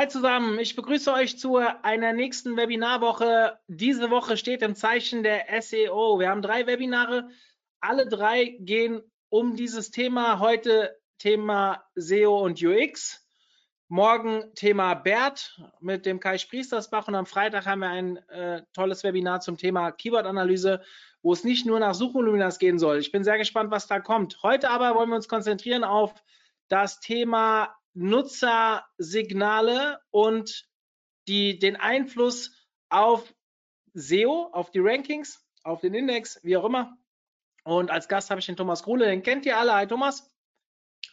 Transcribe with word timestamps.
Hi 0.00 0.08
zusammen, 0.08 0.58
ich 0.58 0.76
begrüße 0.76 1.12
euch 1.12 1.38
zu 1.38 1.58
einer 1.58 2.14
nächsten 2.14 2.56
Webinarwoche. 2.56 3.58
Diese 3.68 4.08
Woche 4.08 4.38
steht 4.38 4.62
im 4.62 4.74
Zeichen 4.74 5.22
der 5.22 5.44
SEO. 5.60 6.18
Wir 6.18 6.30
haben 6.30 6.40
drei 6.40 6.66
Webinare, 6.66 7.28
alle 7.82 8.08
drei 8.08 8.56
gehen 8.60 9.02
um 9.28 9.56
dieses 9.56 9.90
Thema. 9.90 10.38
Heute 10.38 10.98
Thema 11.18 11.84
SEO 11.96 12.42
und 12.42 12.62
UX. 12.62 13.28
Morgen 13.88 14.54
Thema 14.54 14.94
BERT 14.94 15.60
mit 15.80 16.06
dem 16.06 16.18
Kai 16.18 16.38
Spriestersbach 16.38 17.06
und 17.06 17.14
am 17.14 17.26
Freitag 17.26 17.66
haben 17.66 17.80
wir 17.80 17.90
ein 17.90 18.16
äh, 18.30 18.62
tolles 18.72 19.04
Webinar 19.04 19.42
zum 19.42 19.58
Thema 19.58 19.92
Keyword-Analyse, 19.92 20.80
wo 21.20 21.34
es 21.34 21.44
nicht 21.44 21.66
nur 21.66 21.78
nach 21.78 21.92
Suchvoluminas 21.92 22.58
gehen 22.58 22.78
soll. 22.78 23.00
Ich 23.00 23.12
bin 23.12 23.22
sehr 23.22 23.36
gespannt, 23.36 23.70
was 23.70 23.86
da 23.86 24.00
kommt. 24.00 24.42
Heute 24.42 24.70
aber 24.70 24.94
wollen 24.94 25.10
wir 25.10 25.16
uns 25.16 25.28
konzentrieren 25.28 25.84
auf 25.84 26.14
das 26.68 27.00
Thema 27.00 27.76
Nutzersignale 28.00 30.00
und 30.10 30.66
die, 31.28 31.58
den 31.58 31.76
Einfluss 31.76 32.66
auf 32.88 33.34
SEO, 33.92 34.48
auf 34.52 34.70
die 34.70 34.80
Rankings, 34.80 35.44
auf 35.64 35.82
den 35.82 35.92
Index, 35.92 36.40
wie 36.42 36.56
auch 36.56 36.64
immer. 36.64 36.96
Und 37.62 37.90
als 37.90 38.08
Gast 38.08 38.30
habe 38.30 38.40
ich 38.40 38.46
den 38.46 38.56
Thomas 38.56 38.82
Gruhle, 38.82 39.06
den 39.06 39.22
kennt 39.22 39.44
ihr 39.44 39.58
alle. 39.58 39.74
Hi 39.74 39.86
Thomas. 39.86 40.34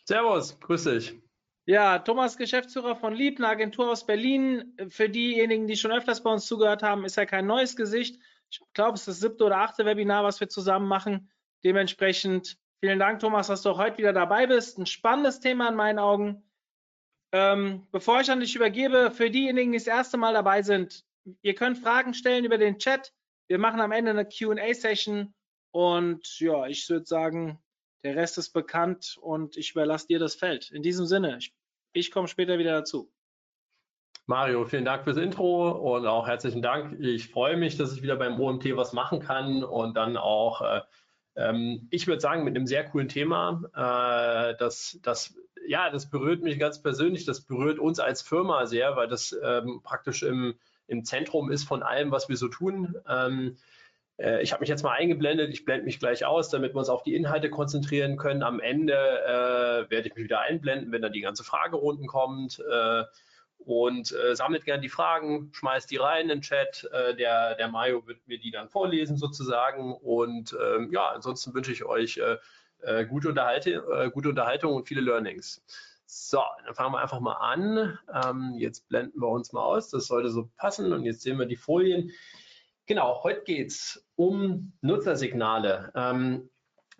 Servus, 0.05 0.57
grüß 0.61 0.85
dich. 0.85 1.13
Ja, 1.65 1.99
Thomas, 1.99 2.37
Geschäftsführer 2.37 2.95
von 2.95 3.13
Lieb, 3.13 3.37
eine 3.37 3.49
Agentur 3.49 3.91
aus 3.91 4.05
Berlin. 4.05 4.73
Für 4.87 5.09
diejenigen, 5.09 5.67
die 5.67 5.75
schon 5.75 5.91
öfters 5.91 6.23
bei 6.23 6.31
uns 6.31 6.45
zugehört 6.45 6.83
haben, 6.83 7.03
ist 7.03 7.17
er 7.17 7.25
kein 7.25 7.45
neues 7.45 7.75
Gesicht. 7.75 8.17
Ich 8.49 8.61
glaube, 8.73 8.93
es 8.93 9.01
ist 9.01 9.07
das 9.07 9.19
siebte 9.19 9.43
oder 9.43 9.57
achte 9.57 9.85
Webinar, 9.85 10.23
was 10.23 10.39
wir 10.39 10.47
zusammen 10.47 10.87
machen. 10.87 11.29
Dementsprechend 11.65 12.57
vielen 12.79 12.99
Dank, 12.99 13.19
Thomas, 13.19 13.47
dass 13.47 13.63
du 13.63 13.71
auch 13.71 13.77
heute 13.77 13.97
wieder 13.97 14.13
dabei 14.13 14.47
bist. 14.47 14.77
Ein 14.77 14.85
spannendes 14.85 15.41
Thema 15.41 15.67
in 15.67 15.75
meinen 15.75 15.99
Augen. 15.99 16.46
Ähm, 17.31 17.87
bevor 17.91 18.21
ich 18.21 18.31
an 18.31 18.39
dich 18.39 18.55
übergebe, 18.55 19.11
für 19.11 19.29
diejenigen, 19.29 19.71
die 19.71 19.77
das 19.77 19.87
erste 19.87 20.17
Mal 20.17 20.33
dabei 20.33 20.61
sind, 20.61 21.05
ihr 21.41 21.55
könnt 21.55 21.77
Fragen 21.77 22.13
stellen 22.13 22.45
über 22.45 22.57
den 22.57 22.79
Chat. 22.79 23.13
Wir 23.47 23.59
machen 23.59 23.81
am 23.81 23.91
Ende 23.91 24.11
eine 24.11 24.25
QA-Session 24.25 25.33
und 25.71 26.39
ja, 26.39 26.67
ich 26.67 26.89
würde 26.89 27.05
sagen, 27.05 27.59
der 28.03 28.15
Rest 28.15 28.37
ist 28.37 28.51
bekannt 28.51 29.17
und 29.21 29.57
ich 29.57 29.71
überlasse 29.71 30.07
dir 30.07 30.19
das 30.19 30.35
Feld. 30.35 30.71
In 30.71 30.83
diesem 30.83 31.05
Sinne, 31.05 31.37
ich, 31.37 31.53
ich 31.93 32.11
komme 32.11 32.27
später 32.27 32.57
wieder 32.57 32.71
dazu. 32.71 33.11
Mario, 34.25 34.65
vielen 34.65 34.85
Dank 34.85 35.05
fürs 35.05 35.17
Intro 35.17 35.71
und 35.71 36.05
auch 36.05 36.27
herzlichen 36.27 36.61
Dank. 36.61 36.99
Ich 36.99 37.29
freue 37.29 37.55
mich, 37.55 37.77
dass 37.77 37.93
ich 37.93 38.01
wieder 38.01 38.17
beim 38.17 38.39
OMT 38.39 38.75
was 38.75 38.91
machen 38.91 39.19
kann 39.19 39.63
und 39.63 39.95
dann 39.95 40.17
auch, 40.17 40.61
äh, 40.61 40.81
ähm, 41.35 41.87
ich 41.91 42.07
würde 42.07 42.19
sagen, 42.19 42.43
mit 42.43 42.55
einem 42.55 42.67
sehr 42.67 42.83
coolen 42.83 43.07
Thema, 43.07 43.61
äh, 43.73 44.57
das, 44.57 44.99
das, 45.01 45.33
ja, 45.67 45.89
das 45.89 46.09
berührt 46.09 46.41
mich 46.41 46.59
ganz 46.59 46.81
persönlich, 46.81 47.25
das 47.25 47.41
berührt 47.41 47.79
uns 47.79 47.99
als 47.99 48.21
Firma 48.21 48.65
sehr, 48.65 48.95
weil 48.95 49.07
das 49.07 49.37
ähm, 49.43 49.81
praktisch 49.83 50.23
im, 50.23 50.55
im 50.87 51.03
Zentrum 51.03 51.51
ist 51.51 51.65
von 51.65 51.83
allem, 51.83 52.11
was 52.11 52.29
wir 52.29 52.37
so 52.37 52.47
tun. 52.47 52.95
Ähm, 53.07 53.57
äh, 54.17 54.41
ich 54.41 54.53
habe 54.53 54.61
mich 54.61 54.69
jetzt 54.69 54.83
mal 54.83 54.93
eingeblendet, 54.93 55.51
ich 55.51 55.65
blende 55.65 55.85
mich 55.85 55.99
gleich 55.99 56.25
aus, 56.25 56.49
damit 56.49 56.73
wir 56.73 56.79
uns 56.79 56.89
auf 56.89 57.03
die 57.03 57.15
Inhalte 57.15 57.49
konzentrieren 57.49 58.17
können. 58.17 58.43
Am 58.43 58.59
Ende 58.59 58.93
äh, 58.93 59.91
werde 59.91 60.07
ich 60.07 60.15
mich 60.15 60.23
wieder 60.23 60.41
einblenden, 60.41 60.91
wenn 60.91 61.01
dann 61.01 61.13
die 61.13 61.21
ganze 61.21 61.43
Fragerunden 61.43 62.07
kommt. 62.07 62.59
Äh, 62.59 63.03
und 63.59 64.13
äh, 64.13 64.33
sammelt 64.33 64.63
gerne 64.63 64.81
die 64.81 64.87
Fragen, 64.87 65.49
schmeißt 65.51 65.91
die 65.91 65.97
rein 65.97 66.23
in 66.23 66.27
den 66.29 66.41
Chat. 66.41 66.87
Äh, 66.93 67.15
der, 67.15 67.55
der 67.55 67.67
Mario 67.67 68.07
wird 68.07 68.25
mir 68.25 68.39
die 68.39 68.51
dann 68.51 68.69
vorlesen 68.69 69.17
sozusagen. 69.17 69.93
Und 69.93 70.55
ähm, 70.63 70.89
ja, 70.91 71.09
ansonsten 71.09 71.53
wünsche 71.53 71.73
ich 71.73 71.83
euch 71.83 72.21
äh, 72.81 73.05
gute, 73.05 73.29
Unterhalte, 73.29 74.11
gute 74.13 74.29
Unterhaltung 74.29 74.73
und 74.75 74.87
viele 74.87 75.01
Learnings. 75.01 75.63
So, 76.09 76.41
dann 76.65 76.73
fangen 76.73 76.93
wir 76.93 76.99
einfach 76.99 77.19
mal 77.19 77.33
an. 77.33 77.99
Ähm, 78.13 78.55
jetzt 78.57 78.87
blenden 78.87 79.19
wir 79.21 79.27
uns 79.27 79.51
mal 79.51 79.61
aus. 79.61 79.89
Das 79.89 80.07
sollte 80.07 80.29
so 80.29 80.49
passen. 80.55 80.93
Und 80.93 81.03
jetzt 81.03 81.21
sehen 81.21 81.37
wir 81.37 81.45
die 81.45 81.57
Folien. 81.57 82.11
Genau, 82.85 83.21
heute 83.23 83.41
geht 83.43 83.71
es 83.71 84.07
um 84.15 84.71
Nutzersignale. 84.81 85.91
Ähm, 85.93 86.49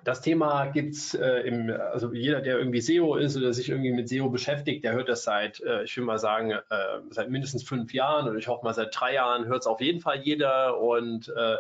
das 0.04 0.22
Thema 0.22 0.66
gibt 0.68 0.94
es 0.94 1.14
äh, 1.14 1.40
im, 1.48 1.70
also 1.70 2.14
jeder, 2.14 2.42
der 2.42 2.60
irgendwie 2.60 2.82
SEO 2.82 3.16
ist 3.16 3.38
oder 3.38 3.54
sich 3.54 3.70
irgendwie 3.70 3.94
mit 3.94 4.10
SEO 4.10 4.30
beschäftigt, 4.30 4.84
der 4.84 4.94
hört 4.94 5.10
das 5.10 5.24
seit, 5.24 5.62
äh, 5.62 5.84
ich 5.84 5.96
will 5.98 6.04
mal 6.04 6.20
sagen, 6.20 6.52
äh, 6.52 6.62
seit 7.10 7.30
mindestens 7.30 7.64
fünf 7.64 7.94
Jahren 7.94 8.28
oder 8.28 8.38
ich 8.38 8.48
hoffe 8.48 8.66
mal 8.66 8.74
seit 8.74 8.98
drei 8.98 9.14
Jahren 9.14 9.46
hört 9.46 9.62
es 9.62 9.68
auf 9.68 9.82
jeden 9.82 10.02
Fall 10.02 10.20
jeder 10.20 10.80
und 10.80 11.30
äh, 11.30 11.56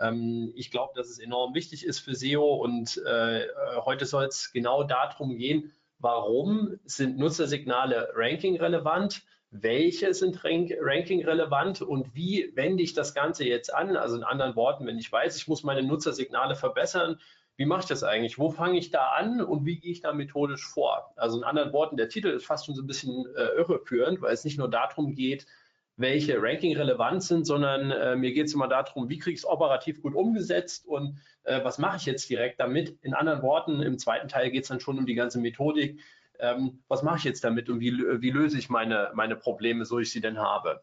ähm, 0.00 0.52
ich 0.54 0.70
glaube, 0.70 0.92
dass 0.96 1.08
es 1.08 1.18
enorm 1.18 1.54
wichtig 1.54 1.84
ist 1.84 2.00
für 2.00 2.14
SEO 2.14 2.54
und 2.54 3.00
äh, 3.06 3.46
heute 3.84 4.06
soll 4.06 4.24
es 4.24 4.52
genau 4.52 4.84
darum 4.84 5.36
gehen, 5.36 5.72
warum 5.98 6.78
sind 6.84 7.18
Nutzersignale 7.18 8.08
ranking 8.14 8.56
relevant? 8.56 9.22
welche 9.56 10.12
sind 10.14 10.42
ranking 10.44 11.24
relevant 11.24 11.80
und 11.80 12.12
wie 12.14 12.50
wende 12.56 12.82
ich 12.82 12.92
das 12.92 13.14
Ganze 13.14 13.44
jetzt 13.44 13.72
an? 13.72 13.96
Also 13.96 14.16
in 14.16 14.24
anderen 14.24 14.56
Worten, 14.56 14.84
wenn 14.84 14.98
ich 14.98 15.10
weiß, 15.10 15.36
ich 15.36 15.46
muss 15.46 15.62
meine 15.62 15.84
Nutzersignale 15.84 16.56
verbessern, 16.56 17.20
wie 17.56 17.64
mache 17.64 17.82
ich 17.82 17.86
das 17.86 18.02
eigentlich? 18.02 18.36
Wo 18.36 18.50
fange 18.50 18.78
ich 18.78 18.90
da 18.90 19.10
an 19.10 19.40
und 19.40 19.64
wie 19.64 19.78
gehe 19.78 19.92
ich 19.92 20.00
da 20.00 20.12
methodisch 20.12 20.66
vor? 20.66 21.12
Also 21.14 21.38
in 21.38 21.44
anderen 21.44 21.72
Worten, 21.72 21.96
der 21.96 22.08
Titel 22.08 22.28
ist 22.28 22.44
fast 22.44 22.66
schon 22.66 22.74
so 22.74 22.82
ein 22.82 22.88
bisschen 22.88 23.26
äh, 23.36 23.56
irreführend, 23.56 24.20
weil 24.20 24.34
es 24.34 24.44
nicht 24.44 24.58
nur 24.58 24.68
darum 24.68 25.14
geht, 25.14 25.46
welche 25.96 26.40
Ranking 26.40 26.76
relevant 26.76 27.22
sind, 27.22 27.46
sondern 27.46 27.90
äh, 27.90 28.16
mir 28.16 28.32
geht 28.32 28.46
es 28.46 28.54
immer 28.54 28.68
darum, 28.68 29.08
wie 29.08 29.18
kriege 29.18 29.34
ich 29.34 29.40
es 29.40 29.46
operativ 29.46 30.02
gut 30.02 30.14
umgesetzt 30.14 30.86
und 30.86 31.18
äh, 31.44 31.62
was 31.62 31.78
mache 31.78 31.98
ich 31.98 32.06
jetzt 32.06 32.28
direkt 32.28 32.58
damit? 32.58 32.98
In 33.02 33.14
anderen 33.14 33.42
Worten, 33.42 33.80
im 33.80 33.98
zweiten 33.98 34.28
Teil 34.28 34.50
geht 34.50 34.64
es 34.64 34.68
dann 34.68 34.80
schon 34.80 34.98
um 34.98 35.06
die 35.06 35.14
ganze 35.14 35.38
Methodik, 35.38 36.00
ähm, 36.40 36.82
was 36.88 37.02
mache 37.02 37.18
ich 37.18 37.24
jetzt 37.24 37.44
damit 37.44 37.68
und 37.70 37.80
wie, 37.80 37.92
wie 37.92 38.30
löse 38.30 38.58
ich 38.58 38.68
meine, 38.68 39.10
meine 39.14 39.36
Probleme, 39.36 39.84
so 39.84 40.00
ich 40.00 40.10
sie 40.10 40.20
denn 40.20 40.38
habe. 40.38 40.80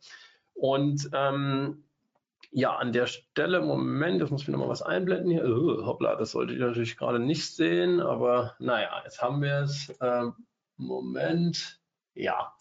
Und 0.54 1.10
ähm, 1.14 1.84
ja, 2.52 2.76
an 2.76 2.92
der 2.92 3.08
Stelle, 3.08 3.62
Moment, 3.62 4.22
jetzt 4.22 4.30
muss 4.30 4.42
ich 4.42 4.48
nochmal 4.50 4.70
was 4.70 4.82
einblenden 4.82 5.32
hier. 5.32 5.46
Oh, 5.46 5.86
hoppla, 5.86 6.16
das 6.16 6.32
sollte 6.32 6.54
ich 6.54 6.60
natürlich 6.60 6.98
gerade 6.98 7.20
nicht 7.20 7.56
sehen, 7.56 8.02
aber 8.02 8.56
naja, 8.60 9.02
jetzt 9.04 9.22
haben 9.22 9.42
wir 9.42 9.62
es. 9.62 9.94
Ähm, 10.02 10.34
Moment, 10.78 11.80
ja. 12.14 12.54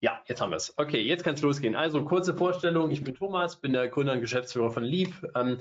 Ja, 0.00 0.20
jetzt 0.26 0.40
haben 0.40 0.50
wir 0.50 0.56
es. 0.56 0.74
Okay, 0.76 1.00
jetzt 1.00 1.24
kann 1.24 1.34
es 1.34 1.42
losgehen. 1.42 1.74
Also 1.74 2.04
kurze 2.04 2.34
Vorstellung. 2.34 2.90
Ich 2.90 3.02
bin 3.02 3.14
Thomas, 3.14 3.60
bin 3.60 3.72
der 3.72 3.88
Gründer 3.88 4.12
und 4.12 4.20
Geschäftsführer 4.20 4.70
von 4.70 4.84
Lieb. 4.84 5.14
Ähm, 5.34 5.58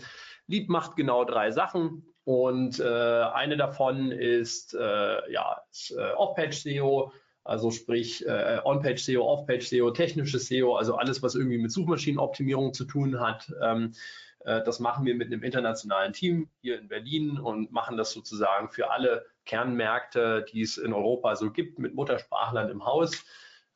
Lieb 0.48 0.70
macht 0.70 0.96
genau 0.96 1.24
drei 1.24 1.52
Sachen. 1.52 2.06
Und 2.26 2.80
äh, 2.80 2.84
eine 2.84 3.56
davon 3.56 4.12
ist 4.12 4.74
äh, 4.74 5.32
ja, 5.32 5.62
äh, 5.92 6.12
Off-Page-SEO, 6.14 7.14
also 7.44 7.70
sprich 7.70 8.26
äh, 8.26 8.60
On-Page-SEO, 8.64 9.24
Off-Page-SEO, 9.24 9.92
technisches 9.92 10.48
SEO, 10.48 10.76
also 10.76 10.96
alles, 10.96 11.22
was 11.22 11.36
irgendwie 11.36 11.60
mit 11.60 11.72
Suchmaschinenoptimierung 11.72 12.74
zu 12.74 12.86
tun 12.86 13.20
hat. 13.20 13.54
Ähm, 13.62 13.94
äh, 14.44 14.64
das 14.64 14.80
machen 14.80 15.06
wir 15.06 15.14
mit 15.14 15.28
einem 15.28 15.44
internationalen 15.44 16.14
Team 16.14 16.50
hier 16.62 16.80
in 16.80 16.88
Berlin 16.88 17.38
und 17.40 17.72
machen 17.72 17.96
das 17.96 18.12
sozusagen 18.12 18.70
für 18.70 18.90
alle 18.90 19.26
Kernmärkte, 19.46 20.46
die 20.52 20.62
es 20.62 20.78
in 20.78 20.94
Europa 20.94 21.36
so 21.36 21.52
gibt, 21.52 21.78
mit 21.78 21.94
Muttersprachlern 21.94 22.70
im 22.70 22.86
Haus. 22.86 23.24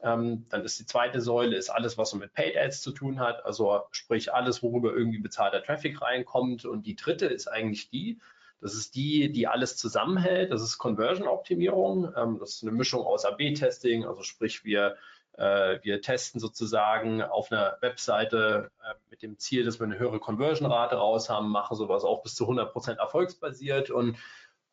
Ähm, 0.02 0.46
dann 0.50 0.64
ist 0.64 0.80
die 0.80 0.86
zweite 0.86 1.20
Säule 1.20 1.58
ist 1.58 1.70
alles, 1.70 1.98
was 1.98 2.12
so 2.12 2.18
mit 2.18 2.34
Paid 2.34 2.56
Ads 2.58 2.82
zu 2.82 2.92
tun 2.92 3.20
hat, 3.20 3.46
also 3.46 3.82
sprich 3.92 4.34
alles, 4.34 4.64
worüber 4.64 4.94
irgendwie 4.94 5.20
bezahlter 5.20 5.62
Traffic 5.62 6.02
reinkommt. 6.02 6.66
Und 6.66 6.86
die 6.86 6.96
dritte 6.96 7.26
ist 7.26 7.48
eigentlich 7.48 7.90
die, 7.90 8.20
das 8.62 8.74
ist 8.74 8.96
die, 8.96 9.32
die 9.32 9.48
alles 9.48 9.78
zusammenhält. 9.78 10.52
Das 10.52 10.62
ist 10.62 10.78
Conversion-Optimierung. 10.78 12.14
Ähm, 12.16 12.38
das 12.40 12.56
ist 12.56 12.64
eine 12.64 12.72
Mischung 12.72 13.06
aus 13.06 13.26
AB-Testing, 13.26 14.06
also 14.06 14.24
sprich 14.24 14.64
wir, 14.64 14.96
äh, 15.34 15.80
wir 15.82 16.02
testen 16.02 16.40
sozusagen 16.40 17.22
auf 17.22 17.52
einer 17.52 17.78
Webseite 17.82 18.72
äh, 18.82 18.94
mit 19.10 19.22
dem 19.22 19.38
Ziel, 19.38 19.66
dass 19.66 19.80
wir 19.80 19.86
eine 19.86 20.00
höhere 20.00 20.20
Conversion-Rate 20.20 20.96
raus 20.96 21.30
haben, 21.30 21.50
machen 21.50 21.76
sowas 21.76 22.04
auch 22.04 22.24
bis 22.24 22.36
zu 22.36 22.50
100% 22.50 22.98
erfolgsbasiert. 22.98 23.92
Und 23.92 24.18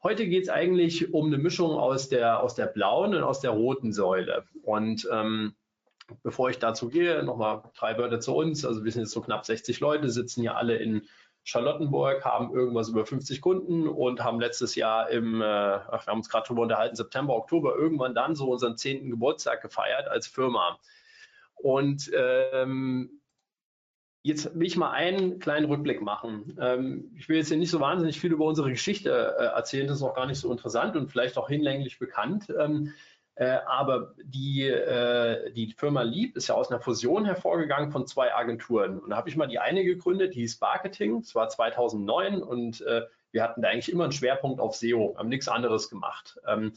heute 0.03 0.27
geht 0.27 0.45
es 0.45 0.49
eigentlich 0.49 1.13
um 1.13 1.27
eine 1.27 1.39
Mischung 1.39 1.73
aus 1.73 2.09
der, 2.09 2.41
aus 2.43 2.55
der 2.55 2.67
blauen 2.67 3.15
und 3.15 3.23
aus 3.23 3.41
der 3.41 3.51
roten 3.51 3.93
Säule. 3.93 4.45
Und 4.63 5.09
ähm, 5.13 5.55
bevor 6.23 6.51
ich 6.51 6.59
dazu 6.59 6.89
gehe, 6.89 7.23
nochmal 7.23 7.63
drei 7.77 7.99
Wörter 7.99 8.21
zu 8.21 8.35
uns. 8.35 8.65
Also 8.65 8.85
wir 8.85 8.93
sind 8.93 9.03
jetzt 9.03 9.13
so 9.13 9.21
knapp 9.21 9.45
60 9.45 9.81
Leute, 9.81 10.11
sitzen 10.11 10.41
hier 10.43 10.57
alle 10.57 10.77
in 10.77 11.03
Charlottenburg, 11.45 12.25
haben 12.25 12.53
irgendwas 12.53 12.89
über 12.89 13.07
50 13.07 13.41
Kunden 13.41 13.89
und 13.89 14.23
haben 14.23 14.41
letztes 14.41 14.75
Jahr 14.75 15.11
im, 15.11 15.41
äh, 15.41 15.45
wir 15.45 16.07
haben 16.07 16.19
uns 16.19 16.29
gerade 16.29 16.45
darüber 16.47 16.63
unterhalten, 16.63 16.97
September, 16.97 17.37
Oktober, 17.37 17.77
irgendwann 17.77 18.15
dann 18.15 18.35
so 18.35 18.51
unseren 18.51 18.77
zehnten 18.77 19.11
Geburtstag 19.11 19.63
gefeiert 19.63 20.09
als 20.09 20.27
Firma. 20.27 20.79
Und 21.55 22.11
ähm, 22.15 23.21
Jetzt 24.27 24.59
will 24.59 24.67
ich 24.67 24.77
mal 24.77 24.91
einen 24.91 25.39
kleinen 25.39 25.67
Rückblick 25.67 26.03
machen. 26.03 26.59
Ähm, 26.61 27.13
ich 27.17 27.29
will 27.29 27.37
jetzt 27.37 27.47
hier 27.47 27.59
nicht 27.59 27.71
so 27.71 27.79
wahnsinnig 27.79 28.19
viel 28.19 28.33
über 28.33 28.45
unsere 28.45 28.71
Geschichte 28.71 29.37
äh, 29.39 29.45
erzählen, 29.45 29.87
das 29.87 29.99
ist 29.99 30.03
auch 30.03 30.17
gar 30.17 30.27
nicht 30.27 30.41
so 30.41 30.51
interessant 30.51 30.97
und 30.97 31.13
vielleicht 31.13 31.39
auch 31.39 31.47
hinlänglich 31.47 32.01
bekannt. 32.01 32.53
Ähm, 32.59 32.93
äh, 33.37 33.59
aber 33.69 34.17
die, 34.25 34.63
äh, 34.63 35.53
die 35.53 35.73
Firma 35.79 36.03
Lieb 36.03 36.37
ist 36.37 36.49
ja 36.49 36.57
aus 36.57 36.73
einer 36.73 36.81
Fusion 36.81 37.25
hervorgegangen 37.25 37.93
von 37.93 38.09
zwei 38.09 38.35
Agenturen. 38.35 38.99
Und 38.99 39.11
da 39.11 39.17
habe 39.17 39.29
ich 39.29 39.37
mal 39.37 39.47
die 39.47 39.61
eine 39.61 39.85
gegründet, 39.85 40.35
die 40.35 40.41
hieß 40.41 40.61
Marketing, 40.61 41.21
das 41.21 41.37
war 41.37 41.49
2009 41.49 42.43
und 42.43 42.81
äh, 42.81 43.03
wir 43.31 43.45
hatten 43.45 43.63
da 43.63 43.69
eigentlich 43.69 43.93
immer 43.93 44.03
einen 44.03 44.13
Schwerpunkt 44.13 44.59
auf 44.59 44.75
SEO, 44.75 45.15
haben 45.17 45.29
nichts 45.29 45.47
anderes 45.47 45.89
gemacht. 45.89 46.37
Ähm, 46.49 46.73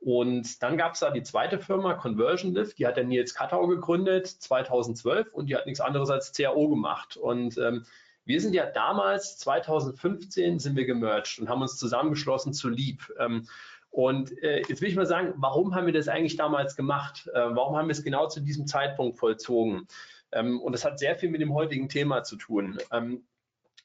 und 0.00 0.62
dann 0.62 0.78
gab 0.78 0.94
es 0.94 1.00
da 1.00 1.10
die 1.10 1.22
zweite 1.22 1.58
Firma, 1.58 1.94
Conversion 1.94 2.54
Lift, 2.54 2.78
die 2.78 2.86
hat 2.86 2.96
der 2.96 3.04
Nils 3.04 3.34
Kattau 3.34 3.66
gegründet 3.66 4.26
2012 4.26 5.32
und 5.32 5.46
die 5.46 5.56
hat 5.56 5.66
nichts 5.66 5.80
anderes 5.80 6.08
als 6.08 6.32
CAO 6.32 6.68
gemacht. 6.68 7.18
Und 7.18 7.58
ähm, 7.58 7.84
wir 8.24 8.40
sind 8.40 8.54
ja 8.54 8.64
damals, 8.64 9.36
2015, 9.38 10.58
sind 10.58 10.76
wir 10.76 10.86
gemerged 10.86 11.38
und 11.38 11.50
haben 11.50 11.60
uns 11.60 11.76
zusammengeschlossen 11.76 12.54
zu 12.54 12.70
Lieb. 12.70 13.12
Ähm, 13.18 13.46
und 13.90 14.32
äh, 14.42 14.62
jetzt 14.68 14.80
will 14.80 14.88
ich 14.88 14.96
mal 14.96 15.04
sagen, 15.04 15.34
warum 15.36 15.74
haben 15.74 15.86
wir 15.86 15.92
das 15.92 16.08
eigentlich 16.08 16.36
damals 16.36 16.76
gemacht? 16.76 17.28
Äh, 17.34 17.54
warum 17.54 17.76
haben 17.76 17.88
wir 17.88 17.92
es 17.92 18.02
genau 18.02 18.26
zu 18.26 18.40
diesem 18.40 18.66
Zeitpunkt 18.66 19.18
vollzogen? 19.18 19.86
Ähm, 20.32 20.60
und 20.60 20.72
das 20.72 20.84
hat 20.84 20.98
sehr 20.98 21.16
viel 21.16 21.28
mit 21.28 21.42
dem 21.42 21.52
heutigen 21.52 21.90
Thema 21.90 22.22
zu 22.22 22.36
tun. 22.36 22.78
Ähm, 22.90 23.26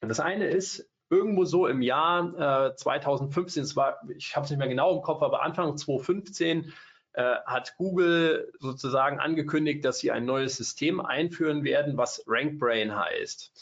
das 0.00 0.20
eine 0.20 0.46
ist, 0.46 0.88
irgendwo 1.10 1.44
so 1.44 1.66
im 1.66 1.82
Jahr 1.82 2.70
äh, 2.70 2.74
2015, 2.74 3.62
es 3.62 3.76
war, 3.76 4.00
ich 4.16 4.34
habe 4.34 4.44
es 4.44 4.50
nicht 4.50 4.58
mehr 4.58 4.68
genau 4.68 4.96
im 4.96 5.02
Kopf, 5.02 5.22
aber 5.22 5.42
Anfang 5.42 5.76
2015 5.76 6.72
äh, 7.12 7.36
hat 7.46 7.76
Google 7.76 8.52
sozusagen 8.58 9.18
angekündigt, 9.20 9.84
dass 9.84 9.98
sie 9.98 10.10
ein 10.10 10.24
neues 10.24 10.56
System 10.56 11.00
einführen 11.00 11.64
werden, 11.64 11.96
was 11.96 12.24
RankBrain 12.26 12.94
heißt. 12.96 13.52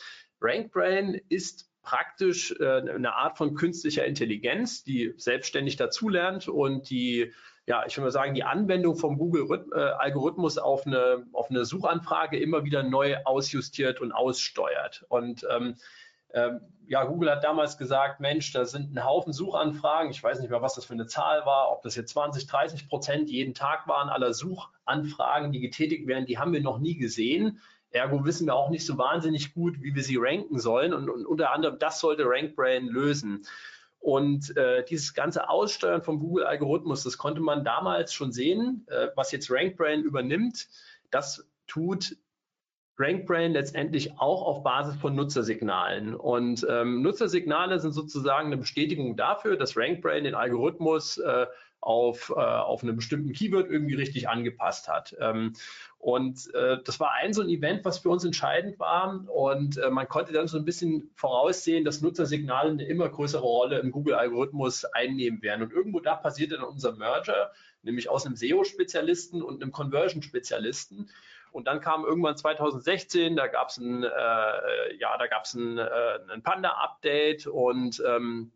RankBrain 0.40 1.20
ist 1.28 1.70
praktisch 1.82 2.54
äh, 2.60 2.80
eine 2.80 3.14
Art 3.14 3.36
von 3.36 3.54
künstlicher 3.54 4.06
Intelligenz, 4.06 4.84
die 4.84 5.14
selbstständig 5.18 5.76
dazulernt 5.76 6.48
und 6.48 6.88
die 6.90 7.32
ja, 7.66 7.84
ich 7.86 7.96
würde 7.96 8.06
mal 8.06 8.10
sagen, 8.10 8.34
die 8.34 8.44
Anwendung 8.44 8.96
vom 8.96 9.16
Google-Algorithmus 9.16 10.58
auf 10.58 10.86
eine, 10.86 11.24
auf 11.32 11.48
eine 11.48 11.64
Suchanfrage 11.64 12.38
immer 12.38 12.64
wieder 12.64 12.82
neu 12.82 13.16
ausjustiert 13.24 14.00
und 14.00 14.12
aussteuert. 14.12 15.06
Und 15.08 15.46
ähm, 15.50 15.76
ja, 16.86 17.04
Google 17.04 17.30
hat 17.30 17.44
damals 17.44 17.78
gesagt, 17.78 18.20
Mensch, 18.20 18.52
da 18.52 18.64
sind 18.64 18.94
ein 18.94 19.04
Haufen 19.04 19.32
Suchanfragen. 19.32 20.10
Ich 20.10 20.22
weiß 20.22 20.40
nicht 20.40 20.50
mehr, 20.50 20.62
was 20.62 20.74
das 20.74 20.84
für 20.84 20.92
eine 20.92 21.06
Zahl 21.06 21.46
war, 21.46 21.70
ob 21.72 21.82
das 21.82 21.96
jetzt 21.96 22.12
20, 22.12 22.46
30 22.46 22.88
Prozent 22.88 23.30
jeden 23.30 23.54
Tag 23.54 23.88
waren 23.88 24.08
aller 24.08 24.34
Suchanfragen, 24.34 25.52
die 25.52 25.60
getätigt 25.60 26.06
werden, 26.06 26.26
die 26.26 26.38
haben 26.38 26.52
wir 26.52 26.60
noch 26.60 26.78
nie 26.78 26.96
gesehen. 26.96 27.60
Ergo 27.90 28.24
wissen 28.24 28.46
wir 28.46 28.54
auch 28.54 28.70
nicht 28.70 28.84
so 28.84 28.98
wahnsinnig 28.98 29.54
gut, 29.54 29.80
wie 29.80 29.94
wir 29.94 30.02
sie 30.02 30.16
ranken 30.18 30.58
sollen. 30.58 30.92
Und, 30.92 31.08
und 31.08 31.26
unter 31.26 31.52
anderem 31.52 31.78
das 31.78 32.00
sollte 32.00 32.24
RankBrain 32.26 32.86
lösen. 32.88 33.46
Und 34.00 34.54
äh, 34.56 34.84
dieses 34.84 35.14
ganze 35.14 35.48
Aussteuern 35.48 36.02
vom 36.02 36.18
Google-Algorithmus, 36.18 37.04
das 37.04 37.16
konnte 37.16 37.40
man 37.40 37.64
damals 37.64 38.12
schon 38.12 38.32
sehen, 38.32 38.84
äh, 38.90 39.08
was 39.14 39.32
jetzt 39.32 39.50
RankBrain 39.50 40.02
übernimmt. 40.02 40.68
Das 41.10 41.48
tut 41.66 42.16
RankBrain 42.98 43.52
letztendlich 43.52 44.18
auch 44.18 44.42
auf 44.42 44.62
Basis 44.62 44.96
von 44.96 45.14
Nutzersignalen. 45.14 46.14
Und 46.14 46.66
ähm, 46.68 47.02
Nutzersignale 47.02 47.80
sind 47.80 47.92
sozusagen 47.92 48.46
eine 48.46 48.56
Bestätigung 48.56 49.16
dafür, 49.16 49.56
dass 49.56 49.76
RankBrain 49.76 50.24
den 50.24 50.34
Algorithmus 50.34 51.18
äh, 51.18 51.46
auf, 51.84 52.32
äh, 52.34 52.40
auf 52.40 52.82
einem 52.82 52.96
bestimmten 52.96 53.32
Keyword 53.32 53.68
irgendwie 53.68 53.94
richtig 53.94 54.28
angepasst 54.28 54.88
hat. 54.88 55.14
Ähm, 55.20 55.54
und 55.98 56.52
äh, 56.54 56.78
das 56.84 57.00
war 57.00 57.12
ein 57.12 57.32
so 57.32 57.42
ein 57.42 57.48
Event, 57.48 57.84
was 57.84 57.98
für 57.98 58.10
uns 58.10 58.24
entscheidend 58.24 58.78
war. 58.78 59.24
Und 59.28 59.76
äh, 59.78 59.90
man 59.90 60.08
konnte 60.08 60.32
dann 60.32 60.48
so 60.48 60.56
ein 60.56 60.64
bisschen 60.64 61.10
voraussehen, 61.14 61.84
dass 61.84 62.00
Nutzersignale 62.00 62.70
eine 62.70 62.84
immer 62.84 63.08
größere 63.08 63.42
Rolle 63.42 63.78
im 63.80 63.90
Google-Algorithmus 63.90 64.84
einnehmen 64.84 65.42
werden. 65.42 65.62
Und 65.62 65.72
irgendwo 65.72 66.00
da 66.00 66.14
passierte 66.14 66.56
dann 66.56 66.64
unser 66.64 66.92
Merger, 66.96 67.52
nämlich 67.82 68.08
aus 68.08 68.24
einem 68.24 68.36
SEO-Spezialisten 68.36 69.42
und 69.42 69.62
einem 69.62 69.72
Conversion-Spezialisten. 69.72 71.10
Und 71.54 71.68
dann 71.68 71.80
kam 71.80 72.04
irgendwann 72.04 72.36
2016, 72.36 73.36
da 73.36 73.46
gab 73.46 73.68
es 73.68 73.76
ein, 73.76 74.02
äh, 74.02 74.96
ja, 74.98 75.16
da 75.16 75.28
gab 75.28 75.44
es 75.44 75.54
ein, 75.54 75.78
äh, 75.78 76.18
ein 76.32 76.42
Panda-Update 76.42 77.46
und 77.46 78.02
ähm, 78.04 78.50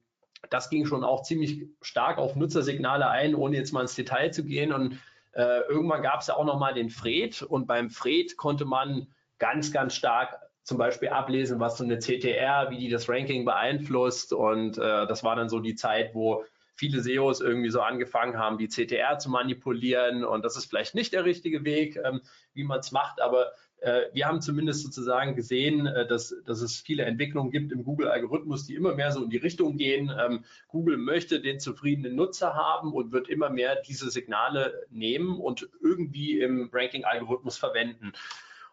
das 0.51 0.69
ging 0.69 0.85
schon 0.85 1.05
auch 1.05 1.23
ziemlich 1.23 1.69
stark 1.81 2.19
auf 2.19 2.35
Nutzersignale 2.35 3.09
ein, 3.09 3.37
ohne 3.37 3.57
jetzt 3.57 3.71
mal 3.71 3.83
ins 3.83 3.95
Detail 3.95 4.33
zu 4.33 4.45
gehen. 4.45 4.73
Und 4.73 4.99
äh, 5.31 5.61
irgendwann 5.69 6.03
gab 6.03 6.23
es 6.23 6.27
ja 6.27 6.35
auch 6.35 6.45
nochmal 6.45 6.75
den 6.75 6.91
Fred 6.91 7.41
und 7.41 7.69
beim 7.69 7.89
Fred 7.89 8.37
konnte 8.37 8.65
man 8.65 9.07
ganz, 9.39 9.73
ganz 9.73 9.95
stark 9.95 10.37
zum 10.65 10.77
Beispiel 10.77 11.11
ablesen, 11.11 11.61
was 11.61 11.79
so 11.79 11.85
eine 11.85 12.01
CTR, 12.01 12.71
wie 12.71 12.79
die 12.79 12.89
das 12.89 13.09
Ranking 13.09 13.45
beeinflusst. 13.45 14.33
Und 14.33 14.77
äh, 14.77 15.07
das 15.07 15.23
war 15.23 15.37
dann 15.37 15.49
so 15.49 15.61
die 15.61 15.77
Zeit, 15.77 16.17
wo 16.17 16.45
viele 16.79 17.03
SEOs 17.03 17.41
irgendwie 17.41 17.71
so 17.71 17.81
angefangen 17.81 18.39
haben, 18.39 18.57
die 18.57 18.69
CTR 18.69 19.19
zu 19.19 19.31
manipulieren. 19.31 20.25
Und 20.25 20.45
das 20.45 20.57
ist 20.57 20.67
vielleicht 20.67 20.95
nicht 20.95 21.13
der 21.13 21.25
richtige 21.25 21.65
Weg, 21.65 21.99
ähm, 22.03 22.21
wie 22.55 22.65
man 22.65 22.79
es 22.79 22.93
macht, 22.93 23.21
aber 23.21 23.53
äh, 23.81 24.03
wir 24.13 24.27
haben 24.27 24.41
zumindest 24.41 24.83
sozusagen 24.83 25.35
gesehen, 25.35 25.87
äh, 25.87 26.07
dass, 26.07 26.35
dass 26.47 26.61
es 26.61 26.81
viele 26.81 27.05
Entwicklungen 27.05 27.51
gibt 27.51 27.73
im 27.73 27.85
Google-Algorithmus, 27.85 28.67
die 28.67 28.75
immer 28.75 28.95
mehr 28.95 29.13
so 29.13 29.23
in 29.23 29.31
die 29.31 29.37
Richtung 29.37 29.77
gehen. 29.77 30.13
Ähm, 30.17 30.45
Google 30.69 30.97
möchte 30.97 31.41
den 31.41 31.61
zufriedenen 31.61 32.15
Nutzer 32.15 32.55
haben 32.55 32.93
und 32.93 33.13
wird 33.13 33.29
immer 33.29 33.51
mehr 33.51 33.77
diese 33.83 34.11
Signale 34.11 34.87
nehmen 34.91 35.39
und 35.39 35.69
irgendwie 35.83 36.41
im 36.41 36.71
Ranking-Algorithmus 36.73 37.59
verwenden. 37.59 38.13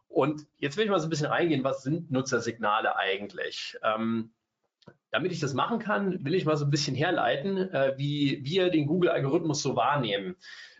Und 0.07 0.45
jetzt 0.59 0.77
will 0.77 0.85
ich 0.85 0.91
mal 0.91 0.99
so 0.99 1.07
ein 1.07 1.09
bisschen 1.09 1.27
reingehen, 1.27 1.63
was 1.63 1.83
sind 1.83 2.11
Nutzersignale 2.11 2.95
eigentlich? 2.95 3.77
Ähm, 3.83 4.31
damit 5.11 5.31
ich 5.31 5.39
das 5.39 5.53
machen 5.53 5.79
kann, 5.79 6.25
will 6.25 6.35
ich 6.35 6.45
mal 6.45 6.57
so 6.57 6.65
ein 6.65 6.71
bisschen 6.71 6.95
herleiten, 6.95 7.57
äh, 7.57 7.93
wie 7.97 8.39
wir 8.43 8.69
den 8.69 8.87
Google-Algorithmus 8.87 9.61
so 9.61 9.75
wahrnehmen. 9.75 10.35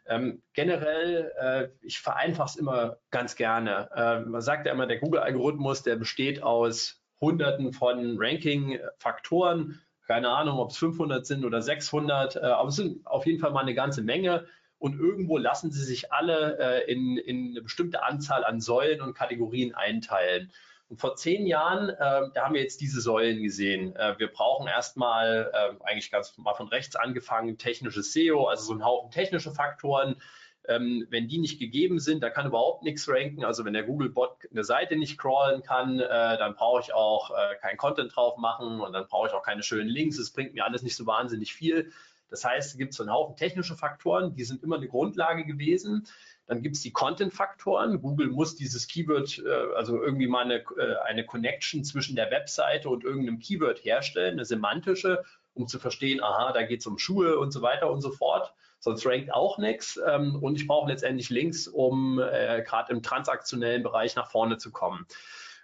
Ähm, 0.07 0.43
generell, 0.53 1.31
äh, 1.39 1.67
ich 1.81 1.99
vereinfache 1.99 2.49
es 2.49 2.55
immer 2.55 2.97
ganz 3.09 3.35
gerne. 3.35 3.89
Äh, 3.95 4.19
man 4.21 4.41
sagt 4.41 4.67
ja 4.67 4.71
immer, 4.71 4.87
der 4.87 4.99
Google-Algorithmus, 4.99 5.83
der 5.83 5.95
besteht 5.95 6.43
aus 6.43 7.01
Hunderten 7.19 7.73
von 7.73 8.17
Ranking-Faktoren. 8.19 9.81
Keine 10.05 10.29
Ahnung, 10.29 10.59
ob 10.59 10.69
es 10.69 10.77
500 10.77 11.25
sind 11.25 11.43
oder 11.43 11.61
600, 11.61 12.35
äh, 12.35 12.39
aber 12.39 12.69
es 12.69 12.75
sind 12.75 13.05
auf 13.07 13.25
jeden 13.25 13.39
Fall 13.39 13.51
mal 13.51 13.61
eine 13.61 13.73
ganze 13.73 14.03
Menge. 14.03 14.45
Und 14.77 14.99
irgendwo 14.99 15.37
lassen 15.37 15.71
sie 15.71 15.83
sich 15.83 16.11
alle 16.11 16.59
äh, 16.59 16.91
in, 16.91 17.17
in 17.17 17.51
eine 17.51 17.61
bestimmte 17.61 18.03
Anzahl 18.03 18.43
an 18.43 18.61
Säulen 18.61 19.01
und 19.01 19.15
Kategorien 19.15 19.73
einteilen. 19.73 20.51
Und 20.87 21.01
vor 21.01 21.15
zehn 21.15 21.47
Jahren, 21.47 21.89
äh, 21.89 21.95
da 22.33 22.45
haben 22.45 22.53
wir 22.53 22.61
jetzt 22.61 22.79
diese 22.79 23.01
Säulen 23.01 23.41
gesehen. 23.41 23.95
Äh, 23.95 24.19
wir 24.19 24.27
brauchen 24.27 24.67
erstmal, 24.67 25.51
äh, 25.51 25.83
eigentlich 25.83 26.11
ganz 26.11 26.37
mal 26.37 26.53
von 26.53 26.67
rechts 26.67 26.95
angefangen, 26.95 27.57
technisches 27.57 28.13
SEO, 28.13 28.45
also 28.45 28.65
so 28.65 28.73
ein 28.73 28.85
Haufen 28.85 29.09
technische 29.09 29.51
Faktoren. 29.51 30.21
Ähm, 30.67 31.05
wenn 31.09 31.27
die 31.27 31.37
nicht 31.37 31.59
gegeben 31.59 31.99
sind, 31.99 32.23
da 32.23 32.29
kann 32.29 32.47
überhaupt 32.47 32.83
nichts 32.83 33.07
ranken. 33.07 33.43
Also 33.45 33.65
wenn 33.65 33.73
der 33.73 33.83
Google-Bot 33.83 34.47
eine 34.51 34.63
Seite 34.63 34.95
nicht 34.95 35.17
crawlen 35.17 35.61
kann, 35.61 35.99
äh, 35.99 36.07
dann 36.37 36.55
brauche 36.55 36.81
ich 36.81 36.93
auch 36.93 37.31
äh, 37.31 37.55
keinen 37.61 37.77
Content 37.77 38.15
drauf 38.15 38.37
machen 38.37 38.79
und 38.81 38.93
dann 38.93 39.07
brauche 39.07 39.27
ich 39.27 39.33
auch 39.33 39.43
keine 39.43 39.63
schönen 39.63 39.89
Links. 39.89 40.17
Es 40.17 40.31
bringt 40.31 40.53
mir 40.53 40.65
alles 40.65 40.81
nicht 40.81 40.95
so 40.95 41.05
wahnsinnig 41.05 41.53
viel. 41.53 41.91
Das 42.29 42.43
heißt, 42.43 42.71
es 42.71 42.77
gibt 42.77 42.93
so 42.93 43.03
einen 43.03 43.13
Haufen 43.13 43.35
technische 43.35 43.75
Faktoren, 43.75 44.33
die 44.33 44.43
sind 44.43 44.63
immer 44.63 44.77
eine 44.77 44.87
Grundlage 44.87 45.45
gewesen. 45.45 46.07
Dann 46.47 46.61
gibt 46.61 46.75
es 46.75 46.81
die 46.81 46.91
Content-Faktoren. 46.91 48.01
Google 48.01 48.27
muss 48.27 48.55
dieses 48.55 48.87
Keyword, 48.87 49.39
äh, 49.39 49.75
also 49.75 50.01
irgendwie 50.01 50.27
mal 50.27 50.43
eine, 50.43 50.63
äh, 50.77 50.95
eine 51.05 51.25
Connection 51.25 51.83
zwischen 51.83 52.15
der 52.15 52.31
Webseite 52.31 52.89
und 52.89 53.03
irgendeinem 53.03 53.39
Keyword 53.39 53.83
herstellen, 53.83 54.33
eine 54.33 54.45
semantische, 54.45 55.23
um 55.53 55.67
zu 55.67 55.79
verstehen, 55.79 56.21
aha, 56.21 56.51
da 56.51 56.63
geht 56.63 56.81
es 56.81 56.87
um 56.87 56.97
Schuhe 56.97 57.39
und 57.39 57.51
so 57.51 57.61
weiter 57.61 57.89
und 57.89 58.01
so 58.01 58.11
fort. 58.11 58.53
Sonst 58.79 59.05
rankt 59.05 59.33
auch 59.33 59.57
nichts. 59.57 59.99
Ähm, 60.05 60.35
und 60.35 60.55
ich 60.55 60.67
brauche 60.67 60.89
letztendlich 60.89 61.29
Links, 61.29 61.67
um 61.67 62.19
äh, 62.19 62.61
gerade 62.61 62.93
im 62.93 63.01
transaktionellen 63.01 63.81
Bereich 63.81 64.15
nach 64.15 64.29
vorne 64.29 64.57
zu 64.57 64.71
kommen. 64.71 65.07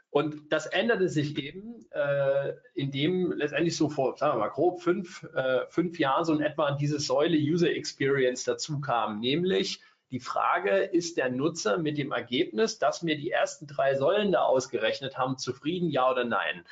Und 0.09 0.51
das 0.51 0.65
änderte 0.65 1.07
sich 1.07 1.37
eben, 1.37 1.85
äh, 1.91 2.53
indem 2.73 3.31
letztendlich 3.31 3.77
so 3.77 3.89
vor, 3.89 4.17
sagen 4.17 4.35
wir 4.35 4.39
mal, 4.39 4.49
grob 4.49 4.81
fünf, 4.81 5.23
äh, 5.35 5.61
fünf 5.69 5.99
Jahren 5.99 6.25
so 6.25 6.33
in 6.33 6.41
etwa 6.41 6.71
diese 6.71 6.99
Säule 6.99 7.37
User 7.37 7.69
Experience 7.69 8.43
dazu 8.43 8.81
kam, 8.81 9.21
nämlich 9.21 9.79
die 10.11 10.19
Frage, 10.19 10.71
ist 10.77 11.17
der 11.17 11.29
Nutzer 11.29 11.77
mit 11.77 11.97
dem 11.97 12.11
Ergebnis, 12.11 12.79
dass 12.79 13.01
mir 13.01 13.17
die 13.17 13.31
ersten 13.31 13.65
drei 13.65 13.95
Säulen 13.95 14.31
da 14.31 14.43
ausgerechnet 14.43 15.17
haben, 15.17 15.37
zufrieden, 15.37 15.89
ja 15.89 16.09
oder 16.09 16.25
nein? 16.25 16.65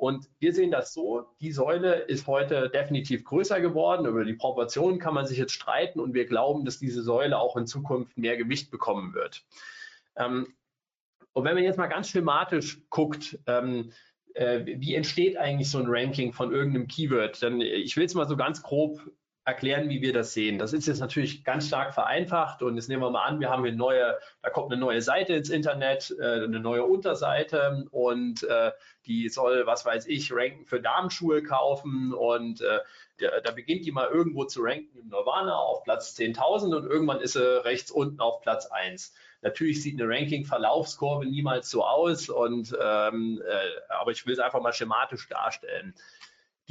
Und 0.00 0.30
wir 0.38 0.54
sehen 0.54 0.70
das 0.70 0.94
so, 0.94 1.26
die 1.42 1.52
Säule 1.52 1.96
ist 1.96 2.26
heute 2.26 2.70
definitiv 2.70 3.22
größer 3.22 3.60
geworden. 3.60 4.06
Über 4.06 4.24
die 4.24 4.32
Proportionen 4.32 4.98
kann 4.98 5.12
man 5.12 5.26
sich 5.26 5.36
jetzt 5.36 5.52
streiten 5.52 6.00
und 6.00 6.14
wir 6.14 6.24
glauben, 6.24 6.64
dass 6.64 6.78
diese 6.78 7.02
Säule 7.02 7.38
auch 7.38 7.54
in 7.58 7.66
Zukunft 7.66 8.16
mehr 8.16 8.38
Gewicht 8.38 8.70
bekommen 8.70 9.12
wird. 9.12 9.44
Ähm, 10.16 10.54
und 11.34 11.44
wenn 11.44 11.54
man 11.54 11.64
jetzt 11.64 11.76
mal 11.76 11.86
ganz 11.86 12.08
schematisch 12.08 12.80
guckt, 12.88 13.38
ähm, 13.46 13.92
äh, 14.32 14.64
wie 14.64 14.94
entsteht 14.94 15.36
eigentlich 15.36 15.70
so 15.70 15.78
ein 15.78 15.86
Ranking 15.86 16.32
von 16.32 16.50
irgendeinem 16.50 16.88
Keyword, 16.88 17.42
dann 17.42 17.60
ich 17.60 17.94
will 17.98 18.06
es 18.06 18.14
mal 18.14 18.26
so 18.26 18.38
ganz 18.38 18.62
grob 18.62 19.00
erklären, 19.44 19.88
wie 19.88 20.02
wir 20.02 20.12
das 20.12 20.34
sehen. 20.34 20.58
Das 20.58 20.72
ist 20.72 20.86
jetzt 20.86 21.00
natürlich 21.00 21.44
ganz 21.44 21.66
stark 21.66 21.94
vereinfacht 21.94 22.62
und 22.62 22.76
jetzt 22.76 22.88
nehmen 22.88 23.02
wir 23.02 23.10
mal 23.10 23.24
an, 23.24 23.40
wir 23.40 23.48
haben 23.48 23.64
hier 23.64 23.72
neue, 23.72 24.18
da 24.42 24.50
kommt 24.50 24.70
eine 24.70 24.80
neue 24.80 25.00
Seite 25.00 25.32
ins 25.32 25.48
Internet, 25.48 26.14
äh, 26.20 26.44
eine 26.44 26.60
neue 26.60 26.84
Unterseite 26.84 27.86
und 27.90 28.42
äh, 28.42 28.72
die 29.06 29.28
soll, 29.30 29.66
was 29.66 29.86
weiß 29.86 30.06
ich, 30.06 30.30
ranken 30.32 30.66
für 30.66 30.80
Damenschuhe 30.80 31.42
kaufen 31.42 32.12
und 32.12 32.60
äh, 32.60 32.80
da 33.42 33.50
beginnt 33.50 33.84
die 33.86 33.92
mal 33.92 34.08
irgendwo 34.08 34.44
zu 34.44 34.62
ranken 34.62 34.98
im 34.98 35.08
Nirvana 35.08 35.56
auf 35.56 35.84
Platz 35.84 36.16
10.000 36.18 36.76
und 36.76 36.86
irgendwann 36.86 37.20
ist 37.20 37.32
sie 37.32 37.64
rechts 37.64 37.90
unten 37.90 38.20
auf 38.20 38.40
Platz 38.40 38.66
1. 38.66 39.14
Natürlich 39.42 39.82
sieht 39.82 40.00
eine 40.00 40.10
Ranking-Verlaufskurve 40.10 41.24
niemals 41.24 41.70
so 41.70 41.84
aus 41.84 42.28
und 42.28 42.76
ähm, 42.78 43.42
äh, 43.46 43.92
aber 43.92 44.10
ich 44.10 44.26
will 44.26 44.34
es 44.34 44.38
einfach 44.38 44.60
mal 44.60 44.74
schematisch 44.74 45.28
darstellen 45.28 45.94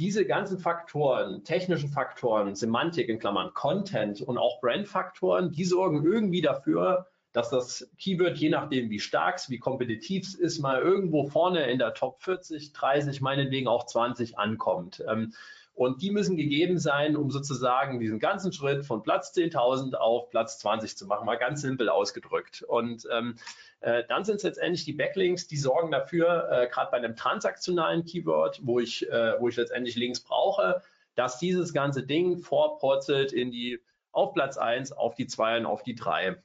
diese 0.00 0.24
ganzen 0.24 0.58
Faktoren, 0.58 1.44
technischen 1.44 1.90
Faktoren, 1.90 2.54
Semantik 2.54 3.10
in 3.10 3.18
Klammern, 3.18 3.52
Content 3.52 4.22
und 4.22 4.38
auch 4.38 4.58
Brandfaktoren, 4.62 5.52
die 5.52 5.64
sorgen 5.64 6.02
irgendwie 6.06 6.40
dafür, 6.40 7.06
dass 7.32 7.50
das 7.50 7.86
Keyword, 7.98 8.38
je 8.38 8.48
nachdem 8.48 8.88
wie 8.88 8.98
stark 8.98 9.36
es, 9.36 9.50
wie 9.50 9.58
kompetitiv 9.58 10.26
es 10.26 10.34
ist, 10.34 10.58
mal 10.58 10.80
irgendwo 10.80 11.26
vorne 11.26 11.70
in 11.70 11.78
der 11.78 11.92
Top 11.92 12.22
40, 12.22 12.72
30, 12.72 13.20
meinetwegen 13.20 13.68
auch 13.68 13.84
20 13.84 14.38
ankommt. 14.38 15.04
Ähm, 15.06 15.34
und 15.80 16.02
die 16.02 16.10
müssen 16.10 16.36
gegeben 16.36 16.78
sein, 16.78 17.16
um 17.16 17.30
sozusagen 17.30 18.00
diesen 18.00 18.18
ganzen 18.18 18.52
Schritt 18.52 18.84
von 18.84 19.02
Platz 19.02 19.32
10.000 19.34 19.94
auf 19.94 20.28
Platz 20.28 20.58
20 20.58 20.94
zu 20.94 21.06
machen, 21.06 21.24
mal 21.24 21.38
ganz 21.38 21.62
simpel 21.62 21.88
ausgedrückt. 21.88 22.62
Und 22.68 23.08
ähm, 23.10 23.36
äh, 23.80 24.02
dann 24.06 24.26
sind 24.26 24.36
es 24.36 24.42
letztendlich 24.42 24.84
die 24.84 24.92
Backlinks, 24.92 25.46
die 25.46 25.56
sorgen 25.56 25.90
dafür, 25.90 26.50
äh, 26.50 26.68
gerade 26.68 26.90
bei 26.90 26.98
einem 26.98 27.16
transaktionalen 27.16 28.04
Keyword, 28.04 28.60
wo 28.62 28.78
ich, 28.78 29.08
äh, 29.08 29.40
wo 29.40 29.48
ich 29.48 29.56
letztendlich 29.56 29.96
Links 29.96 30.20
brauche, 30.20 30.82
dass 31.14 31.38
dieses 31.38 31.72
ganze 31.72 32.02
Ding 32.02 32.36
vorpurzelt 32.36 33.32
in 33.32 33.50
die 33.50 33.80
auf 34.12 34.34
Platz 34.34 34.58
1, 34.58 34.92
auf 34.92 35.14
die 35.14 35.28
2 35.28 35.60
und 35.60 35.64
auf 35.64 35.82
die 35.82 35.94
3. 35.94 36.36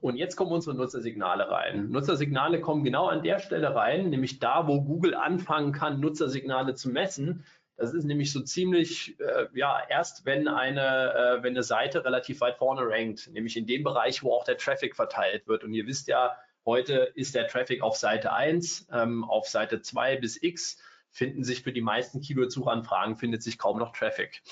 Und 0.00 0.14
jetzt 0.16 0.36
kommen 0.36 0.52
unsere 0.52 0.76
Nutzersignale 0.76 1.50
rein. 1.50 1.90
Nutzersignale 1.90 2.60
kommen 2.60 2.84
genau 2.84 3.08
an 3.08 3.24
der 3.24 3.40
Stelle 3.40 3.74
rein, 3.74 4.08
nämlich 4.08 4.38
da, 4.38 4.68
wo 4.68 4.82
Google 4.82 5.16
anfangen 5.16 5.72
kann, 5.72 5.98
Nutzersignale 5.98 6.74
zu 6.74 6.90
messen. 6.90 7.44
Das 7.76 7.94
ist 7.94 8.04
nämlich 8.04 8.32
so 8.32 8.40
ziemlich, 8.40 9.18
äh, 9.20 9.46
ja, 9.54 9.82
erst 9.88 10.24
wenn 10.24 10.46
eine, 10.46 11.14
äh, 11.14 11.42
wenn 11.42 11.54
eine 11.54 11.62
Seite 11.62 12.04
relativ 12.04 12.40
weit 12.40 12.58
vorne 12.58 12.82
rankt, 12.84 13.28
nämlich 13.32 13.56
in 13.56 13.66
dem 13.66 13.82
Bereich, 13.82 14.22
wo 14.22 14.32
auch 14.32 14.44
der 14.44 14.58
Traffic 14.58 14.94
verteilt 14.94 15.48
wird. 15.48 15.64
Und 15.64 15.72
ihr 15.72 15.86
wisst 15.86 16.08
ja, 16.08 16.36
Heute 16.64 17.10
ist 17.16 17.34
der 17.34 17.48
Traffic 17.48 17.82
auf 17.82 17.96
Seite 17.96 18.32
1, 18.32 18.86
ähm, 18.92 19.24
auf 19.24 19.48
Seite 19.48 19.82
2 19.82 20.16
bis 20.18 20.40
X 20.40 20.78
finden 21.10 21.42
sich 21.42 21.62
für 21.62 21.72
die 21.72 21.80
meisten 21.80 22.20
Keyword-Suchanfragen 22.20 23.16
findet 23.16 23.42
sich 23.42 23.58
kaum 23.58 23.78
noch 23.78 23.92
Traffic. 23.92 24.42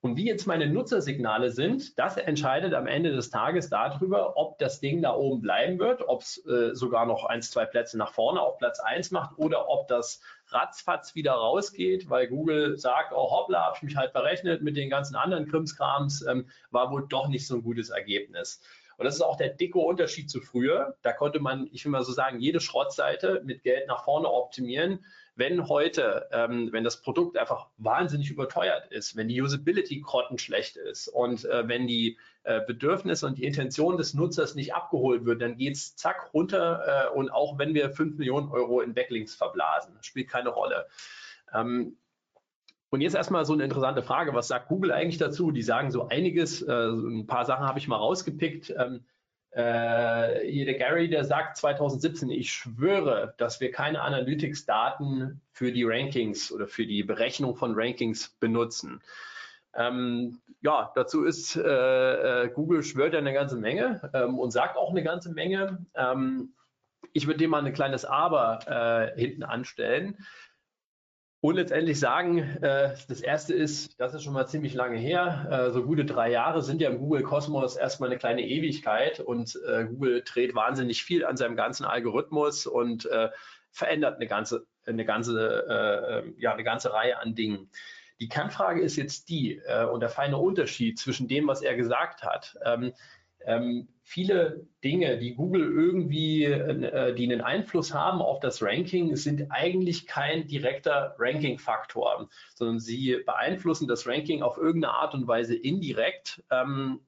Und 0.00 0.16
wie 0.16 0.26
jetzt 0.26 0.46
meine 0.46 0.68
Nutzersignale 0.68 1.50
sind, 1.50 1.98
das 1.98 2.16
entscheidet 2.16 2.74
am 2.74 2.86
Ende 2.86 3.10
des 3.10 3.30
Tages 3.30 3.68
darüber, 3.68 4.36
ob 4.36 4.56
das 4.58 4.78
Ding 4.78 5.02
da 5.02 5.12
oben 5.14 5.40
bleiben 5.40 5.80
wird, 5.80 6.06
ob 6.06 6.22
es 6.22 6.46
äh, 6.46 6.76
sogar 6.76 7.06
noch 7.06 7.24
ein, 7.24 7.42
zwei 7.42 7.66
Plätze 7.66 7.98
nach 7.98 8.12
vorne 8.12 8.40
auf 8.40 8.58
Platz 8.58 8.78
1 8.78 9.10
macht 9.10 9.36
oder 9.36 9.68
ob 9.68 9.88
das 9.88 10.22
ratzfatz 10.50 11.14
wieder 11.14 11.32
rausgeht, 11.32 12.08
weil 12.10 12.28
Google 12.28 12.76
sagt, 12.78 13.12
oh 13.12 13.30
hoppla, 13.30 13.66
habe 13.66 13.76
ich 13.76 13.82
mich 13.82 13.96
halt 13.96 14.12
berechnet 14.12 14.62
mit 14.62 14.76
den 14.76 14.90
ganzen 14.90 15.16
anderen 15.16 15.48
Krimskrams, 15.48 16.22
ähm, 16.26 16.48
war 16.70 16.90
wohl 16.90 17.06
doch 17.08 17.28
nicht 17.28 17.46
so 17.46 17.56
ein 17.56 17.62
gutes 17.62 17.90
Ergebnis. 17.90 18.60
Und 18.98 19.04
das 19.04 19.14
ist 19.14 19.22
auch 19.22 19.36
der 19.36 19.50
dicke 19.50 19.78
Unterschied 19.78 20.28
zu 20.28 20.40
früher. 20.40 20.96
Da 21.02 21.12
konnte 21.12 21.38
man, 21.38 21.68
ich 21.72 21.84
will 21.84 21.92
mal 21.92 22.02
so 22.02 22.12
sagen, 22.12 22.40
jede 22.40 22.58
Schrottseite 22.58 23.42
mit 23.44 23.62
Geld 23.62 23.86
nach 23.86 24.04
vorne 24.04 24.28
optimieren. 24.28 25.04
Wenn 25.36 25.68
heute, 25.68 26.28
ähm, 26.32 26.70
wenn 26.72 26.82
das 26.82 27.00
Produkt 27.00 27.38
einfach 27.38 27.68
wahnsinnig 27.76 28.28
überteuert 28.28 28.90
ist, 28.90 29.14
wenn 29.14 29.28
die 29.28 29.40
Usability 29.40 30.00
grottenschlecht 30.00 30.76
ist 30.76 31.06
und 31.06 31.44
äh, 31.44 31.68
wenn 31.68 31.86
die 31.86 32.18
äh, 32.48 33.24
und 33.24 33.38
die 33.38 33.44
Intention 33.44 33.98
des 33.98 34.14
Nutzers 34.14 34.54
nicht 34.54 34.74
abgeholt 34.74 35.26
wird, 35.26 35.42
dann 35.42 35.56
geht 35.56 35.74
es 35.74 35.96
zack 35.96 36.30
runter. 36.32 37.10
Äh, 37.12 37.16
und 37.16 37.30
auch 37.30 37.58
wenn 37.58 37.74
wir 37.74 37.90
5 37.90 38.16
Millionen 38.16 38.48
Euro 38.48 38.80
in 38.80 38.94
Backlinks 38.94 39.34
verblasen, 39.34 39.94
spielt 40.00 40.28
keine 40.28 40.48
Rolle. 40.48 40.86
Ähm, 41.52 41.96
und 42.90 43.02
jetzt 43.02 43.14
erstmal 43.14 43.44
so 43.44 43.52
eine 43.52 43.64
interessante 43.64 44.02
Frage. 44.02 44.32
Was 44.32 44.48
sagt 44.48 44.68
Google 44.68 44.92
eigentlich 44.92 45.18
dazu? 45.18 45.50
Die 45.50 45.62
sagen 45.62 45.90
so 45.90 46.08
einiges. 46.08 46.62
Äh, 46.62 46.72
ein 46.72 47.26
paar 47.26 47.44
Sachen 47.44 47.66
habe 47.66 47.78
ich 47.78 47.88
mal 47.88 47.96
rausgepickt. 47.96 48.74
Ähm, 48.78 49.04
äh, 49.50 50.46
hier 50.46 50.64
der 50.64 50.74
Gary, 50.74 51.10
der 51.10 51.24
sagt 51.24 51.58
2017, 51.58 52.30
ich 52.30 52.52
schwöre, 52.52 53.34
dass 53.36 53.60
wir 53.60 53.72
keine 53.72 54.00
Analytics-Daten 54.02 55.40
für 55.52 55.72
die 55.72 55.84
Rankings 55.84 56.50
oder 56.50 56.66
für 56.66 56.86
die 56.86 57.02
Berechnung 57.02 57.56
von 57.56 57.74
Rankings 57.74 58.36
benutzen. 58.40 59.02
Ähm, 59.78 60.40
ja, 60.60 60.90
dazu 60.96 61.24
ist 61.24 61.56
äh, 61.56 62.44
äh 62.44 62.48
Google 62.48 62.82
schwört 62.82 63.12
ja 63.12 63.20
eine 63.20 63.32
ganze 63.32 63.56
Menge 63.56 64.10
ähm, 64.12 64.38
und 64.38 64.50
sagt 64.50 64.76
auch 64.76 64.90
eine 64.90 65.04
ganze 65.04 65.32
Menge. 65.32 65.86
Ähm, 65.94 66.54
ich 67.12 67.26
würde 67.26 67.38
dem 67.38 67.50
mal 67.50 67.64
ein 67.64 67.72
kleines 67.72 68.04
Aber 68.04 68.58
äh, 68.66 69.18
hinten 69.18 69.44
anstellen. 69.44 70.18
Und 71.40 71.54
letztendlich 71.54 72.00
sagen, 72.00 72.38
äh, 72.38 72.96
das 73.08 73.20
erste 73.20 73.54
ist, 73.54 74.00
das 74.00 74.12
ist 74.12 74.24
schon 74.24 74.32
mal 74.32 74.48
ziemlich 74.48 74.74
lange 74.74 74.98
her. 74.98 75.46
Äh, 75.48 75.70
so 75.70 75.84
gute 75.84 76.04
drei 76.04 76.32
Jahre 76.32 76.62
sind 76.62 76.80
ja 76.80 76.90
im 76.90 76.98
Google 76.98 77.22
Kosmos 77.22 77.76
erstmal 77.76 78.10
eine 78.10 78.18
kleine 78.18 78.42
Ewigkeit 78.44 79.20
und 79.20 79.56
äh, 79.68 79.84
Google 79.84 80.22
dreht 80.24 80.56
wahnsinnig 80.56 81.04
viel 81.04 81.24
an 81.24 81.36
seinem 81.36 81.54
ganzen 81.54 81.84
Algorithmus 81.84 82.66
und 82.66 83.08
verändert 83.70 84.16
eine 84.16 84.26
ganze, 84.26 84.66
eine 84.86 85.04
ganze, 85.04 86.34
ja, 86.38 86.54
eine 86.54 86.64
ganze 86.64 86.92
Reihe 86.92 87.20
an 87.20 87.36
Dingen. 87.36 87.70
Die 88.20 88.28
Kernfrage 88.28 88.80
ist 88.80 88.96
jetzt 88.96 89.28
die, 89.28 89.60
und 89.92 90.00
der 90.00 90.08
feine 90.08 90.38
Unterschied 90.38 90.98
zwischen 90.98 91.28
dem, 91.28 91.46
was 91.46 91.62
er 91.62 91.76
gesagt 91.76 92.22
hat. 92.22 92.58
Ähm, 92.64 92.92
ähm, 93.44 93.88
viele 94.02 94.66
Dinge, 94.82 95.18
die 95.18 95.34
Google 95.34 95.62
irgendwie, 95.62 96.44
äh, 96.44 97.14
die 97.14 97.24
einen 97.24 97.40
Einfluss 97.40 97.94
haben 97.94 98.20
auf 98.20 98.40
das 98.40 98.62
Ranking, 98.62 99.14
sind 99.16 99.50
eigentlich 99.50 100.06
kein 100.06 100.46
direkter 100.46 101.14
Ranking-Faktor, 101.18 102.28
sondern 102.54 102.80
sie 102.80 103.22
beeinflussen 103.24 103.88
das 103.88 104.06
Ranking 104.06 104.42
auf 104.42 104.58
irgendeine 104.58 104.94
Art 104.94 105.14
und 105.14 105.26
Weise 105.26 105.54
indirekt. 105.54 106.42
Ähm, 106.50 107.00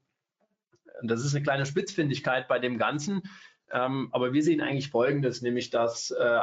das 1.02 1.24
ist 1.24 1.34
eine 1.34 1.42
kleine 1.42 1.66
Spitzfindigkeit 1.66 2.48
bei 2.48 2.58
dem 2.58 2.78
Ganzen. 2.78 3.22
Ähm, 3.72 4.08
aber 4.12 4.32
wir 4.32 4.42
sehen 4.42 4.60
eigentlich 4.60 4.90
Folgendes, 4.90 5.42
nämlich 5.42 5.70
dass 5.70 6.10
äh, 6.10 6.40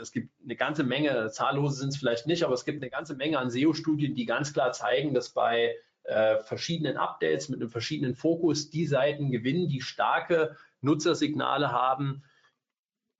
es 0.00 0.12
gibt 0.12 0.30
eine 0.44 0.56
ganze 0.56 0.84
Menge, 0.84 1.30
zahllose 1.30 1.76
sind 1.76 1.90
es 1.90 1.96
vielleicht 1.96 2.26
nicht, 2.26 2.44
aber 2.44 2.54
es 2.54 2.64
gibt 2.64 2.82
eine 2.82 2.90
ganze 2.90 3.14
Menge 3.14 3.38
an 3.38 3.50
SEO-Studien, 3.50 4.14
die 4.14 4.26
ganz 4.26 4.52
klar 4.52 4.72
zeigen, 4.72 5.14
dass 5.14 5.30
bei 5.30 5.76
äh, 6.04 6.38
verschiedenen 6.38 6.96
Updates 6.96 7.48
mit 7.48 7.60
einem 7.60 7.70
verschiedenen 7.70 8.14
Fokus 8.14 8.70
die 8.70 8.86
Seiten 8.86 9.30
gewinnen, 9.30 9.68
die 9.68 9.80
starke 9.80 10.56
Nutzersignale 10.82 11.72
haben 11.72 12.24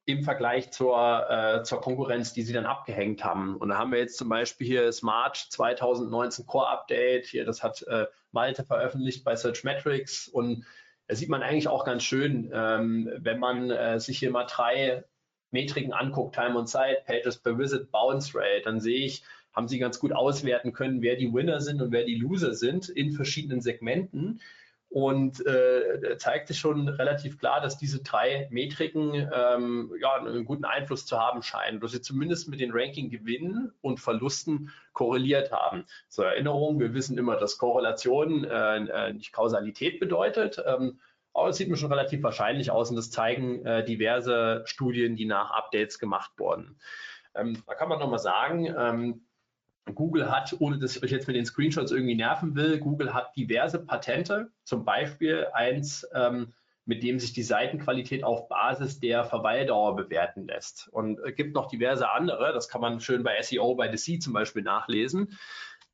im 0.06 0.22
Vergleich 0.22 0.70
zur, 0.72 1.30
äh, 1.30 1.62
zur 1.62 1.80
Konkurrenz, 1.80 2.32
die 2.32 2.42
sie 2.42 2.52
dann 2.52 2.66
abgehängt 2.66 3.24
haben. 3.24 3.56
Und 3.56 3.68
da 3.68 3.78
haben 3.78 3.92
wir 3.92 3.98
jetzt 3.98 4.18
zum 4.18 4.28
Beispiel 4.28 4.66
hier 4.66 4.84
das 4.86 5.02
March 5.02 5.48
2019 5.50 6.46
Core 6.46 6.68
Update. 6.68 7.26
Hier, 7.26 7.44
das 7.44 7.62
hat 7.62 7.82
äh, 7.82 8.06
Malte 8.32 8.64
veröffentlicht 8.64 9.24
bei 9.24 9.36
Searchmetrics. 9.36 10.28
Und 10.28 10.64
da 11.10 11.16
sieht 11.16 11.28
man 11.28 11.42
eigentlich 11.42 11.66
auch 11.66 11.84
ganz 11.84 12.04
schön, 12.04 12.52
ähm, 12.54 13.10
wenn 13.18 13.40
man 13.40 13.68
äh, 13.68 13.98
sich 13.98 14.20
hier 14.20 14.30
mal 14.30 14.44
drei 14.44 15.02
Metriken 15.50 15.92
anguckt, 15.92 16.36
Time 16.36 16.56
on 16.56 16.68
Site, 16.68 16.98
Pages 17.04 17.38
per 17.38 17.58
Visit, 17.58 17.90
Bounce 17.90 18.32
Rate, 18.32 18.62
dann 18.62 18.78
sehe 18.78 19.06
ich, 19.06 19.24
haben 19.52 19.66
sie 19.66 19.80
ganz 19.80 19.98
gut 19.98 20.12
auswerten 20.12 20.72
können, 20.72 21.02
wer 21.02 21.16
die 21.16 21.34
Winner 21.34 21.60
sind 21.60 21.82
und 21.82 21.90
wer 21.90 22.04
die 22.04 22.14
Loser 22.14 22.54
sind 22.54 22.88
in 22.88 23.10
verschiedenen 23.10 23.60
Segmenten. 23.60 24.40
Und 24.90 25.46
äh, 25.46 26.16
zeigte 26.18 26.52
schon 26.52 26.88
relativ 26.88 27.38
klar, 27.38 27.60
dass 27.60 27.78
diese 27.78 28.02
drei 28.02 28.48
Metriken 28.50 29.14
ähm, 29.32 29.92
ja, 30.00 30.14
einen 30.16 30.44
guten 30.44 30.64
Einfluss 30.64 31.06
zu 31.06 31.16
haben 31.16 31.42
scheinen, 31.42 31.78
dass 31.78 31.92
sie 31.92 32.02
zumindest 32.02 32.48
mit 32.48 32.58
den 32.58 32.72
Ranking-Gewinnen 32.72 33.72
und 33.82 34.00
Verlusten 34.00 34.72
korreliert 34.92 35.52
haben. 35.52 35.84
Zur 36.08 36.26
Erinnerung, 36.26 36.80
wir 36.80 36.92
wissen 36.92 37.16
immer, 37.18 37.36
dass 37.36 37.56
Korrelation 37.56 38.42
äh, 38.42 38.78
äh 38.78 39.12
nicht 39.12 39.32
Kausalität 39.32 40.00
bedeutet. 40.00 40.60
Ähm, 40.66 40.98
aber 41.32 41.50
es 41.50 41.56
sieht 41.56 41.68
mir 41.68 41.76
schon 41.76 41.92
relativ 41.92 42.24
wahrscheinlich 42.24 42.72
aus 42.72 42.90
und 42.90 42.96
das 42.96 43.12
zeigen 43.12 43.64
äh, 43.64 43.84
diverse 43.84 44.62
Studien, 44.66 45.14
die 45.14 45.26
nach 45.26 45.52
Updates 45.52 46.00
gemacht 46.00 46.32
wurden. 46.36 46.80
Ähm, 47.36 47.62
da 47.64 47.74
kann 47.74 47.88
man 47.88 48.00
nochmal 48.00 48.18
sagen, 48.18 48.74
ähm, 48.76 49.26
Google 49.94 50.30
hat, 50.30 50.54
ohne 50.58 50.78
dass 50.78 50.96
ich 50.96 51.02
euch 51.02 51.10
jetzt 51.10 51.26
mit 51.26 51.36
den 51.36 51.46
Screenshots 51.46 51.92
irgendwie 51.92 52.14
nerven 52.14 52.54
will, 52.54 52.78
Google 52.78 53.12
hat 53.12 53.36
diverse 53.36 53.78
Patente, 53.78 54.50
zum 54.64 54.84
Beispiel 54.84 55.46
eins, 55.52 56.06
ähm, 56.14 56.52
mit 56.84 57.02
dem 57.02 57.18
sich 57.18 57.32
die 57.32 57.42
Seitenqualität 57.42 58.24
auf 58.24 58.48
Basis 58.48 59.00
der 59.00 59.24
Verweildauer 59.24 59.96
bewerten 59.96 60.46
lässt. 60.46 60.88
Und 60.92 61.20
es 61.20 61.36
gibt 61.36 61.54
noch 61.54 61.68
diverse 61.68 62.10
andere, 62.10 62.52
das 62.52 62.68
kann 62.68 62.80
man 62.80 63.00
schön 63.00 63.22
bei 63.22 63.40
SEO 63.42 63.74
by 63.74 63.88
the 63.94 64.18
zum 64.18 64.32
Beispiel 64.32 64.62
nachlesen. 64.62 65.38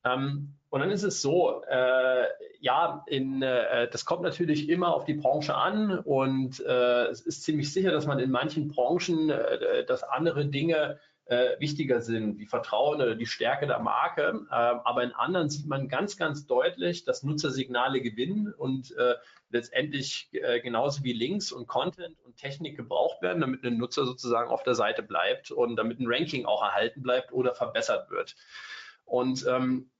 Ähm, 0.05 0.55
und 0.71 0.81
dann 0.81 0.91
ist 0.91 1.03
es 1.03 1.23
so, 1.23 1.63
äh, 1.69 2.25
ja, 2.61 3.05
in, 3.07 3.43
äh, 3.43 3.89
das 3.91 4.05
kommt 4.05 4.23
natürlich 4.23 4.69
immer 4.69 4.95
auf 4.95 5.05
die 5.05 5.15
Branche 5.15 5.55
an 5.55 5.99
und 5.99 6.61
äh, 6.61 7.07
es 7.07 7.21
ist 7.21 7.43
ziemlich 7.43 7.73
sicher, 7.73 7.91
dass 7.91 8.07
man 8.07 8.19
in 8.19 8.31
manchen 8.31 8.69
Branchen, 8.69 9.31
äh, 9.31 9.85
dass 9.85 10.03
andere 10.03 10.47
Dinge 10.47 10.99
äh, 11.27 11.59
wichtiger 11.59 12.01
sind, 12.01 12.39
wie 12.39 12.47
Vertrauen 12.47 13.01
oder 13.01 13.15
die 13.15 13.27
Stärke 13.27 13.67
der 13.67 13.81
Marke. 13.81 14.47
Äh, 14.49 14.55
aber 14.55 15.03
in 15.03 15.13
anderen 15.13 15.51
sieht 15.51 15.67
man 15.67 15.89
ganz, 15.89 16.17
ganz 16.17 16.47
deutlich, 16.47 17.05
dass 17.05 17.23
Nutzersignale 17.23 18.01
gewinnen 18.01 18.53
und 18.57 18.97
äh, 18.97 19.15
letztendlich 19.51 20.29
äh, 20.33 20.61
genauso 20.61 21.03
wie 21.03 21.13
Links 21.13 21.53
und 21.53 21.67
Content 21.67 22.17
und 22.25 22.37
Technik 22.37 22.77
gebraucht 22.77 23.23
werden, 23.23 23.41
damit 23.41 23.65
ein 23.65 23.77
Nutzer 23.77 24.05
sozusagen 24.05 24.51
auf 24.51 24.63
der 24.63 24.75
Seite 24.75 25.03
bleibt 25.03 25.51
und 25.51 25.77
damit 25.77 25.99
ein 25.99 26.07
Ranking 26.07 26.47
auch 26.47 26.63
erhalten 26.63 27.03
bleibt 27.03 27.33
oder 27.33 27.55
verbessert 27.55 28.11
wird. 28.11 28.37
Und 29.05 29.45
ähm, 29.49 29.91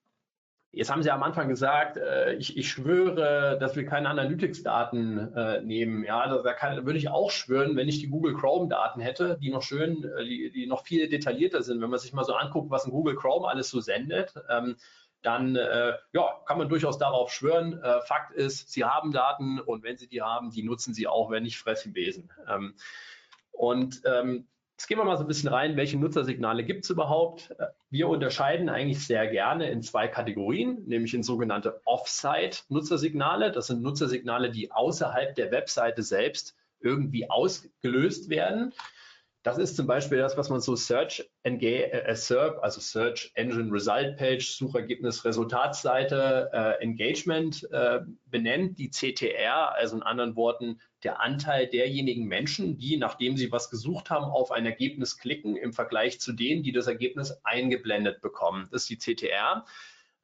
Jetzt 0.73 0.91
haben 0.91 1.03
Sie 1.03 1.11
am 1.11 1.23
Anfang 1.23 1.49
gesagt, 1.49 1.97
äh, 1.97 2.35
ich, 2.35 2.57
ich, 2.57 2.69
schwöre, 2.69 3.57
dass 3.59 3.77
wir 3.77 3.87
keine 3.87 4.11
Analytics-Daten 4.11 5.33
äh, 5.35 5.61
nehmen. 5.63 6.05
Ja, 6.05 6.21
also 6.21 6.43
da, 6.43 6.53
kann, 6.53 6.85
würde 6.85 6.99
ich 6.99 7.09
auch 7.09 7.31
schwören, 7.31 7.77
wenn 7.77 7.89
ich 7.89 8.01
die 8.01 8.09
Google 8.09 8.35
Chrome-Daten 8.35 9.01
hätte, 9.01 9.39
die 9.41 9.51
noch 9.51 9.63
schön, 9.63 10.05
äh, 10.05 10.25
die, 10.25 10.51
die, 10.51 10.67
noch 10.67 10.85
viel 10.85 11.09
detaillierter 11.09 11.63
sind. 11.63 11.81
Wenn 11.81 11.89
man 11.89 11.99
sich 11.99 12.13
mal 12.13 12.25
so 12.25 12.35
anguckt, 12.35 12.71
was 12.71 12.85
ein 12.85 12.91
Google 12.91 13.17
Chrome 13.17 13.49
alles 13.49 13.71
so 13.71 13.81
sendet, 13.81 14.35
ähm, 14.51 14.77
dann 15.23 15.57
äh, 15.57 15.95
ja, 16.13 16.41
kann 16.47 16.59
man 16.59 16.69
durchaus 16.69 16.99
darauf 16.99 17.33
schwören. 17.33 17.81
Äh, 17.83 18.01
Fakt 18.03 18.33
ist, 18.33 18.71
Sie 18.71 18.85
haben 18.85 19.13
Daten 19.13 19.59
und 19.61 19.83
wenn 19.83 19.97
Sie 19.97 20.09
die 20.09 20.23
haben, 20.23 20.51
die 20.51 20.63
nutzen 20.63 20.95
Sie 20.95 21.07
auch, 21.07 21.31
wenn 21.31 21.43
nicht 21.43 21.59
fressen 21.59 21.93
Besen. 21.93 22.31
Ähm, 22.49 22.75
und 23.51 24.03
ähm, 24.05 24.47
Jetzt 24.77 24.89
gehen 24.89 24.99
wir 24.99 25.05
mal 25.05 25.17
so 25.17 25.25
ein 25.25 25.27
bisschen 25.27 25.49
rein, 25.49 25.79
welche 25.79 25.99
Nutzersignale 25.99 26.63
gibt 26.63 26.85
es 26.85 26.91
überhaupt? 26.91 27.51
Wir 27.89 28.09
unterscheiden 28.09 28.69
eigentlich 28.69 29.07
sehr 29.07 29.27
gerne 29.27 29.71
in 29.71 29.81
zwei 29.83 30.07
Kategorien, 30.07 30.85
nämlich 30.87 31.15
in 31.15 31.23
sogenannte 31.23 31.81
Offsite-Nutzersignale. 31.87 33.53
Das 33.53 33.69
sind 33.69 33.81
Nutzersignale, 33.81 34.51
die 34.51 34.71
außerhalb 34.71 35.35
der 35.35 35.51
Webseite 35.51 36.03
selbst 36.03 36.55
irgendwie 36.81 37.31
ausgelöst 37.31 38.29
werden. 38.29 38.75
Das 39.47 39.59
ist 39.59 39.77
zum 39.77 39.87
Beispiel 39.87 40.19
das, 40.19 40.37
was 40.37 40.51
man 40.51 40.61
so 40.61 40.75
Search 40.75 41.25
Engage, 41.45 41.93
äh, 41.93 42.17
SERP, 42.17 42.59
also 42.65 42.81
Search 42.81 43.31
Engine 43.35 43.71
Result 43.71 44.17
Page, 44.17 44.45
Suchergebnis 44.45 45.25
Resultatsseite, 45.25 46.51
äh, 46.53 46.83
Engagement 46.83 47.63
äh, 47.71 48.01
benennt, 48.25 48.77
die 48.81 48.91
CTR, 48.91 49.73
also 49.77 49.95
in 49.95 50.03
anderen 50.03 50.35
Worten 50.35 50.81
der 51.05 51.21
Anteil 51.21 51.69
derjenigen 51.69 52.25
Menschen, 52.25 52.77
die, 52.77 52.97
nachdem 52.97 53.37
sie 53.37 53.53
was 53.53 53.71
gesucht 53.71 54.11
haben, 54.11 54.25
auf 54.25 54.51
ein 54.51 54.67
Ergebnis 54.67 55.17
klicken 55.17 55.57
im 55.57 55.73
Vergleich 55.73 56.19
zu 56.19 56.33
denen, 56.33 56.65
die 56.65 56.73
das 56.73 56.89
Ergebnis 56.89 57.39
eingeblendet 57.45 58.23
bekommen. 58.23 58.67
Das 58.73 58.91
ist 58.91 58.91
die 58.91 59.15
CTR. 59.15 59.65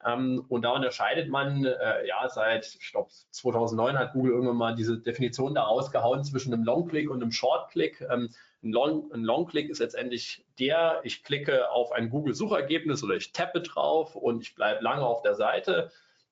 Ähm, 0.05 0.43
und 0.49 0.63
da 0.63 0.71
unterscheidet 0.71 1.29
man, 1.29 1.63
äh, 1.63 2.05
ja, 2.05 2.27
seit, 2.27 2.77
ich 2.77 2.91
glaube, 2.91 3.09
2009 3.31 3.97
hat 3.97 4.11
Google 4.11 4.33
irgendwann 4.33 4.57
mal 4.57 4.75
diese 4.75 4.99
Definition 4.99 5.55
da 5.55 5.63
rausgehauen 5.63 6.25
zwischen 6.25 6.53
einem 6.53 6.65
Long-Click 6.65 7.09
und 7.09 7.21
einem 7.21 7.31
Short-Click. 7.31 8.05
Ähm, 8.11 8.29
ein 8.63 9.23
Long-Click 9.23 9.69
ist 9.69 9.79
letztendlich 9.79 10.45
der, 10.59 11.01
ich 11.03 11.23
klicke 11.23 11.69
auf 11.69 11.91
ein 11.91 12.09
Google-Suchergebnis 12.09 13.03
oder 13.03 13.15
ich 13.15 13.31
tappe 13.33 13.61
drauf 13.61 14.15
und 14.15 14.41
ich 14.41 14.55
bleibe 14.55 14.83
lange 14.83 15.05
auf 15.05 15.21
der 15.21 15.35
Seite, 15.35 15.91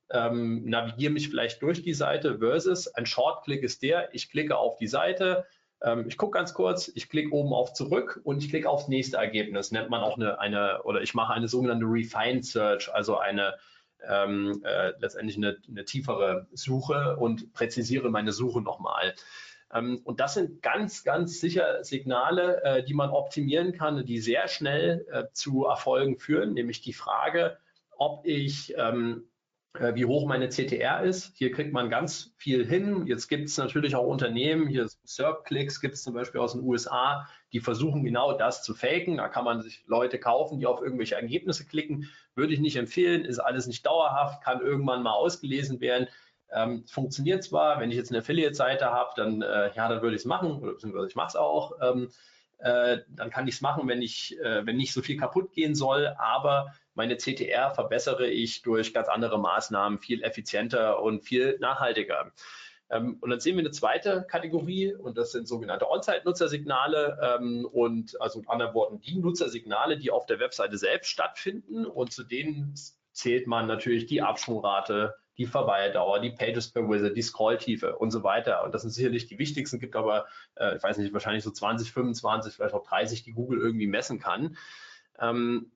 ähm, 0.09 0.65
navigiere 0.65 1.13
mich 1.13 1.29
vielleicht 1.29 1.61
durch 1.61 1.81
die 1.83 1.93
Seite 1.93 2.39
versus 2.39 2.87
ein 2.87 3.05
Short-Click 3.05 3.63
ist 3.63 3.81
der, 3.81 4.13
ich 4.13 4.29
klicke 4.29 4.57
auf 4.57 4.77
die 4.77 4.87
Seite, 4.87 5.45
ähm, 5.81 6.05
ich 6.07 6.17
gucke 6.17 6.37
ganz 6.37 6.53
kurz, 6.53 6.91
ich 6.93 7.09
klicke 7.09 7.33
oben 7.33 7.53
auf 7.53 7.73
zurück 7.73 8.21
und 8.23 8.43
ich 8.43 8.49
klicke 8.49 8.69
aufs 8.69 8.87
nächste 8.87 9.17
Ergebnis. 9.17 9.71
Nennt 9.71 9.89
man 9.89 10.01
auch 10.01 10.17
eine, 10.17 10.39
eine 10.39 10.83
oder 10.83 11.01
ich 11.01 11.13
mache 11.13 11.33
eine 11.33 11.47
sogenannte 11.47 11.85
Refined 11.85 12.45
Search, 12.45 12.93
also 12.93 13.17
eine 13.17 13.55
ähm, 14.07 14.61
äh, 14.63 14.93
letztendlich 14.99 15.37
eine, 15.37 15.57
eine 15.67 15.85
tiefere 15.85 16.47
Suche 16.53 17.17
und 17.17 17.53
präzisiere 17.53 18.09
meine 18.09 18.31
Suche 18.31 18.61
nochmal. 18.61 19.13
Ähm, 19.73 20.01
und 20.03 20.19
das 20.19 20.35
sind 20.35 20.61
ganz, 20.61 21.03
ganz 21.03 21.39
sicher 21.39 21.83
Signale, 21.83 22.63
äh, 22.63 22.83
die 22.83 22.93
man 22.93 23.09
optimieren 23.09 23.73
kann, 23.73 24.05
die 24.05 24.19
sehr 24.19 24.47
schnell 24.47 25.05
äh, 25.11 25.25
zu 25.33 25.65
Erfolgen 25.65 26.17
führen, 26.17 26.53
nämlich 26.53 26.81
die 26.81 26.93
Frage, 26.93 27.57
ob 27.97 28.25
ich 28.25 28.73
ähm, 28.77 29.31
äh, 29.73 29.95
wie 29.95 30.05
hoch 30.05 30.27
meine 30.27 30.49
CTR 30.49 31.01
ist. 31.03 31.33
Hier 31.37 31.51
kriegt 31.51 31.71
man 31.71 31.89
ganz 31.89 32.33
viel 32.35 32.67
hin. 32.67 33.07
Jetzt 33.07 33.29
gibt 33.29 33.47
es 33.47 33.57
natürlich 33.57 33.95
auch 33.95 34.05
Unternehmen, 34.05 34.67
hier 34.67 34.87
SERP-Clicks 35.05 35.79
gibt 35.79 35.95
es 35.95 36.03
zum 36.03 36.13
Beispiel 36.13 36.41
aus 36.41 36.53
den 36.53 36.63
USA, 36.63 37.27
die 37.53 37.61
versuchen 37.61 38.03
genau 38.03 38.37
das 38.37 38.63
zu 38.63 38.73
faken. 38.73 39.17
Da 39.17 39.29
kann 39.29 39.45
man 39.45 39.61
sich 39.61 39.83
Leute 39.87 40.19
kaufen, 40.19 40.59
die 40.59 40.65
auf 40.65 40.81
irgendwelche 40.81 41.15
Ergebnisse 41.15 41.65
klicken. 41.65 42.09
Würde 42.35 42.53
ich 42.53 42.59
nicht 42.59 42.75
empfehlen, 42.75 43.23
ist 43.23 43.39
alles 43.39 43.65
nicht 43.65 43.85
dauerhaft, 43.85 44.43
kann 44.43 44.61
irgendwann 44.61 45.03
mal 45.03 45.13
ausgelesen 45.13 45.79
werden. 45.79 46.07
Ähm, 46.53 46.85
funktioniert 46.87 47.43
zwar, 47.43 47.79
wenn 47.79 47.91
ich 47.91 47.97
jetzt 47.97 48.11
eine 48.11 48.19
Affiliate-Seite 48.19 48.85
habe, 48.85 49.11
dann 49.15 49.41
äh, 49.41 49.71
ja, 49.73 49.87
dann 49.87 50.01
würde 50.01 50.15
ich 50.15 50.21
es 50.21 50.25
machen, 50.25 50.61
oder 50.61 50.73
beziehungsweise 50.73 51.07
ich 51.07 51.15
mache 51.15 51.29
es 51.29 51.35
auch. 51.35 51.73
Ähm, 51.81 52.09
äh, 52.59 52.99
dann 53.09 53.29
kann 53.29 53.47
ich 53.47 53.55
es 53.55 53.61
machen, 53.61 53.87
wenn 53.87 54.01
ich, 54.01 54.39
äh, 54.39 54.65
wenn 54.65 54.77
nicht 54.77 54.93
so 54.93 55.01
viel 55.01 55.17
kaputt 55.17 55.51
gehen 55.53 55.73
soll, 55.75 56.13
aber 56.17 56.73
meine 56.93 57.17
CTR 57.17 57.71
verbessere 57.71 58.27
ich 58.27 58.61
durch 58.61 58.93
ganz 58.93 59.07
andere 59.07 59.39
Maßnahmen 59.39 59.99
viel 59.99 60.23
effizienter 60.23 61.01
und 61.01 61.23
viel 61.23 61.57
nachhaltiger. 61.59 62.31
Ähm, 62.91 63.17
und 63.21 63.29
dann 63.29 63.39
sehen 63.39 63.55
wir 63.55 63.61
eine 63.61 63.71
zweite 63.71 64.25
Kategorie 64.29 64.93
und 64.93 65.17
das 65.17 65.31
sind 65.31 65.47
sogenannte 65.47 65.89
On-Site-Nutzersignale 65.89 67.39
ähm, 67.39 67.65
und 67.71 68.19
also 68.21 68.39
in 68.39 68.47
anderen 68.47 68.73
Worten 68.73 68.99
die 68.99 69.17
Nutzersignale, 69.17 69.97
die 69.97 70.11
auf 70.11 70.25
der 70.25 70.39
Webseite 70.39 70.77
selbst 70.77 71.09
stattfinden 71.09 71.85
und 71.85 72.11
zu 72.11 72.23
denen 72.23 72.75
zählt 73.13 73.47
man 73.47 73.67
natürlich 73.67 74.05
die 74.05 74.21
Absprungrate, 74.21 75.15
die 75.41 75.47
Verweildauer, 75.47 76.19
die 76.19 76.29
Pages 76.29 76.71
per 76.71 76.87
Visit, 76.87 77.17
die 77.17 77.21
Scrolltiefe 77.23 77.95
und 77.95 78.11
so 78.11 78.21
weiter. 78.21 78.63
Und 78.63 78.75
das 78.75 78.83
sind 78.83 78.91
sicherlich 78.91 79.25
die 79.25 79.39
wichtigsten, 79.39 79.79
gibt 79.79 79.95
aber, 79.95 80.27
äh, 80.53 80.75
ich 80.75 80.83
weiß 80.83 80.99
nicht, 80.99 81.13
wahrscheinlich 81.13 81.43
so 81.43 81.49
20, 81.49 81.91
25, 81.91 82.53
vielleicht 82.53 82.75
auch 82.75 82.87
30, 82.87 83.23
die 83.23 83.33
Google 83.33 83.59
irgendwie 83.59 83.87
messen 83.87 84.19
kann. 84.19 84.55
Ähm, 85.19 85.71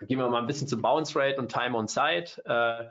gehen 0.00 0.18
wir 0.18 0.30
mal 0.30 0.40
ein 0.40 0.46
bisschen 0.46 0.66
zum 0.66 0.80
Bounce 0.80 1.14
Rate 1.14 1.38
und 1.38 1.52
Time 1.52 1.76
on 1.76 1.88
Site. 1.88 2.42
Äh, 2.46 2.86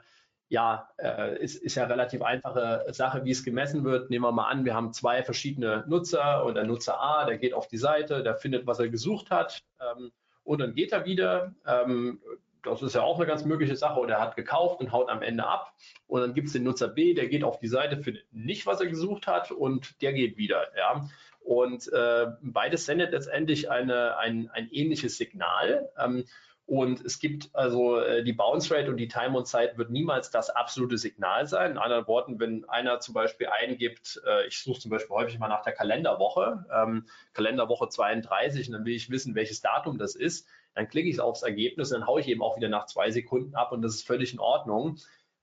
ja, 0.50 0.90
äh, 1.00 1.42
ist, 1.42 1.56
ist 1.56 1.74
ja 1.74 1.86
relativ 1.86 2.22
einfache 2.22 2.86
Sache, 2.90 3.26
wie 3.26 3.32
es 3.32 3.44
gemessen 3.44 3.84
wird. 3.84 4.12
Nehmen 4.12 4.26
wir 4.26 4.32
mal 4.32 4.48
an, 4.48 4.64
wir 4.64 4.76
haben 4.76 4.94
zwei 4.94 5.24
verschiedene 5.24 5.86
Nutzer 5.88 6.46
und 6.46 6.54
der 6.54 6.66
Nutzer 6.66 7.02
A, 7.02 7.26
der 7.26 7.40
geht 7.40 7.56
auf 7.56 7.68
die 7.68 7.78
Seite, 7.78 8.22
der 8.22 8.36
findet, 8.36 8.68
was 8.68 8.78
er 8.78 8.90
gesucht 8.90 9.32
hat 9.32 9.64
ähm, 9.80 10.12
und 10.44 10.60
dann 10.62 10.76
geht 10.76 10.92
er 10.92 11.06
wieder. 11.06 11.56
Ähm, 11.66 12.22
das 12.64 12.82
ist 12.82 12.96
ja 12.96 13.02
auch 13.02 13.18
eine 13.18 13.26
ganz 13.26 13.46
mögliche 13.46 13.76
Sache, 13.76 14.00
oder 14.00 14.16
er 14.16 14.22
hat 14.22 14.36
gekauft 14.36 14.80
und 14.80 14.92
haut 14.92 15.10
am 15.10 15.22
Ende 15.22 15.46
ab. 15.46 15.74
Und 16.08 16.22
dann 16.22 16.34
gibt 16.34 16.48
es 16.48 16.54
den 16.54 16.64
Nutzer 16.64 16.88
B, 16.88 17.14
der 17.14 17.28
geht 17.28 17.44
auf 17.44 17.60
die 17.60 17.68
Seite, 17.68 17.98
findet 17.98 18.26
nicht, 18.32 18.66
was 18.66 18.82
er 18.82 18.88
gesucht 18.88 19.28
hat 19.28 19.52
und 19.52 20.02
der 20.02 20.14
geht 20.14 20.38
wieder. 20.38 20.68
Ja. 20.78 21.10
Und 21.40 21.92
äh, 21.92 22.28
beides 22.42 22.86
sendet 22.86 23.12
letztendlich 23.12 23.72
eine, 23.72 24.18
ein, 24.18 24.50
ein 24.54 24.70
ähnliches 24.72 25.18
Signal. 25.18 25.90
Ähm, 25.98 26.26
und 26.72 27.04
es 27.04 27.20
gibt 27.20 27.50
also 27.54 28.00
äh, 28.00 28.24
die 28.24 28.32
Bounce 28.32 28.74
Rate 28.74 28.90
und 28.90 28.96
die 28.96 29.10
Time 29.10 29.38
on 29.38 29.46
Site 29.46 29.74
wird 29.76 29.90
niemals 29.90 30.32
das 30.32 30.50
absolute 30.50 30.98
Signal 30.98 31.46
sein. 31.48 31.72
In 31.72 31.78
anderen 31.78 32.08
Worten, 32.08 32.40
wenn 32.40 32.64
einer 32.70 33.02
zum 33.02 33.14
Beispiel 33.14 33.48
eingibt, 33.48 34.22
äh, 34.26 34.48
ich 34.48 34.60
suche 34.60 34.80
zum 34.80 34.92
Beispiel 34.92 35.14
häufig 35.14 35.38
mal 35.38 35.50
nach 35.50 35.64
der 35.64 35.74
Kalenderwoche, 35.74 36.66
ähm, 36.74 37.08
Kalenderwoche 37.34 37.90
32, 37.90 38.68
und 38.68 38.74
dann 38.74 38.86
will 38.86 38.96
ich 38.96 39.10
wissen, 39.10 39.36
welches 39.36 39.60
Datum 39.60 39.98
das 39.98 40.16
ist, 40.16 40.48
dann 40.74 40.88
klicke 40.88 41.10
ich 41.10 41.20
aufs 41.20 41.44
Ergebnis 41.44 41.92
und 41.92 42.00
dann 42.00 42.08
haue 42.08 42.22
ich 42.22 42.28
eben 42.28 42.42
auch 42.42 42.58
wieder 42.58 42.70
nach 42.70 42.86
zwei 42.86 43.12
Sekunden 43.12 43.56
ab 43.56 43.72
und 43.72 43.82
das 43.82 43.96
ist 43.96 44.08
völlig 44.08 44.34
in 44.34 44.40
Ordnung. 44.40 44.98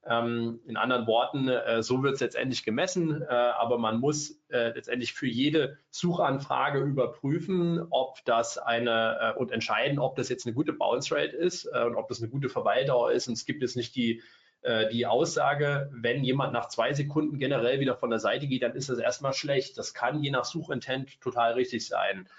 Ähm, 0.05 0.61
in 0.65 0.77
anderen 0.77 1.07
Worten, 1.07 1.49
äh, 1.49 1.83
so 1.83 2.01
wird 2.03 2.15
es 2.15 2.21
letztendlich 2.21 2.63
gemessen, 2.63 3.21
äh, 3.21 3.25
aber 3.25 3.77
man 3.77 3.99
muss 3.99 4.41
äh, 4.49 4.69
letztendlich 4.69 5.13
für 5.13 5.27
jede 5.27 5.77
Suchanfrage 5.89 6.79
überprüfen, 6.79 7.85
ob 7.89 8.23
das 8.23 8.57
eine 8.57 9.33
äh, 9.35 9.37
und 9.37 9.51
entscheiden, 9.51 9.99
ob 9.99 10.15
das 10.15 10.29
jetzt 10.29 10.45
eine 10.45 10.55
gute 10.55 10.71
Bounce 10.71 11.13
Rate 11.13 11.35
ist 11.35 11.65
äh, 11.65 11.83
und 11.83 11.95
ob 11.95 12.07
das 12.07 12.21
eine 12.21 12.29
gute 12.29 12.47
Verweildauer 12.47 13.11
ist. 13.11 13.27
Und 13.27 13.33
es 13.33 13.45
gibt 13.45 13.61
jetzt 13.61 13.75
nicht 13.75 13.93
die, 13.95 14.23
äh, 14.61 14.89
die 14.89 15.05
Aussage, 15.05 15.89
wenn 15.93 16.23
jemand 16.23 16.53
nach 16.53 16.69
zwei 16.69 16.93
Sekunden 16.93 17.37
generell 17.37 17.81
wieder 17.81 17.97
von 17.97 18.09
der 18.09 18.19
Seite 18.19 18.47
geht, 18.47 18.63
dann 18.63 18.75
ist 18.75 18.89
das 18.89 18.99
erstmal 18.99 19.33
schlecht. 19.33 19.77
Das 19.77 19.93
kann 19.93 20.23
je 20.23 20.31
nach 20.31 20.45
Suchintent 20.45 21.19
total 21.19 21.53
richtig 21.53 21.85
sein. 21.85 22.29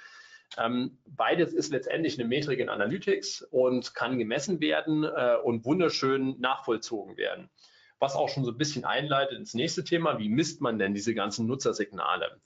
Ähm, 0.58 0.98
beides 1.06 1.52
ist 1.52 1.70
letztendlich 1.70 2.18
eine 2.18 2.28
Metrik 2.28 2.58
in 2.58 2.68
Analytics 2.68 3.42
und 3.50 3.94
kann 3.94 4.18
gemessen 4.18 4.60
werden 4.60 5.04
äh, 5.04 5.36
und 5.42 5.64
wunderschön 5.64 6.40
nachvollzogen 6.40 7.16
werden. 7.16 7.50
Was 7.98 8.16
auch 8.16 8.28
schon 8.28 8.44
so 8.44 8.50
ein 8.50 8.58
bisschen 8.58 8.84
einleitet 8.84 9.38
ins 9.38 9.54
nächste 9.54 9.84
Thema, 9.84 10.18
wie 10.18 10.28
misst 10.28 10.60
man 10.60 10.78
denn 10.78 10.94
diese 10.94 11.14
ganzen 11.14 11.46
Nutzersignale? 11.46 12.40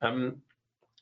Ähm, 0.00 0.42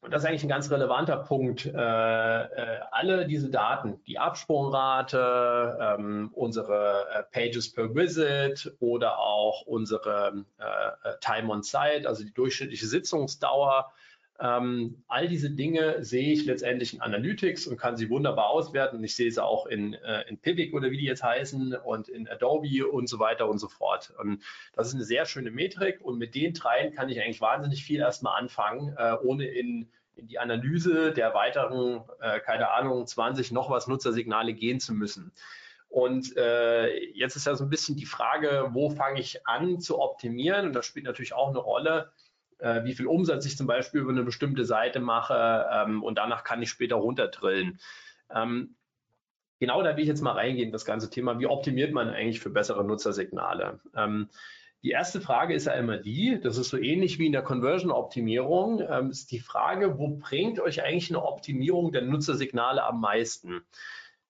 und 0.05 0.11
das 0.11 0.23
ist 0.23 0.29
eigentlich 0.29 0.45
ein 0.45 0.51
ganz 0.51 0.71
relevanter 0.71 1.17
Punkt. 1.17 1.65
Äh, 1.65 1.71
äh, 1.73 2.81
alle 2.91 3.27
diese 3.27 3.49
Daten, 3.49 4.03
die 4.07 4.19
Absprungrate, 4.19 5.79
ähm, 5.81 6.31
unsere 6.35 7.07
äh, 7.11 7.23
Pages 7.33 7.73
per 7.73 7.95
Visit 7.95 8.77
oder 8.81 9.19
auch 9.19 9.63
unsere 9.63 10.45
äh, 10.59 11.09
äh, 11.09 11.15
Time 11.21 11.51
on 11.51 11.63
Site, 11.63 12.07
also 12.07 12.23
die 12.23 12.35
durchschnittliche 12.35 12.87
Sitzungsdauer, 12.87 13.93
ähm, 14.41 15.05
all 15.07 15.29
diese 15.29 15.51
Dinge 15.51 16.05
sehe 16.05 16.33
ich 16.33 16.45
letztendlich 16.45 16.95
in 16.95 17.01
Analytics 17.01 17.67
und 17.67 17.77
kann 17.77 17.97
sie 17.97 18.11
wunderbar 18.11 18.49
auswerten. 18.49 18.97
Und 18.97 19.05
ich 19.05 19.15
sehe 19.15 19.31
sie 19.31 19.43
auch 19.43 19.67
in, 19.67 19.95
äh, 19.95 20.23
in 20.29 20.39
Pivik 20.39 20.75
oder 20.75 20.91
wie 20.91 20.99
die 20.99 21.05
jetzt 21.05 21.23
heißen 21.23 21.75
und 21.85 22.09
in 22.09 22.29
Adobe 22.29 22.89
und 22.89 23.09
so 23.09 23.19
weiter 23.19 23.49
und 23.49 23.59
so 23.59 23.69
fort. 23.69 24.13
Und 24.19 24.43
das 24.73 24.89
ist 24.89 24.95
eine 24.95 25.05
sehr 25.05 25.25
schöne 25.25 25.51
Metrik 25.51 26.01
und 26.01 26.19
mit 26.19 26.35
den 26.35 26.53
dreien 26.53 26.93
kann 26.93 27.09
ich 27.09 27.21
eigentlich 27.21 27.41
wahnsinnig 27.41 27.85
viel 27.85 28.01
erstmal 28.01 28.41
anfangen, 28.41 28.95
äh, 28.97 29.17
ohne 29.23 29.47
in 29.47 29.89
in 30.17 30.29
die 30.29 30.39
Analyse 30.39 31.13
der 31.13 31.35
weiteren, 31.35 32.03
äh, 32.21 32.41
keine 32.41 32.71
Ahnung, 32.71 33.07
20 33.07 33.53
noch 33.53 33.71
was 33.71 33.89
Nutzersignale 33.89 34.55
gehen 34.55 34.81
zu 34.81 34.95
müssen. 34.95 35.33
Und 35.89 36.37
äh, 36.37 36.89
jetzt 37.13 37.37
ist 37.37 37.47
ja 37.47 37.55
so 37.55 37.65
ein 37.65 37.71
bisschen 37.71 37.97
die 37.97 38.07
Frage, 38.07 38.69
wo 38.73 38.91
fange 38.91 39.21
ich 39.21 39.47
an 39.47 39.81
zu 39.81 40.01
optimieren? 40.01 40.67
Und 40.67 40.73
das 40.73 40.87
spielt 40.87 41.05
natürlich 41.05 41.35
auch 41.35 41.49
eine 41.49 41.59
Rolle, 41.59 42.11
äh, 42.59 42.85
wie 42.85 42.95
viel 42.95 43.07
Umsatz 43.07 43.47
ich 43.47 43.57
zum 43.57 43.67
Beispiel 43.67 44.01
über 44.01 44.11
eine 44.11 44.25
bestimmte 44.25 44.65
Seite 44.65 45.01
mache 45.01 45.67
ähm, 45.71 46.03
und 46.03 46.19
danach 46.19 46.45
kann 46.45 46.63
ich 46.63 46.71
später 46.71 46.97
runterdrillen. 46.97 47.81
Ähm, 48.35 48.77
genau 49.61 49.83
da 49.83 49.97
will 49.97 50.03
ich 50.03 50.09
jetzt 50.09 50.23
mal 50.23 50.33
reingehen, 50.33 50.73
das 50.73 50.85
ganze 50.85 51.11
Thema, 51.11 51.39
wie 51.39 51.47
optimiert 51.47 51.93
man 51.93 52.09
eigentlich 52.09 52.41
für 52.41 52.51
bessere 52.51 52.85
Nutzersignale? 52.85 53.81
Ähm, 53.97 54.29
die 54.83 54.91
erste 54.91 55.23
Frage 55.23 55.55
ist 55.55 55.67
ja 55.67 55.73
immer 55.73 55.97
die, 55.97 56.39
das 56.43 56.59
ist 56.59 56.69
so 56.69 56.77
ähnlich 56.77 57.19
wie 57.19 57.27
in 57.27 57.33
der 57.33 57.43
Conversion-Optimierung, 57.43 58.83
ähm, 58.87 59.11
ist 59.11 59.31
die 59.31 59.41
Frage, 59.41 59.99
wo 59.99 60.09
bringt 60.09 60.61
euch 60.61 60.83
eigentlich 60.83 61.11
eine 61.11 61.25
Optimierung 61.25 61.91
der 61.91 62.03
Nutzersignale 62.03 62.85
am 62.85 63.01
meisten? 63.01 63.63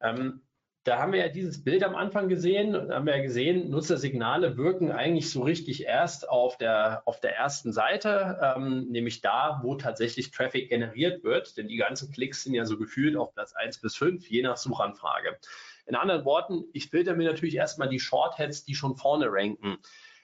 Ähm, 0.00 0.42
da 0.84 0.98
haben 0.98 1.12
wir 1.12 1.20
ja 1.20 1.28
dieses 1.28 1.64
Bild 1.64 1.82
am 1.82 1.96
Anfang 1.96 2.28
gesehen 2.28 2.76
und 2.76 2.92
haben 2.92 3.08
ja 3.08 3.20
gesehen, 3.22 3.70
Nutzersignale 3.70 4.58
wirken 4.58 4.92
eigentlich 4.92 5.30
so 5.30 5.42
richtig 5.42 5.84
erst 5.84 6.28
auf 6.28 6.58
der, 6.58 7.02
auf 7.06 7.20
der 7.20 7.34
ersten 7.34 7.72
Seite, 7.72 8.38
ähm, 8.42 8.88
nämlich 8.90 9.22
da, 9.22 9.60
wo 9.62 9.76
tatsächlich 9.76 10.30
Traffic 10.30 10.68
generiert 10.68 11.24
wird, 11.24 11.56
denn 11.56 11.68
die 11.68 11.78
ganzen 11.78 12.12
Klicks 12.12 12.44
sind 12.44 12.52
ja 12.52 12.66
so 12.66 12.76
gefühlt 12.76 13.16
auf 13.16 13.32
Platz 13.32 13.54
1 13.54 13.78
bis 13.78 13.96
5, 13.96 14.28
je 14.28 14.42
nach 14.42 14.58
Suchanfrage. 14.58 15.38
In 15.86 15.96
anderen 15.96 16.26
Worten, 16.26 16.64
ich 16.74 16.90
filter 16.90 17.14
mir 17.14 17.30
natürlich 17.30 17.56
erstmal 17.56 17.88
die 17.88 18.00
Shortheads, 18.00 18.64
die 18.64 18.74
schon 18.74 18.96
vorne 18.96 19.26
ranken. 19.30 19.78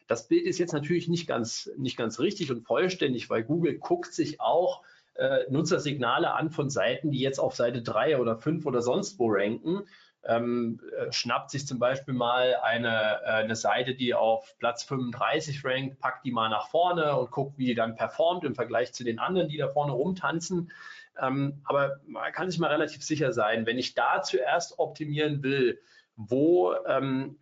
Das 0.09 0.29
Bild 0.29 0.45
ist 0.45 0.59
jetzt 0.59 0.75
natürlich 0.75 1.09
nicht 1.09 1.27
ganz, 1.27 1.71
nicht 1.79 1.97
ganz 1.97 2.21
richtig 2.21 2.51
und 2.51 2.67
vollständig, 2.67 3.31
weil 3.31 3.45
Google 3.45 3.79
guckt 3.79 4.13
sich 4.13 4.41
auch 4.41 4.83
äh, 5.15 5.45
Nutzersignale 5.49 6.35
an 6.35 6.51
von 6.51 6.69
Seiten, 6.69 7.11
die 7.13 7.21
jetzt 7.21 7.39
auf 7.39 7.55
Seite 7.55 7.81
3 7.81 8.19
oder 8.19 8.37
5 8.37 8.67
oder 8.67 8.83
sonst 8.83 9.19
wo 9.19 9.29
ranken 9.31 9.85
ähm, 10.25 10.81
äh, 10.97 11.13
schnappt 11.13 11.51
sich 11.51 11.67
zum 11.67 11.79
Beispiel 11.79 12.15
mal 12.15 12.57
eine, 12.63 13.21
äh, 13.23 13.27
eine 13.27 13.57
Seite, 13.57 13.95
die 13.95 14.15
auf 14.15 14.55
Platz 14.59 14.85
35 14.85 15.65
rankt, 15.65 15.99
packt 15.99 16.25
die 16.25 16.33
mal 16.33 16.49
nach 16.49 16.69
vorne 16.69 17.17
und 17.17 17.31
guckt, 17.31 17.59
wie 17.59 17.67
die 17.67 17.75
dann 17.75 17.97
performt 17.97 18.45
im 18.45 18.55
Vergleich 18.55 18.93
zu 18.93 19.05
den 19.05 19.19
anderen, 19.19 19.49
die 19.49 19.57
da 19.57 19.69
vorne 19.69 19.93
rumtanzen. 19.93 20.73
Ähm, 21.21 21.63
aber 21.65 22.01
man 22.07 22.33
kann 22.33 22.51
sich 22.51 22.61
mal 22.61 22.71
relativ 22.71 23.03
sicher 23.03 23.33
sein, 23.33 23.67
wenn 23.67 23.79
ich 23.79 23.95
da 23.95 24.23
zuerst 24.23 24.79
optimieren 24.79 25.43
will, 25.43 25.81
wo 26.17 26.75
ähm, 26.87 27.39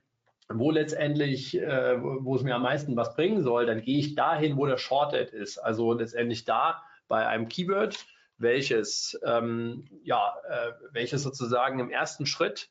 wo 0.50 0.70
letztendlich, 0.70 1.60
äh, 1.60 2.00
wo 2.00 2.34
es 2.34 2.42
mir 2.42 2.54
am 2.54 2.62
meisten 2.62 2.96
was 2.96 3.14
bringen 3.14 3.42
soll, 3.42 3.66
dann 3.66 3.82
gehe 3.82 3.98
ich 3.98 4.14
dahin, 4.14 4.56
wo 4.56 4.64
der 4.66 4.78
Shorted 4.78 5.30
ist. 5.30 5.58
Also 5.58 5.92
letztendlich 5.92 6.44
da 6.46 6.82
bei 7.06 7.26
einem 7.26 7.48
Keyword, 7.48 8.06
welches, 8.38 9.18
ähm, 9.24 9.88
ja, 10.03 10.35
äh, 10.48 10.72
welches 10.92 11.22
sozusagen 11.22 11.79
im 11.81 11.90
ersten 11.90 12.27
Schritt 12.27 12.70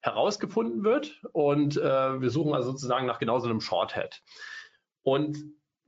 herausgefunden 0.00 0.84
wird. 0.84 1.20
Und 1.32 1.76
äh, 1.76 2.20
wir 2.20 2.30
suchen 2.30 2.54
also 2.54 2.70
sozusagen 2.70 3.06
nach 3.06 3.18
genau 3.18 3.38
so 3.38 3.48
einem 3.48 3.60
Shorthead. 3.60 4.22
Und 5.02 5.38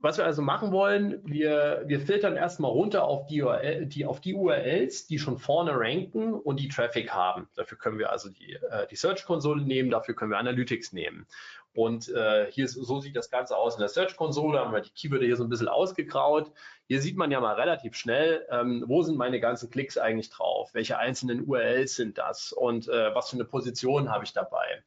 was 0.01 0.17
wir 0.17 0.25
also 0.25 0.41
machen 0.41 0.71
wollen, 0.71 1.19
wir, 1.25 1.83
wir 1.85 1.99
filtern 1.99 2.37
erstmal 2.37 2.71
runter 2.71 3.03
auf 3.03 3.25
die, 3.25 3.41
URL, 3.41 3.85
die, 3.85 4.05
auf 4.05 4.21
die 4.21 4.33
URLs, 4.33 5.07
die 5.07 5.19
schon 5.19 5.37
vorne 5.37 5.71
ranken 5.73 6.33
und 6.33 6.59
die 6.59 6.69
Traffic 6.69 7.11
haben. 7.11 7.49
Dafür 7.55 7.77
können 7.77 7.99
wir 7.99 8.09
also 8.09 8.29
die, 8.29 8.53
äh, 8.53 8.87
die 8.87 8.95
Search-Konsole 8.95 9.61
nehmen, 9.61 9.89
dafür 9.89 10.15
können 10.15 10.31
wir 10.31 10.37
Analytics 10.37 10.93
nehmen. 10.93 11.27
Und 11.73 12.09
äh, 12.09 12.49
hier 12.51 12.65
ist, 12.65 12.73
so 12.73 12.99
sieht 12.99 13.15
das 13.15 13.29
Ganze 13.29 13.55
aus 13.55 13.75
in 13.75 13.81
der 13.81 13.89
Search-Konsole, 13.89 14.59
haben 14.59 14.73
wir 14.73 14.81
die 14.81 14.89
Keywörter 14.89 15.25
hier 15.25 15.35
so 15.35 15.43
ein 15.43 15.49
bisschen 15.49 15.67
ausgegraut. 15.67 16.51
Hier 16.87 17.01
sieht 17.01 17.17
man 17.17 17.29
ja 17.29 17.41
mal 17.41 17.55
relativ 17.55 17.95
schnell, 17.95 18.47
ähm, 18.49 18.85
wo 18.87 19.03
sind 19.03 19.17
meine 19.17 19.39
ganzen 19.39 19.69
Klicks 19.69 19.97
eigentlich 19.97 20.29
drauf, 20.29 20.73
welche 20.73 20.97
einzelnen 20.97 21.43
URLs 21.43 21.95
sind 21.95 22.17
das 22.17 22.53
und 22.53 22.87
äh, 22.87 23.13
was 23.13 23.29
für 23.29 23.35
eine 23.35 23.45
Position 23.45 24.09
habe 24.09 24.23
ich 24.23 24.33
dabei. 24.33 24.81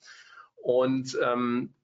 Und 0.57 1.17
ähm, 1.23 1.75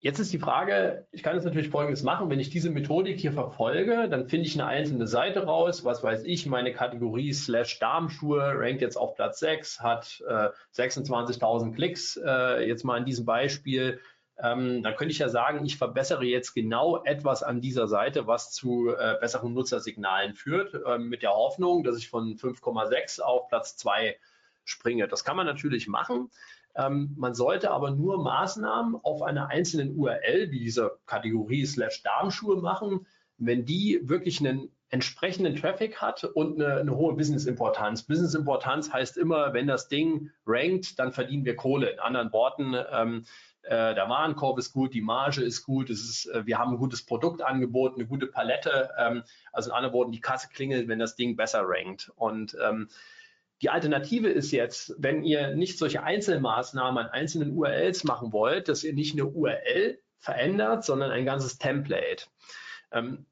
Jetzt 0.00 0.20
ist 0.20 0.32
die 0.32 0.38
Frage, 0.38 1.08
ich 1.10 1.24
kann 1.24 1.34
jetzt 1.34 1.44
natürlich 1.44 1.70
Folgendes 1.70 2.04
machen, 2.04 2.30
wenn 2.30 2.38
ich 2.38 2.50
diese 2.50 2.70
Methodik 2.70 3.18
hier 3.18 3.32
verfolge, 3.32 4.08
dann 4.08 4.28
finde 4.28 4.46
ich 4.46 4.54
eine 4.54 4.68
einzelne 4.68 5.08
Seite 5.08 5.44
raus, 5.44 5.84
was 5.84 6.04
weiß 6.04 6.22
ich, 6.22 6.46
meine 6.46 6.72
Kategorie 6.72 7.32
slash 7.32 7.80
Darmschuhe 7.80 8.52
rankt 8.54 8.80
jetzt 8.80 8.96
auf 8.96 9.16
Platz 9.16 9.40
6, 9.40 9.80
hat 9.80 10.22
äh, 10.28 10.50
26.000 10.76 11.74
Klicks, 11.74 12.16
äh, 12.16 12.68
jetzt 12.68 12.84
mal 12.84 12.98
in 12.98 13.06
diesem 13.06 13.24
Beispiel. 13.24 14.00
Ähm, 14.40 14.84
dann 14.84 14.94
könnte 14.94 15.10
ich 15.10 15.18
ja 15.18 15.28
sagen, 15.28 15.64
ich 15.66 15.76
verbessere 15.76 16.24
jetzt 16.24 16.54
genau 16.54 17.02
etwas 17.02 17.42
an 17.42 17.60
dieser 17.60 17.88
Seite, 17.88 18.28
was 18.28 18.52
zu 18.52 18.90
äh, 18.90 19.16
besseren 19.20 19.52
Nutzersignalen 19.52 20.34
führt, 20.34 20.74
äh, 20.74 20.98
mit 20.98 21.22
der 21.22 21.32
Hoffnung, 21.32 21.82
dass 21.82 21.98
ich 21.98 22.08
von 22.08 22.36
5,6 22.36 23.20
auf 23.20 23.48
Platz 23.48 23.76
2 23.76 24.16
springe. 24.64 25.08
Das 25.08 25.24
kann 25.24 25.36
man 25.36 25.46
natürlich 25.46 25.88
machen. 25.88 26.30
Ähm, 26.78 27.14
man 27.18 27.34
sollte 27.34 27.72
aber 27.72 27.90
nur 27.90 28.22
Maßnahmen 28.22 28.96
auf 29.02 29.22
einer 29.22 29.48
einzelnen 29.48 29.96
URL, 29.96 30.50
wie 30.52 30.60
dieser 30.60 30.92
Kategorie 31.06 31.66
slash 31.66 32.02
Darmschuhe 32.04 32.56
machen, 32.56 33.06
wenn 33.36 33.64
die 33.64 34.00
wirklich 34.04 34.40
einen 34.40 34.70
entsprechenden 34.90 35.56
Traffic 35.56 36.00
hat 36.00 36.24
und 36.24 36.60
eine, 36.62 36.76
eine 36.76 36.96
hohe 36.96 37.14
Business-Importanz. 37.14 38.04
Business-Importanz 38.04 38.92
heißt 38.92 39.18
immer, 39.18 39.52
wenn 39.52 39.66
das 39.66 39.88
Ding 39.88 40.30
rankt, 40.46 40.98
dann 40.98 41.12
verdienen 41.12 41.44
wir 41.44 41.56
Kohle. 41.56 41.90
In 41.90 41.98
anderen 41.98 42.32
Worten, 42.32 42.74
ähm, 42.92 43.24
äh, 43.62 43.94
der 43.94 44.08
Warenkorb 44.08 44.58
ist 44.58 44.72
gut, 44.72 44.94
die 44.94 45.02
Marge 45.02 45.42
ist 45.42 45.64
gut, 45.64 45.90
es 45.90 46.00
ist, 46.00 46.26
äh, 46.26 46.46
wir 46.46 46.58
haben 46.58 46.72
ein 46.72 46.78
gutes 46.78 47.04
Produktangebot, 47.04 47.96
eine 47.96 48.06
gute 48.06 48.28
Palette. 48.28 48.90
Ähm, 48.98 49.24
also 49.52 49.70
in 49.70 49.76
anderen 49.76 49.94
Worten, 49.94 50.12
die 50.12 50.20
Kasse 50.20 50.48
klingelt, 50.48 50.88
wenn 50.88 50.98
das 50.98 51.16
Ding 51.16 51.36
besser 51.36 51.62
rankt. 51.64 52.10
Und 52.16 52.56
ähm, 52.64 52.88
die 53.62 53.70
Alternative 53.70 54.28
ist 54.28 54.52
jetzt, 54.52 54.94
wenn 54.98 55.24
ihr 55.24 55.54
nicht 55.54 55.78
solche 55.78 56.02
Einzelmaßnahmen 56.02 57.06
an 57.06 57.10
einzelnen 57.10 57.56
URLs 57.56 58.04
machen 58.04 58.32
wollt, 58.32 58.68
dass 58.68 58.84
ihr 58.84 58.92
nicht 58.92 59.14
eine 59.14 59.26
URL 59.26 59.98
verändert, 60.18 60.84
sondern 60.84 61.10
ein 61.10 61.24
ganzes 61.24 61.58
Template. 61.58 62.26
Ähm, 62.92 63.26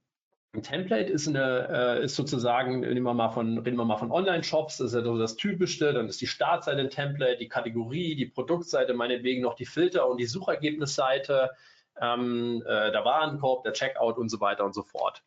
ein 0.53 0.62
Template 0.62 1.12
ist, 1.12 1.29
eine, 1.29 1.69
äh, 2.01 2.05
ist 2.05 2.17
sozusagen, 2.17 2.81
nehmen 2.81 3.03
wir 3.03 3.15
mal 3.15 3.29
von, 3.29 3.59
reden 3.59 3.77
wir 3.77 3.85
mal 3.85 3.99
von 3.99 4.11
Online-Shops, 4.11 4.79
das 4.79 4.89
ist 4.89 4.95
ja 4.95 5.03
so 5.03 5.19
das 5.19 5.37
Typischste, 5.37 5.93
dann 5.93 6.09
ist 6.09 6.21
die 6.21 6.27
Startseite 6.27 6.81
ein 6.81 6.91
Template, 6.91 7.39
die 7.39 7.49
Kategorie, 7.49 8.17
die 8.17 8.27
Produktseite, 8.27 8.95
meinetwegen 8.95 9.43
noch 9.43 9.55
die 9.55 9.67
Filter- 9.67 10.09
und 10.09 10.19
die 10.19 10.27
Suchergebnisseite, 10.27 11.51
ähm, 12.01 12.62
äh, 12.67 12.91
der 12.91 13.05
Warenkorb, 13.05 13.65
der 13.65 13.75
Checkout 13.75 14.17
und 14.17 14.31
so 14.31 14.41
weiter 14.41 14.65
und 14.65 14.75
so 14.75 14.83
fort. 14.83 15.23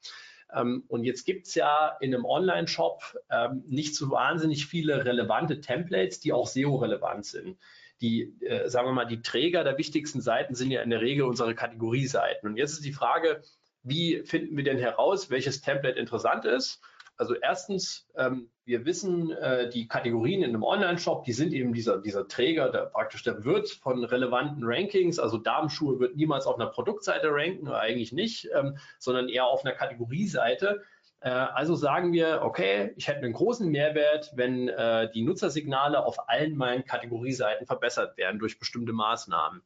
Ähm, 0.53 0.83
und 0.87 1.03
jetzt 1.03 1.25
gibt 1.25 1.47
es 1.47 1.55
ja 1.55 1.97
in 1.99 2.13
einem 2.13 2.25
Online-Shop 2.25 3.01
ähm, 3.29 3.63
nicht 3.67 3.95
so 3.95 4.11
wahnsinnig 4.11 4.65
viele 4.65 5.05
relevante 5.05 5.61
Templates, 5.61 6.19
die 6.19 6.33
auch 6.33 6.47
SEO-relevant 6.47 7.25
sind. 7.25 7.57
Die, 8.01 8.33
äh, 8.41 8.69
sagen 8.69 8.87
wir 8.87 8.93
mal, 8.93 9.05
die 9.05 9.21
Träger 9.21 9.63
der 9.63 9.77
wichtigsten 9.77 10.21
Seiten 10.21 10.55
sind 10.55 10.71
ja 10.71 10.81
in 10.81 10.89
der 10.89 11.01
Regel 11.01 11.23
unsere 11.23 11.53
Kategorieseiten. 11.53 12.49
Und 12.49 12.57
jetzt 12.57 12.73
ist 12.73 12.85
die 12.85 12.93
Frage, 12.93 13.41
wie 13.83 14.23
finden 14.23 14.55
wir 14.57 14.63
denn 14.63 14.77
heraus, 14.77 15.29
welches 15.29 15.61
Template 15.61 15.99
interessant 15.99 16.45
ist? 16.45 16.81
Also 17.19 17.35
erstens, 17.35 18.07
ähm, 18.15 18.49
wir 18.63 18.85
wissen, 18.85 19.31
äh, 19.31 19.69
die 19.69 19.89
Kategorien 19.89 20.41
in 20.41 20.51
einem 20.51 20.63
Online-Shop, 20.63 21.25
die 21.25 21.33
sind 21.33 21.51
eben 21.51 21.73
dieser, 21.73 22.01
dieser 22.01 22.29
Träger, 22.29 22.69
der 22.69 22.85
praktisch 22.85 23.23
der 23.23 23.43
Wirt 23.43 23.69
von 23.69 24.05
relevanten 24.05 24.63
Rankings. 24.63 25.19
Also 25.19 25.37
Damenschuhe 25.37 25.99
wird 25.99 26.15
niemals 26.15 26.45
auf 26.45 26.55
einer 26.55 26.67
Produktseite 26.67 27.27
ranken, 27.29 27.67
eigentlich 27.67 28.13
nicht, 28.13 28.47
ähm, 28.55 28.77
sondern 28.99 29.27
eher 29.27 29.47
auf 29.47 29.65
einer 29.65 29.75
Kategorieseite. 29.75 30.81
Äh, 31.19 31.29
also 31.29 31.75
sagen 31.75 32.13
wir, 32.13 32.39
okay, 32.41 32.93
ich 32.95 33.09
hätte 33.09 33.19
einen 33.19 33.33
großen 33.33 33.67
Mehrwert, 33.67 34.31
wenn 34.35 34.69
äh, 34.69 35.11
die 35.11 35.23
Nutzersignale 35.23 36.01
auf 36.05 36.29
allen 36.29 36.55
meinen 36.55 36.85
Kategorieseiten 36.85 37.67
verbessert 37.67 38.15
werden 38.15 38.39
durch 38.39 38.59
bestimmte 38.59 38.93
Maßnahmen. 38.93 39.61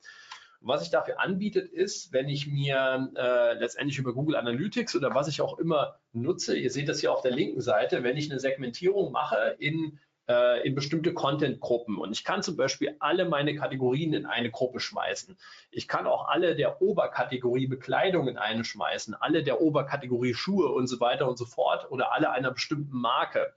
Was 0.66 0.82
sich 0.82 0.92
dafür 0.92 1.20
anbietet, 1.20 1.72
ist, 1.72 2.14
wenn 2.14 2.30
ich 2.30 2.48
mir 2.48 3.12
äh, 3.16 3.54
letztendlich 3.54 4.00
über 4.00 4.14
Google 4.14 4.38
Analytics 4.38 4.96
oder 4.96 5.14
was 5.14 5.28
ich 5.28 5.42
auch 5.42 5.60
immer 5.60 6.00
nutze, 6.14 6.58
ihr 6.58 6.72
seht 6.72 6.88
das 6.88 7.02
hier 7.02 7.12
auf 7.12 7.22
der 7.22 7.32
linken 7.32 7.62
Seite, 7.62 8.04
wenn 8.04 8.18
ich 8.18 8.32
eine 8.32 8.40
Segmentierung 8.40 9.12
mache 9.12 9.56
in 9.60 10.00
äh, 10.28 10.66
in 10.66 10.76
bestimmte 10.76 11.14
Content-Gruppen. 11.14 11.98
Und 11.98 12.12
ich 12.12 12.24
kann 12.24 12.42
zum 12.44 12.56
Beispiel 12.56 12.96
alle 13.00 13.26
meine 13.26 13.56
Kategorien 13.56 14.14
in 14.14 14.26
eine 14.26 14.52
Gruppe 14.52 14.80
schmeißen. 14.80 15.38
Ich 15.72 15.88
kann 15.88 16.08
auch 16.08 16.28
alle 16.28 16.56
der 16.56 16.82
Oberkategorie 16.82 17.68
Bekleidung 17.68 18.28
in 18.28 18.38
eine 18.38 18.64
schmeißen, 18.64 19.16
alle 19.16 19.44
der 19.44 19.62
Oberkategorie 19.62 20.34
Schuhe 20.34 20.70
und 20.70 20.88
so 20.88 21.00
weiter 21.00 21.28
und 21.28 21.38
so 21.38 21.46
fort 21.46 21.92
oder 21.92 22.14
alle 22.14 22.32
einer 22.32 22.52
bestimmten 22.52 22.98
Marke. 22.98 23.54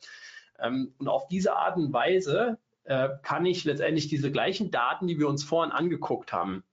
Ähm, 0.59 0.93
und 0.99 1.09
auf 1.09 1.29
diese 1.29 1.55
Art 1.57 1.77
und 1.77 1.93
Weise 1.93 2.59
äh, 2.85 3.11
kann 3.23 3.47
ich 3.47 3.65
letztendlich 3.65 4.09
diese 4.09 4.33
gleichen 4.33 4.71
Daten, 4.71 5.07
die 5.07 5.19
wir 5.19 5.29
uns 5.29 5.45
vorhin 5.45 5.73
angeguckt 5.73 6.33
haben, 6.33 6.65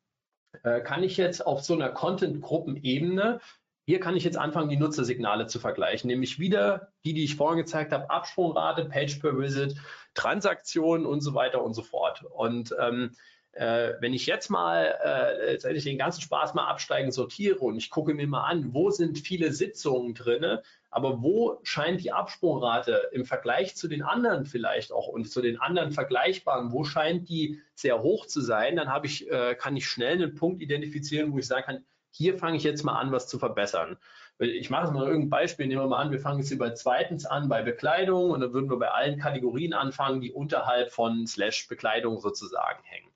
äh, 0.63 0.81
kann 0.81 1.03
ich 1.03 1.17
jetzt 1.17 1.45
auf 1.45 1.63
so 1.63 1.73
einer 1.73 1.89
Content-Gruppenebene, 1.89 3.39
hier 3.85 3.99
kann 3.99 4.15
ich 4.15 4.23
jetzt 4.23 4.37
anfangen, 4.37 4.69
die 4.69 4.77
Nutzersignale 4.77 5.47
zu 5.47 5.59
vergleichen, 5.59 6.07
nämlich 6.07 6.39
wieder 6.39 6.93
die, 7.03 7.13
die 7.13 7.25
ich 7.25 7.35
vorhin 7.35 7.57
gezeigt 7.57 7.91
habe, 7.91 8.09
Absprungrate, 8.09 8.85
Page 8.85 9.19
per 9.19 9.37
Visit, 9.37 9.75
Transaktionen 10.13 11.05
und 11.05 11.19
so 11.21 11.33
weiter 11.33 11.61
und 11.61 11.73
so 11.73 11.81
fort. 11.81 12.23
Und 12.23 12.73
ähm, 12.79 13.11
äh, 13.51 13.93
wenn 13.99 14.13
ich 14.13 14.25
jetzt 14.25 14.49
mal 14.49 14.97
äh, 15.03 15.51
letztendlich 15.51 15.83
den 15.83 15.97
ganzen 15.97 16.21
Spaß 16.21 16.53
mal 16.53 16.67
absteigen 16.67 17.11
sortiere 17.11 17.59
und 17.59 17.75
ich 17.75 17.89
gucke 17.89 18.13
mir 18.13 18.27
mal 18.27 18.45
an, 18.45 18.73
wo 18.73 18.89
sind 18.89 19.19
viele 19.19 19.51
Sitzungen 19.51 20.13
drinne, 20.13 20.63
aber 20.93 21.23
wo 21.23 21.59
scheint 21.63 22.01
die 22.03 22.11
Absprungrate 22.11 23.09
im 23.13 23.25
Vergleich 23.25 23.75
zu 23.75 23.87
den 23.87 24.03
anderen 24.03 24.45
vielleicht 24.45 24.91
auch 24.91 25.07
und 25.07 25.25
zu 25.25 25.41
den 25.41 25.59
anderen 25.59 25.91
vergleichbaren, 25.91 26.71
wo 26.71 26.83
scheint 26.83 27.29
die 27.29 27.59
sehr 27.73 28.03
hoch 28.03 28.27
zu 28.27 28.41
sein, 28.41 28.75
dann 28.75 28.89
habe 28.89 29.07
ich, 29.07 29.29
äh, 29.31 29.55
kann 29.55 29.75
ich 29.75 29.87
schnell 29.87 30.13
einen 30.13 30.35
Punkt 30.35 30.61
identifizieren, 30.61 31.33
wo 31.33 31.39
ich 31.39 31.47
sagen 31.47 31.65
kann, 31.65 31.85
hier 32.11 32.37
fange 32.37 32.57
ich 32.57 32.63
jetzt 32.63 32.83
mal 32.83 32.99
an, 32.99 33.11
was 33.11 33.27
zu 33.27 33.39
verbessern. 33.39 33.97
Ich 34.37 34.69
mache 34.69 34.85
es 34.85 34.91
mal 34.91 35.07
irgendein 35.07 35.31
Beispiel, 35.31 35.65
nehmen 35.65 35.81
wir 35.81 35.87
mal 35.87 36.01
an, 36.01 36.11
wir 36.11 36.19
fangen 36.19 36.39
jetzt 36.39 36.49
hier 36.49 36.59
bei 36.59 36.71
zweitens 36.71 37.25
an 37.25 37.49
bei 37.49 37.63
Bekleidung 37.63 38.29
und 38.29 38.41
dann 38.41 38.53
würden 38.53 38.69
wir 38.69 38.77
bei 38.77 38.91
allen 38.91 39.17
Kategorien 39.17 39.73
anfangen, 39.73 40.21
die 40.21 40.31
unterhalb 40.31 40.91
von 40.91 41.25
Slash 41.25 41.67
Bekleidung 41.67 42.19
sozusagen 42.19 42.83
hängen. 42.83 43.09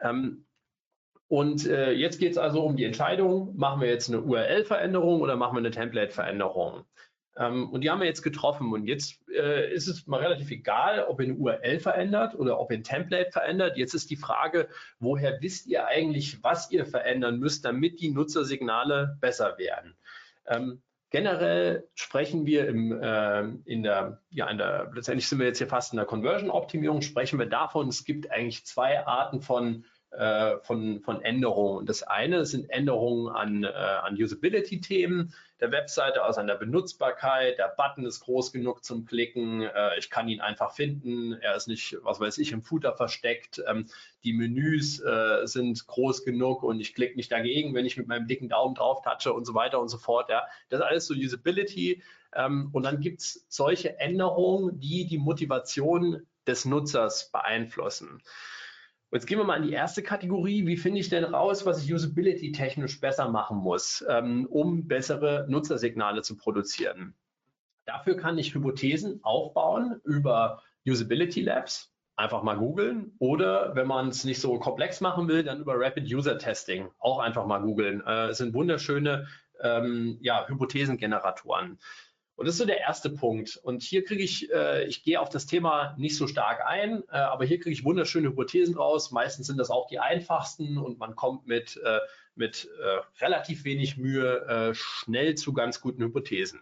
Ähm, 0.00 0.46
und 1.28 1.66
äh, 1.66 1.92
jetzt 1.92 2.18
geht 2.18 2.32
es 2.32 2.38
also 2.38 2.62
um 2.62 2.76
die 2.76 2.84
Entscheidung, 2.84 3.54
machen 3.56 3.82
wir 3.82 3.88
jetzt 3.88 4.08
eine 4.08 4.22
URL-Veränderung 4.22 5.20
oder 5.20 5.36
machen 5.36 5.54
wir 5.54 5.58
eine 5.58 5.70
Template-Veränderung? 5.70 6.84
Ähm, 7.36 7.68
und 7.70 7.82
die 7.82 7.90
haben 7.90 8.00
wir 8.00 8.06
jetzt 8.06 8.22
getroffen. 8.22 8.72
Und 8.72 8.86
jetzt 8.86 9.20
äh, 9.30 9.72
ist 9.72 9.88
es 9.88 10.06
mal 10.06 10.20
relativ 10.20 10.50
egal, 10.50 11.04
ob 11.04 11.20
ihr 11.20 11.26
eine 11.26 11.34
URL 11.34 11.80
verändert 11.80 12.34
oder 12.34 12.58
ob 12.58 12.70
ihr 12.72 12.78
ein 12.78 12.82
Template 12.82 13.30
verändert. 13.30 13.76
Jetzt 13.76 13.94
ist 13.94 14.10
die 14.10 14.16
Frage, 14.16 14.68
woher 14.98 15.40
wisst 15.40 15.66
ihr 15.66 15.86
eigentlich, 15.86 16.42
was 16.42 16.70
ihr 16.70 16.86
verändern 16.86 17.38
müsst, 17.38 17.64
damit 17.64 18.00
die 18.00 18.10
Nutzersignale 18.10 19.18
besser 19.20 19.58
werden? 19.58 19.94
Ähm, 20.46 20.82
generell 21.10 21.86
sprechen 21.94 22.46
wir 22.46 22.66
im, 22.66 23.00
äh, 23.00 23.42
in 23.66 23.82
der, 23.82 24.22
ja, 24.30 24.48
in 24.48 24.56
der, 24.56 24.90
letztendlich 24.94 25.28
sind 25.28 25.38
wir 25.38 25.46
jetzt 25.46 25.58
hier 25.58 25.68
fast 25.68 25.92
in 25.92 25.98
der 25.98 26.06
Conversion-Optimierung, 26.06 27.02
sprechen 27.02 27.38
wir 27.38 27.46
davon, 27.46 27.88
es 27.88 28.04
gibt 28.04 28.30
eigentlich 28.30 28.64
zwei 28.66 29.06
Arten 29.06 29.42
von 29.42 29.84
von, 30.62 31.00
von 31.00 31.22
Änderungen. 31.22 31.84
Das 31.86 32.02
eine 32.02 32.46
sind 32.46 32.70
Änderungen 32.70 33.28
an, 33.28 33.64
äh, 33.64 33.68
an 33.68 34.14
Usability-Themen 34.14 35.34
der 35.60 35.72
Webseite, 35.72 36.22
also 36.22 36.40
an 36.40 36.46
der 36.46 36.54
Benutzbarkeit. 36.54 37.58
Der 37.58 37.74
Button 37.76 38.06
ist 38.06 38.20
groß 38.20 38.52
genug 38.52 38.84
zum 38.84 39.04
Klicken. 39.04 39.62
Äh, 39.62 39.98
ich 39.98 40.10
kann 40.10 40.28
ihn 40.28 40.40
einfach 40.40 40.72
finden. 40.72 41.32
Er 41.32 41.56
ist 41.56 41.68
nicht, 41.68 41.96
was 42.02 42.20
weiß 42.20 42.38
ich, 42.38 42.52
im 42.52 42.62
Footer 42.62 42.94
versteckt. 42.94 43.62
Ähm, 43.66 43.86
die 44.24 44.32
Menüs 44.32 45.00
äh, 45.00 45.46
sind 45.46 45.86
groß 45.86 46.24
genug 46.24 46.62
und 46.62 46.80
ich 46.80 46.94
klicke 46.94 47.16
nicht 47.16 47.32
dagegen, 47.32 47.74
wenn 47.74 47.86
ich 47.86 47.96
mit 47.96 48.06
meinem 48.06 48.28
dicken 48.28 48.48
Daumen 48.48 48.74
drauf 48.74 49.02
touche 49.02 49.32
und 49.32 49.44
so 49.44 49.54
weiter 49.54 49.80
und 49.80 49.88
so 49.88 49.98
fort. 49.98 50.30
Ja. 50.30 50.46
Das 50.68 50.80
ist 50.80 50.86
alles 50.86 51.06
so 51.06 51.14
Usability. 51.14 52.02
Ähm, 52.34 52.70
und 52.72 52.84
dann 52.84 53.00
gibt 53.00 53.20
es 53.20 53.46
solche 53.48 53.98
Änderungen, 53.98 54.78
die 54.78 55.06
die 55.06 55.18
Motivation 55.18 56.26
des 56.46 56.64
Nutzers 56.64 57.30
beeinflussen. 57.30 58.22
Jetzt 59.10 59.26
gehen 59.26 59.38
wir 59.38 59.44
mal 59.44 59.56
in 59.56 59.66
die 59.66 59.72
erste 59.72 60.02
Kategorie. 60.02 60.66
Wie 60.66 60.76
finde 60.76 61.00
ich 61.00 61.08
denn 61.08 61.24
raus, 61.24 61.64
was 61.64 61.82
ich 61.82 61.92
usability-technisch 61.92 63.00
besser 63.00 63.30
machen 63.30 63.56
muss, 63.56 64.04
ähm, 64.08 64.46
um 64.50 64.86
bessere 64.86 65.46
Nutzersignale 65.48 66.20
zu 66.20 66.36
produzieren? 66.36 67.14
Dafür 67.86 68.18
kann 68.18 68.36
ich 68.36 68.54
Hypothesen 68.54 69.20
aufbauen 69.22 69.98
über 70.04 70.62
Usability 70.86 71.40
Labs. 71.40 71.90
Einfach 72.16 72.42
mal 72.42 72.58
googeln. 72.58 73.14
Oder 73.18 73.74
wenn 73.74 73.86
man 73.86 74.08
es 74.08 74.24
nicht 74.24 74.40
so 74.42 74.58
komplex 74.58 75.00
machen 75.00 75.26
will, 75.26 75.42
dann 75.42 75.60
über 75.60 75.74
Rapid 75.76 76.12
User 76.12 76.36
Testing. 76.36 76.88
Auch 76.98 77.18
einfach 77.18 77.46
mal 77.46 77.60
googeln. 77.60 78.02
Äh, 78.04 78.26
es 78.26 78.38
sind 78.38 78.52
wunderschöne 78.52 79.26
ähm, 79.62 80.18
ja, 80.20 80.46
Hypothesengeneratoren. 80.46 81.78
Und 82.38 82.46
das 82.46 82.54
ist 82.54 82.58
so 82.58 82.66
der 82.66 82.78
erste 82.78 83.10
Punkt. 83.10 83.56
Und 83.56 83.82
hier 83.82 84.04
kriege 84.04 84.22
ich, 84.22 84.48
äh, 84.52 84.84
ich 84.84 85.02
gehe 85.02 85.20
auf 85.20 85.28
das 85.28 85.46
Thema 85.46 85.96
nicht 85.98 86.16
so 86.16 86.28
stark 86.28 86.64
ein, 86.64 87.02
äh, 87.10 87.16
aber 87.16 87.44
hier 87.44 87.58
kriege 87.58 87.72
ich 87.72 87.82
wunderschöne 87.82 88.28
Hypothesen 88.28 88.76
raus. 88.76 89.10
Meistens 89.10 89.48
sind 89.48 89.58
das 89.58 89.70
auch 89.70 89.88
die 89.88 89.98
einfachsten 89.98 90.78
und 90.78 91.00
man 91.00 91.16
kommt 91.16 91.48
mit, 91.48 91.80
äh, 91.84 91.98
mit 92.36 92.70
äh, 92.80 93.24
relativ 93.24 93.64
wenig 93.64 93.96
Mühe 93.96 94.46
äh, 94.46 94.72
schnell 94.72 95.34
zu 95.34 95.52
ganz 95.52 95.80
guten 95.80 96.00
Hypothesen. 96.00 96.60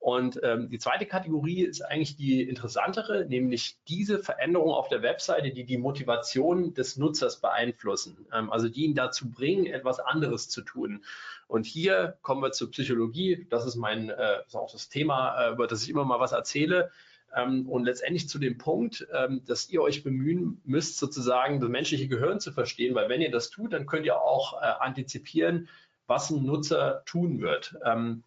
Und 0.00 0.40
ähm, 0.42 0.70
die 0.70 0.78
zweite 0.78 1.04
Kategorie 1.04 1.60
ist 1.60 1.82
eigentlich 1.82 2.16
die 2.16 2.42
interessantere, 2.42 3.26
nämlich 3.26 3.76
diese 3.86 4.18
Veränderungen 4.18 4.72
auf 4.72 4.88
der 4.88 5.02
Webseite, 5.02 5.50
die 5.50 5.64
die 5.64 5.76
Motivation 5.76 6.72
des 6.72 6.96
Nutzers 6.96 7.42
beeinflussen, 7.42 8.26
ähm, 8.32 8.50
also 8.50 8.70
die 8.70 8.84
ihn 8.86 8.94
dazu 8.94 9.30
bringen, 9.30 9.66
etwas 9.66 10.00
anderes 10.00 10.48
zu 10.48 10.62
tun. 10.62 11.04
Und 11.48 11.66
hier 11.66 12.16
kommen 12.22 12.42
wir 12.42 12.52
zur 12.52 12.70
Psychologie. 12.70 13.46
Das 13.50 13.66
ist 13.66 13.76
mein, 13.76 14.08
äh, 14.08 14.38
ist 14.46 14.56
auch 14.56 14.72
das 14.72 14.88
Thema, 14.88 15.38
äh, 15.38 15.52
über 15.52 15.66
das 15.66 15.82
ich 15.82 15.90
immer 15.90 16.06
mal 16.06 16.18
was 16.18 16.32
erzähle. 16.32 16.90
Ähm, 17.36 17.68
und 17.68 17.84
letztendlich 17.84 18.26
zu 18.26 18.38
dem 18.38 18.56
Punkt, 18.56 19.06
ähm, 19.12 19.42
dass 19.46 19.68
ihr 19.68 19.82
euch 19.82 20.02
bemühen 20.02 20.62
müsst, 20.64 20.96
sozusagen 20.96 21.60
das 21.60 21.68
menschliche 21.68 22.08
Gehirn 22.08 22.40
zu 22.40 22.52
verstehen, 22.52 22.94
weil 22.94 23.10
wenn 23.10 23.20
ihr 23.20 23.30
das 23.30 23.50
tut, 23.50 23.74
dann 23.74 23.84
könnt 23.84 24.06
ihr 24.06 24.20
auch 24.20 24.62
äh, 24.62 24.64
antizipieren, 24.64 25.68
was 26.06 26.30
ein 26.30 26.42
Nutzer 26.42 27.02
tun 27.04 27.40
wird. 27.42 27.76
Ähm, 27.84 28.24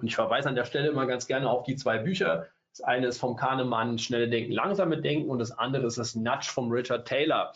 und 0.00 0.06
ich 0.06 0.14
verweise 0.14 0.48
an 0.48 0.54
der 0.54 0.64
Stelle 0.64 0.88
immer 0.88 1.06
ganz 1.06 1.26
gerne 1.26 1.48
auf 1.48 1.64
die 1.64 1.76
zwei 1.76 1.98
Bücher. 1.98 2.46
Das 2.70 2.82
eine 2.82 3.06
ist 3.08 3.18
vom 3.18 3.36
Kahnemann 3.36 3.98
Schnelle 3.98 4.28
Denken, 4.28 4.52
Langsame 4.52 5.00
Denken 5.00 5.30
und 5.30 5.38
das 5.38 5.52
andere 5.52 5.86
ist 5.86 5.98
das 5.98 6.14
Nudge 6.14 6.50
vom 6.52 6.70
Richard 6.70 7.06
Taylor. 7.08 7.52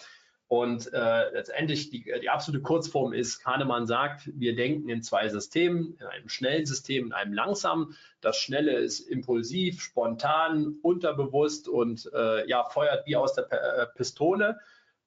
Und 0.52 0.92
äh, 0.92 1.30
letztendlich 1.32 1.88
die, 1.88 2.04
die 2.20 2.28
absolute 2.28 2.62
Kurzform 2.62 3.14
ist, 3.14 3.38
Kahnemann 3.38 3.86
sagt, 3.86 4.28
wir 4.34 4.54
denken 4.54 4.90
in 4.90 5.02
zwei 5.02 5.30
Systemen, 5.30 5.96
in 5.98 6.04
einem 6.04 6.28
schnellen 6.28 6.66
System, 6.66 7.06
in 7.06 7.12
einem 7.14 7.32
langsamen. 7.32 7.96
Das 8.20 8.36
Schnelle 8.36 8.72
ist 8.72 9.00
impulsiv, 9.00 9.80
spontan, 9.80 10.76
unterbewusst 10.82 11.68
und 11.68 12.10
äh, 12.14 12.46
ja, 12.46 12.64
feuert 12.64 13.06
wie 13.06 13.16
aus 13.16 13.32
der 13.32 13.42
P 13.44 13.56
äh, 13.56 13.86
Pistole. 13.94 14.58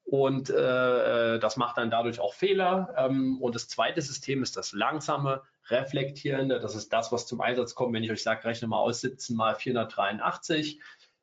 Und 0.03 0.49
äh, 0.49 1.35
äh, 1.35 1.39
das 1.39 1.57
macht 1.57 1.77
dann 1.77 1.91
dadurch 1.91 2.19
auch 2.19 2.33
Fehler. 2.33 2.95
Ähm, 2.97 3.39
und 3.39 3.53
das 3.53 3.67
zweite 3.67 4.01
System 4.01 4.41
ist 4.41 4.57
das 4.57 4.71
langsame, 4.73 5.43
reflektierende. 5.69 6.59
Das 6.59 6.75
ist 6.75 6.93
das, 6.93 7.11
was 7.11 7.25
zum 7.25 7.41
Einsatz 7.41 7.75
kommt, 7.75 7.93
wenn 7.93 8.03
ich 8.03 8.11
euch 8.11 8.23
sage, 8.23 8.45
rechne 8.45 8.67
mal 8.67 8.79
aus 8.79 9.01
17 9.01 9.35
mal 9.35 9.55
483. 9.55 10.79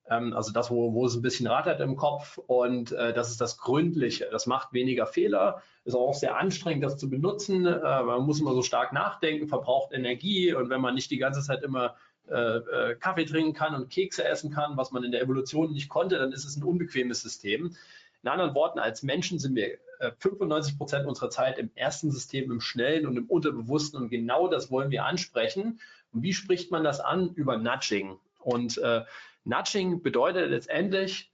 Ähm, 0.08 0.32
also 0.34 0.52
das, 0.52 0.70
wo, 0.70 0.92
wo 0.94 1.06
es 1.06 1.14
ein 1.14 1.22
bisschen 1.22 1.46
rattert 1.46 1.80
im 1.80 1.96
Kopf. 1.96 2.38
Und 2.38 2.92
äh, 2.92 3.12
das 3.12 3.30
ist 3.30 3.40
das 3.40 3.58
Gründliche. 3.58 4.28
Das 4.30 4.46
macht 4.46 4.72
weniger 4.72 5.06
Fehler. 5.06 5.62
Ist 5.84 5.94
auch 5.94 6.14
sehr 6.14 6.36
anstrengend, 6.36 6.84
das 6.84 6.98
zu 6.98 7.08
benutzen. 7.08 7.66
Äh, 7.66 8.02
man 8.02 8.22
muss 8.22 8.40
immer 8.40 8.54
so 8.54 8.62
stark 8.62 8.92
nachdenken, 8.92 9.48
verbraucht 9.48 9.92
Energie. 9.92 10.54
Und 10.54 10.70
wenn 10.70 10.80
man 10.80 10.94
nicht 10.94 11.10
die 11.10 11.18
ganze 11.18 11.42
Zeit 11.42 11.62
immer 11.62 11.96
äh, 12.28 12.34
äh, 12.34 12.94
Kaffee 12.96 13.24
trinken 13.24 13.52
kann 13.52 13.74
und 13.74 13.90
Kekse 13.90 14.24
essen 14.24 14.52
kann, 14.52 14.76
was 14.76 14.92
man 14.92 15.02
in 15.02 15.12
der 15.12 15.22
Evolution 15.22 15.72
nicht 15.72 15.88
konnte, 15.88 16.18
dann 16.18 16.32
ist 16.32 16.44
es 16.44 16.56
ein 16.56 16.62
unbequemes 16.62 17.20
System. 17.20 17.74
In 18.22 18.28
anderen 18.28 18.54
Worten, 18.54 18.78
als 18.78 19.02
Menschen 19.02 19.38
sind 19.38 19.56
wir 19.56 19.78
95 20.18 20.74
äh, 20.74 20.76
Prozent 20.76 21.06
unserer 21.06 21.30
Zeit 21.30 21.58
im 21.58 21.70
ersten 21.74 22.10
System, 22.10 22.50
im 22.50 22.60
Schnellen 22.60 23.06
und 23.06 23.16
im 23.16 23.26
Unterbewussten. 23.26 24.00
Und 24.00 24.10
genau 24.10 24.48
das 24.48 24.70
wollen 24.70 24.90
wir 24.90 25.04
ansprechen. 25.04 25.80
Und 26.12 26.22
wie 26.22 26.32
spricht 26.32 26.70
man 26.70 26.84
das 26.84 27.00
an? 27.00 27.30
Über 27.34 27.56
Nudging. 27.56 28.18
Und 28.40 28.78
äh, 28.78 29.02
Nudging 29.44 30.02
bedeutet 30.02 30.50
letztendlich, 30.50 31.32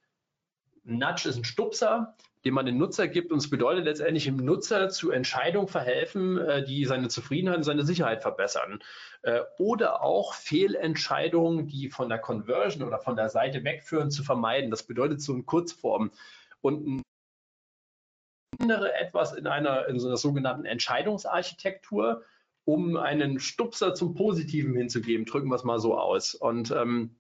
Nudge 0.85 1.29
ist 1.29 1.37
ein 1.37 1.45
Stupser, 1.45 2.15
den 2.45 2.55
man 2.55 2.65
den 2.65 2.79
Nutzer 2.79 3.09
gibt. 3.09 3.33
Und 3.33 3.39
es 3.39 3.51
bedeutet 3.51 3.85
letztendlich 3.85 4.25
dem 4.25 4.37
Nutzer 4.37 4.89
zu 4.89 5.11
Entscheidungen 5.11 5.69
verhelfen, 5.69 6.39
äh, 6.39 6.65
die 6.65 6.87
seine 6.87 7.09
Zufriedenheit 7.09 7.59
und 7.59 7.65
seine 7.65 7.85
Sicherheit 7.85 8.23
verbessern. 8.23 8.83
Äh, 9.23 9.41
oder 9.59 10.03
auch 10.03 10.33
Fehlentscheidungen, 10.33 11.67
die 11.67 11.91
von 11.91 12.09
der 12.09 12.19
Conversion 12.19 12.87
oder 12.87 12.99
von 12.99 13.17
der 13.17 13.29
Seite 13.29 13.65
wegführen, 13.65 14.11
zu 14.11 14.23
vermeiden. 14.23 14.71
Das 14.71 14.85
bedeutet 14.85 15.21
so 15.21 15.35
in 15.35 15.45
Kurzform, 15.45 16.11
und 16.61 16.87
ein 16.87 17.03
andere 18.61 18.95
etwas 18.95 19.35
in 19.35 19.47
einer, 19.47 19.87
in 19.89 19.99
so 19.99 20.09
einer 20.09 20.17
sogenannten 20.17 20.65
Entscheidungsarchitektur, 20.65 22.23
um 22.65 22.97
einen 22.97 23.41
Stupser 23.41 23.95
zum 23.95 24.15
Positiven 24.15 24.75
hinzugeben, 24.75 25.27
drücken 25.27 25.49
wir 25.49 25.55
es 25.55 25.65
mal 25.65 25.79
so 25.79 25.99
aus. 25.99 26.35
Und 26.35 26.71
ähm, 26.71 27.17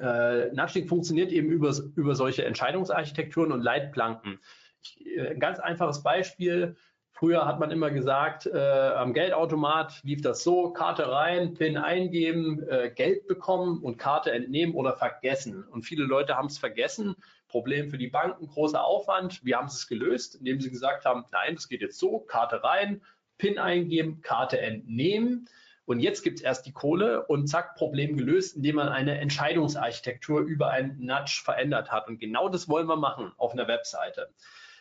äh, 0.00 0.52
Nudging 0.52 0.88
funktioniert 0.88 1.32
eben 1.32 1.50
über, 1.50 1.74
über 1.96 2.14
solche 2.14 2.44
Entscheidungsarchitekturen 2.44 3.52
und 3.52 3.62
Leitplanken. 3.62 4.38
Ich, 4.82 5.06
äh, 5.06 5.30
ein 5.30 5.40
ganz 5.40 5.58
einfaches 5.58 6.02
Beispiel. 6.02 6.76
Früher 7.12 7.46
hat 7.46 7.60
man 7.60 7.70
immer 7.70 7.90
gesagt, 7.90 8.46
äh, 8.46 8.58
am 8.58 9.14
Geldautomat 9.14 10.02
lief 10.02 10.20
das 10.20 10.42
so, 10.42 10.70
Karte 10.72 11.10
rein, 11.10 11.54
PIN 11.54 11.78
eingeben, 11.78 12.62
äh, 12.68 12.90
Geld 12.94 13.26
bekommen 13.26 13.82
und 13.82 13.96
Karte 13.96 14.32
entnehmen 14.32 14.74
oder 14.74 14.94
vergessen. 14.94 15.64
Und 15.64 15.84
viele 15.84 16.04
Leute 16.04 16.36
haben 16.36 16.46
es 16.46 16.58
vergessen 16.58 17.16
Problem 17.48 17.90
für 17.90 17.98
die 17.98 18.08
Banken, 18.08 18.46
großer 18.46 18.84
Aufwand. 18.84 19.44
Wir 19.44 19.56
haben 19.56 19.66
es 19.66 19.86
gelöst, 19.88 20.36
indem 20.36 20.60
sie 20.60 20.70
gesagt 20.70 21.04
haben, 21.04 21.24
nein, 21.32 21.54
das 21.54 21.68
geht 21.68 21.80
jetzt 21.80 21.98
so, 21.98 22.20
Karte 22.20 22.62
rein, 22.62 23.02
PIN 23.38 23.58
eingeben, 23.58 24.22
Karte 24.22 24.60
entnehmen. 24.60 25.48
Und 25.84 26.00
jetzt 26.00 26.22
gibt 26.22 26.38
es 26.38 26.44
erst 26.44 26.66
die 26.66 26.72
Kohle 26.72 27.26
und 27.26 27.46
zack, 27.46 27.76
Problem 27.76 28.16
gelöst, 28.16 28.56
indem 28.56 28.76
man 28.76 28.88
eine 28.88 29.18
Entscheidungsarchitektur 29.18 30.40
über 30.40 30.70
einen 30.70 31.04
Nudge 31.04 31.40
verändert 31.44 31.92
hat. 31.92 32.08
Und 32.08 32.18
genau 32.18 32.48
das 32.48 32.68
wollen 32.68 32.88
wir 32.88 32.96
machen 32.96 33.32
auf 33.36 33.52
einer 33.52 33.68
Webseite. 33.68 34.28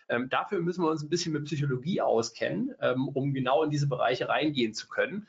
Ähm, 0.09 0.29
dafür 0.29 0.61
müssen 0.61 0.83
wir 0.83 0.89
uns 0.89 1.03
ein 1.03 1.09
bisschen 1.09 1.33
mit 1.33 1.45
Psychologie 1.45 2.01
auskennen, 2.01 2.73
ähm, 2.81 3.07
um 3.07 3.33
genau 3.33 3.63
in 3.63 3.69
diese 3.69 3.87
Bereiche 3.87 4.29
reingehen 4.29 4.73
zu 4.73 4.87
können. 4.87 5.27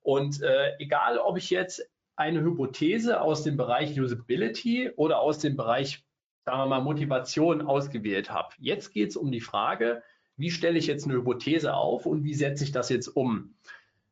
Und 0.00 0.42
äh, 0.42 0.76
egal, 0.78 1.18
ob 1.18 1.36
ich 1.36 1.50
jetzt 1.50 1.86
eine 2.16 2.40
Hypothese 2.40 3.20
aus 3.20 3.42
dem 3.44 3.56
Bereich 3.56 3.98
Usability 3.98 4.90
oder 4.96 5.20
aus 5.20 5.38
dem 5.38 5.56
Bereich 5.56 6.04
sagen 6.48 6.60
wir 6.62 6.66
mal, 6.66 6.80
Motivation 6.80 7.60
ausgewählt 7.60 8.30
habe. 8.30 8.54
Jetzt 8.58 8.94
geht 8.94 9.10
es 9.10 9.16
um 9.16 9.30
die 9.30 9.42
Frage, 9.42 10.02
wie 10.38 10.50
stelle 10.50 10.78
ich 10.78 10.86
jetzt 10.86 11.04
eine 11.04 11.14
Hypothese 11.14 11.74
auf 11.74 12.06
und 12.06 12.24
wie 12.24 12.32
setze 12.32 12.64
ich 12.64 12.72
das 12.72 12.88
jetzt 12.88 13.08
um? 13.08 13.54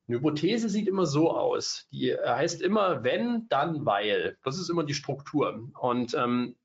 Eine 0.06 0.18
Hypothese 0.18 0.68
sieht 0.68 0.86
immer 0.86 1.06
so 1.06 1.30
aus. 1.30 1.88
Die 1.92 2.14
heißt 2.14 2.60
immer, 2.60 3.02
wenn, 3.04 3.46
dann, 3.48 3.86
weil. 3.86 4.36
Das 4.44 4.58
ist 4.58 4.68
immer 4.68 4.84
die 4.84 4.94
Struktur. 4.94 5.70
Und 5.80 6.14
ähm, 6.14 6.56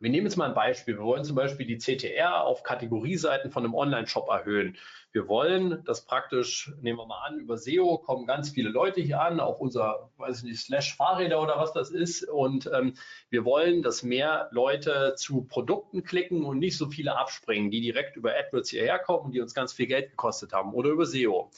wir 0.00 0.10
nehmen 0.10 0.26
jetzt 0.26 0.36
mal 0.36 0.48
ein 0.48 0.54
Beispiel. 0.54 0.96
Wir 0.96 1.04
wollen 1.04 1.24
zum 1.24 1.36
Beispiel 1.36 1.66
die 1.66 1.78
CTR 1.78 2.42
auf 2.42 2.62
Kategorieseiten 2.62 3.50
von 3.50 3.64
einem 3.64 3.74
Online-Shop 3.74 4.28
erhöhen. 4.28 4.76
Wir 5.12 5.28
wollen 5.28 5.82
das 5.84 6.04
praktisch, 6.04 6.72
nehmen 6.80 6.98
wir 6.98 7.06
mal 7.06 7.24
an, 7.26 7.38
über 7.38 7.56
SEO 7.56 7.98
kommen 7.98 8.26
ganz 8.26 8.50
viele 8.50 8.68
Leute 8.68 9.00
hier 9.00 9.20
an, 9.20 9.40
auf 9.40 9.60
unser, 9.60 10.10
weiß 10.18 10.38
ich 10.38 10.44
nicht, 10.44 10.60
Slash 10.60 10.96
Fahrräder 10.96 11.40
oder 11.40 11.58
was 11.58 11.72
das 11.72 11.90
ist. 11.90 12.28
Und 12.28 12.70
ähm, 12.74 12.94
wir 13.30 13.44
wollen, 13.44 13.82
dass 13.82 14.02
mehr 14.02 14.48
Leute 14.52 15.14
zu 15.16 15.44
Produkten 15.44 16.02
klicken 16.02 16.44
und 16.44 16.58
nicht 16.58 16.76
so 16.76 16.90
viele 16.90 17.16
abspringen, 17.16 17.70
die 17.70 17.80
direkt 17.80 18.16
über 18.16 18.32
AdWords 18.36 18.70
hierher 18.70 18.98
kommen 18.98 19.32
die 19.32 19.40
uns 19.40 19.54
ganz 19.54 19.72
viel 19.72 19.86
Geld 19.86 20.10
gekostet 20.10 20.52
haben 20.52 20.74
oder 20.74 20.90
über 20.90 21.06
SEO. 21.06 21.50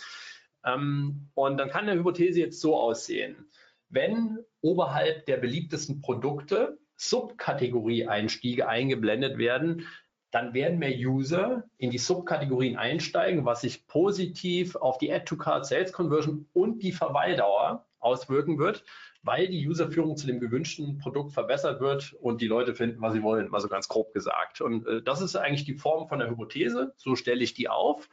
Ähm, 0.65 1.29
und 1.35 1.59
dann 1.59 1.71
kann 1.71 1.89
eine 1.89 1.99
Hypothese 1.99 2.41
jetzt 2.41 2.61
so 2.61 2.77
aussehen. 2.77 3.51
Wenn 3.89 4.39
oberhalb 4.61 5.27
der 5.27 5.39
beliebtesten 5.39 6.01
Produkte 6.01 6.79
Subkategorie-Einstiege 6.99 8.69
eingeblendet 8.69 9.39
werden, 9.39 9.87
dann 10.31 10.53
werden 10.53 10.79
mehr 10.79 10.95
User 10.95 11.65
in 11.79 11.91
die 11.91 11.99
Subkategorien 11.99 12.77
einsteigen, 12.77 13.47
was 13.47 13.63
sich 13.63 13.87
positiv 13.87 14.77
auf 14.77 14.99
die 14.99 15.11
Add-to-Card 15.11 15.65
Sales 15.65 15.93
Conversion 15.93 16.47
und 16.53 16.83
die 16.83 16.93
Verweildauer 16.93 17.87
auswirken 17.99 18.59
wird, 18.59 18.85
weil 19.23 19.49
die 19.49 19.67
Userführung 19.67 20.17
zu 20.17 20.27
dem 20.27 20.39
gewünschten 20.39 20.99
Produkt 20.99 21.33
verbessert 21.33 21.81
wird 21.81 22.13
und 22.21 22.41
die 22.41 22.47
Leute 22.47 22.75
finden, 22.75 23.01
was 23.01 23.15
sie 23.15 23.23
wollen, 23.23 23.49
mal 23.49 23.61
so 23.61 23.69
ganz 23.69 23.89
grob 23.89 24.13
gesagt. 24.13 24.61
Und 24.61 24.87
äh, 24.87 25.03
das 25.03 25.21
ist 25.21 25.35
eigentlich 25.35 25.65
die 25.65 25.75
Form 25.75 26.09
von 26.09 26.19
der 26.19 26.29
Hypothese. 26.29 26.93
So 26.97 27.17
stelle 27.17 27.43
ich 27.43 27.55
die 27.55 27.69
auf. 27.69 28.09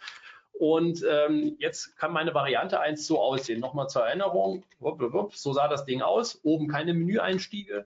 Und 0.53 1.03
ähm, 1.07 1.57
jetzt 1.59 1.97
kann 1.97 2.13
meine 2.13 2.33
Variante 2.33 2.79
1 2.79 3.05
so 3.05 3.19
aussehen. 3.19 3.59
Nochmal 3.59 3.89
zur 3.89 4.03
Erinnerung. 4.03 4.63
So 5.33 5.51
sah 5.53 5.67
das 5.67 5.83
Ding 5.83 6.01
aus. 6.01 6.39
Oben 6.43 6.67
keine 6.67 6.93
Menüeinstiege, 6.93 7.85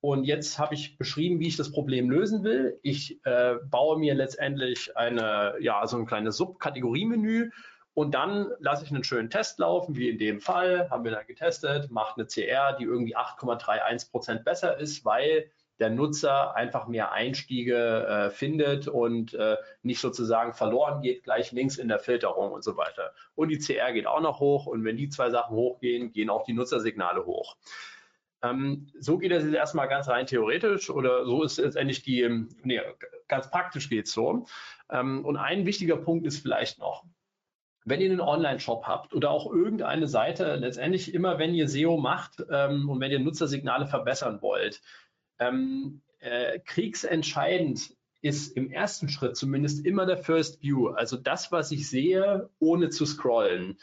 und 0.00 0.24
jetzt 0.24 0.58
habe 0.58 0.74
ich 0.74 0.96
beschrieben, 0.96 1.40
wie 1.40 1.48
ich 1.48 1.56
das 1.56 1.72
Problem 1.72 2.10
lösen 2.10 2.42
will. 2.42 2.78
Ich 2.82 3.24
äh, 3.24 3.56
baue 3.70 3.98
mir 3.98 4.14
letztendlich 4.14 4.96
eine, 4.96 5.54
ja, 5.60 5.86
so 5.86 5.98
ein 5.98 6.06
kleines 6.06 6.36
Subkategoriemenü 6.38 7.50
und 7.92 8.14
dann 8.14 8.50
lasse 8.60 8.84
ich 8.84 8.90
einen 8.90 9.04
schönen 9.04 9.28
Test 9.28 9.58
laufen, 9.58 9.96
wie 9.96 10.08
in 10.08 10.18
dem 10.18 10.40
Fall, 10.40 10.88
haben 10.90 11.04
wir 11.04 11.10
da 11.10 11.22
getestet, 11.22 11.90
macht 11.90 12.16
eine 12.16 12.26
CR, 12.26 12.74
die 12.78 12.84
irgendwie 12.84 13.16
8,31 13.16 14.10
Prozent 14.10 14.44
besser 14.44 14.78
ist, 14.78 15.04
weil 15.04 15.50
der 15.80 15.90
Nutzer 15.90 16.54
einfach 16.54 16.86
mehr 16.86 17.12
Einstiege 17.12 18.06
äh, 18.06 18.30
findet 18.30 18.86
und 18.86 19.34
äh, 19.34 19.56
nicht 19.82 20.00
sozusagen 20.00 20.52
verloren 20.52 21.00
geht, 21.00 21.24
gleich 21.24 21.52
links 21.52 21.78
in 21.78 21.88
der 21.88 21.98
Filterung 21.98 22.52
und 22.52 22.62
so 22.62 22.76
weiter. 22.76 23.12
Und 23.34 23.48
die 23.48 23.58
CR 23.58 23.92
geht 23.92 24.06
auch 24.06 24.20
noch 24.20 24.40
hoch 24.40 24.66
und 24.66 24.84
wenn 24.84 24.96
die 24.96 25.08
zwei 25.08 25.30
Sachen 25.30 25.56
hochgehen, 25.56 26.12
gehen 26.12 26.30
auch 26.30 26.44
die 26.44 26.52
Nutzersignale 26.52 27.24
hoch. 27.24 27.56
Ähm, 28.42 28.86
so 28.98 29.18
geht 29.18 29.32
es 29.32 29.44
jetzt 29.44 29.54
erstmal 29.54 29.88
ganz 29.88 30.08
rein 30.08 30.26
theoretisch 30.26 30.90
oder 30.90 31.26
so 31.26 31.42
ist 31.42 31.58
letztendlich 31.58 32.02
die, 32.02 32.22
ähm, 32.22 32.48
nee, 32.62 32.80
ganz 33.28 33.50
praktisch 33.50 33.88
geht 33.88 34.06
es 34.06 34.12
so. 34.12 34.46
Ähm, 34.90 35.24
und 35.24 35.36
ein 35.36 35.66
wichtiger 35.66 35.96
Punkt 35.96 36.26
ist 36.26 36.40
vielleicht 36.40 36.78
noch, 36.78 37.04
wenn 37.84 38.00
ihr 38.00 38.10
einen 38.10 38.20
Online-Shop 38.20 38.84
habt 38.84 39.14
oder 39.14 39.30
auch 39.30 39.52
irgendeine 39.52 40.06
Seite, 40.06 40.56
letztendlich 40.56 41.14
immer, 41.14 41.38
wenn 41.38 41.54
ihr 41.54 41.68
SEO 41.68 41.96
macht 41.98 42.42
ähm, 42.50 42.88
und 42.88 43.00
wenn 43.00 43.10
ihr 43.10 43.20
Nutzersignale 43.20 43.86
verbessern 43.86 44.40
wollt, 44.42 44.80
ähm, 45.38 46.02
äh, 46.20 46.60
kriegsentscheidend 46.60 47.96
ist 48.22 48.56
im 48.56 48.70
ersten 48.70 49.08
Schritt 49.08 49.36
zumindest 49.36 49.86
immer 49.86 50.04
der 50.04 50.18
First 50.18 50.62
View, 50.62 50.88
also 50.88 51.16
das, 51.16 51.52
was 51.52 51.70
ich 51.72 51.88
sehe, 51.88 52.50
ohne 52.58 52.90
zu 52.90 53.06
scrollen. 53.06 53.78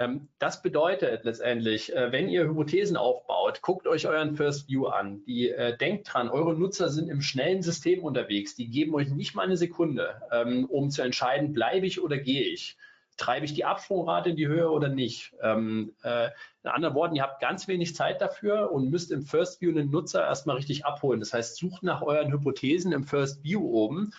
Ähm, 0.00 0.28
das 0.38 0.62
bedeutet 0.62 1.24
letztendlich, 1.24 1.94
äh, 1.94 2.10
wenn 2.10 2.28
ihr 2.28 2.48
Hypothesen 2.48 2.96
aufbaut, 2.96 3.60
guckt 3.60 3.86
euch 3.86 4.08
euren 4.08 4.34
First 4.34 4.68
View 4.68 4.86
an. 4.86 5.22
Die 5.26 5.50
äh, 5.50 5.76
denkt 5.76 6.12
dran, 6.12 6.30
eure 6.30 6.54
Nutzer 6.54 6.88
sind 6.88 7.10
im 7.10 7.20
schnellen 7.20 7.62
System 7.62 8.02
unterwegs. 8.02 8.56
Die 8.56 8.70
geben 8.70 8.94
euch 8.94 9.10
nicht 9.10 9.34
mal 9.34 9.42
eine 9.42 9.58
Sekunde, 9.58 10.22
ähm, 10.32 10.64
um 10.64 10.90
zu 10.90 11.02
entscheiden, 11.02 11.52
bleibe 11.52 11.86
ich 11.86 12.02
oder 12.02 12.16
gehe 12.16 12.44
ich. 12.44 12.78
Treibe 13.18 13.44
ich 13.44 13.52
die 13.52 13.66
Absprungrate 13.66 14.30
in 14.30 14.36
die 14.36 14.48
Höhe 14.48 14.70
oder 14.70 14.88
nicht? 14.88 15.34
Ähm, 15.42 15.92
äh, 16.02 16.30
in 16.62 16.70
anderen 16.70 16.94
Worten, 16.94 17.16
ihr 17.16 17.22
habt 17.22 17.42
ganz 17.42 17.68
wenig 17.68 17.94
Zeit 17.94 18.22
dafür 18.22 18.72
und 18.72 18.88
müsst 18.88 19.12
im 19.12 19.22
First 19.22 19.60
View 19.60 19.70
einen 19.70 19.90
Nutzer 19.90 20.24
erstmal 20.24 20.56
richtig 20.56 20.86
abholen. 20.86 21.20
Das 21.20 21.34
heißt, 21.34 21.56
sucht 21.56 21.82
nach 21.82 22.00
euren 22.00 22.32
Hypothesen 22.32 22.92
im 22.92 23.04
First 23.04 23.44
View 23.44 23.60
oben 23.60 24.12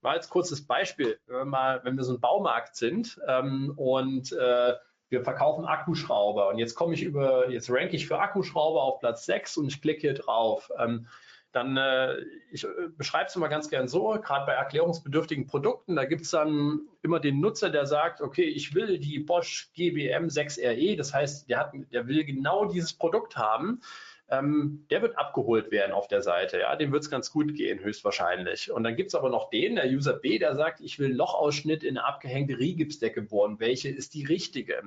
mal 0.00 0.12
als 0.12 0.30
kurzes 0.30 0.64
Beispiel, 0.64 1.18
wenn 1.26 1.36
wir, 1.36 1.44
mal, 1.44 1.80
wenn 1.82 1.96
wir 1.96 2.04
so 2.04 2.14
ein 2.14 2.20
Baumarkt 2.20 2.76
sind 2.76 3.20
ähm, 3.26 3.72
und 3.76 4.32
äh, 4.32 4.74
wir 5.08 5.22
verkaufen 5.22 5.64
Akkuschrauber 5.64 6.48
und 6.48 6.58
jetzt 6.58 6.74
komme 6.74 6.94
ich 6.94 7.02
über, 7.02 7.50
jetzt 7.50 7.70
ranke 7.70 7.96
ich 7.96 8.06
für 8.06 8.18
Akkuschrauber 8.18 8.82
auf 8.82 9.00
Platz 9.00 9.26
6 9.26 9.58
und 9.58 9.68
ich 9.68 9.80
klicke 9.80 10.00
hier 10.00 10.14
drauf. 10.14 10.70
Ähm, 10.78 11.06
dann, 11.52 11.76
äh, 11.76 12.18
ich 12.50 12.64
äh, 12.64 12.68
beschreibe 12.96 13.26
es 13.26 13.36
immer 13.36 13.48
ganz 13.48 13.70
gern 13.70 13.88
so, 13.88 14.18
gerade 14.22 14.44
bei 14.44 14.52
erklärungsbedürftigen 14.52 15.46
Produkten, 15.46 15.96
da 15.96 16.04
gibt 16.04 16.22
es 16.22 16.30
dann 16.30 16.80
immer 17.02 17.18
den 17.18 17.40
Nutzer, 17.40 17.70
der 17.70 17.86
sagt, 17.86 18.20
okay, 18.20 18.44
ich 18.44 18.74
will 18.74 18.98
die 18.98 19.20
Bosch 19.20 19.70
GBM 19.74 20.26
6RE, 20.26 20.96
das 20.98 21.14
heißt, 21.14 21.48
der, 21.48 21.58
hat, 21.58 21.72
der 21.92 22.08
will 22.08 22.24
genau 22.24 22.66
dieses 22.66 22.92
Produkt 22.92 23.36
haben 23.36 23.80
ähm, 24.28 24.86
der 24.90 25.02
wird 25.02 25.18
abgeholt 25.18 25.70
werden 25.70 25.92
auf 25.92 26.08
der 26.08 26.22
Seite. 26.22 26.58
Ja, 26.58 26.74
dem 26.76 26.92
wird 26.92 27.04
es 27.04 27.10
ganz 27.10 27.30
gut 27.30 27.54
gehen, 27.54 27.80
höchstwahrscheinlich. 27.80 28.72
Und 28.72 28.84
dann 28.84 28.96
gibt 28.96 29.08
es 29.08 29.14
aber 29.14 29.30
noch 29.30 29.50
den, 29.50 29.76
der 29.76 29.86
User 29.86 30.14
B, 30.14 30.38
der 30.38 30.56
sagt, 30.56 30.80
ich 30.80 30.98
will 30.98 31.14
Lochausschnitt 31.14 31.84
in 31.84 31.96
eine 31.96 32.06
abgehängte 32.06 32.58
Rigipsdecke 32.58 33.22
bohren. 33.22 33.60
Welche 33.60 33.88
ist 33.88 34.14
die 34.14 34.24
richtige? 34.24 34.82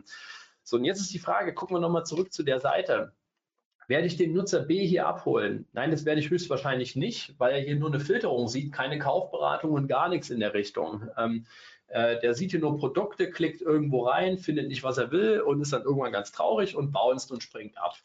So, 0.63 0.77
und 0.77 0.83
jetzt 0.83 0.99
ist 0.99 1.13
die 1.13 1.19
Frage, 1.19 1.53
gucken 1.53 1.77
wir 1.77 1.81
nochmal 1.81 2.05
zurück 2.05 2.33
zu 2.33 2.43
der 2.43 2.59
Seite. 2.59 3.13
Werde 3.87 4.05
ich 4.05 4.17
den 4.17 4.33
Nutzer 4.33 4.59
B 4.59 4.85
hier 4.85 5.07
abholen? 5.07 5.67
Nein, 5.73 5.89
das 5.89 6.05
werde 6.05 6.21
ich 6.21 6.29
höchstwahrscheinlich 6.29 6.95
nicht, 6.95 7.33
weil 7.39 7.53
er 7.53 7.61
hier 7.61 7.75
nur 7.75 7.89
eine 7.89 7.99
Filterung 7.99 8.47
sieht, 8.47 8.71
keine 8.71 8.99
Kaufberatung 8.99 9.71
und 9.71 9.87
gar 9.87 10.09
nichts 10.09 10.29
in 10.29 10.39
der 10.39 10.53
Richtung. 10.53 11.09
Ähm, 11.17 11.47
äh, 11.87 12.19
der 12.19 12.35
sieht 12.35 12.51
hier 12.51 12.59
nur 12.59 12.77
Produkte, 12.77 13.31
klickt 13.31 13.61
irgendwo 13.61 14.03
rein, 14.03 14.37
findet 14.37 14.67
nicht, 14.67 14.83
was 14.83 14.99
er 14.99 15.11
will 15.11 15.41
und 15.41 15.59
ist 15.61 15.73
dann 15.73 15.81
irgendwann 15.81 16.11
ganz 16.11 16.31
traurig 16.31 16.75
und 16.75 16.91
bounced 16.91 17.31
und 17.31 17.41
springt 17.41 17.79
ab. 17.79 17.95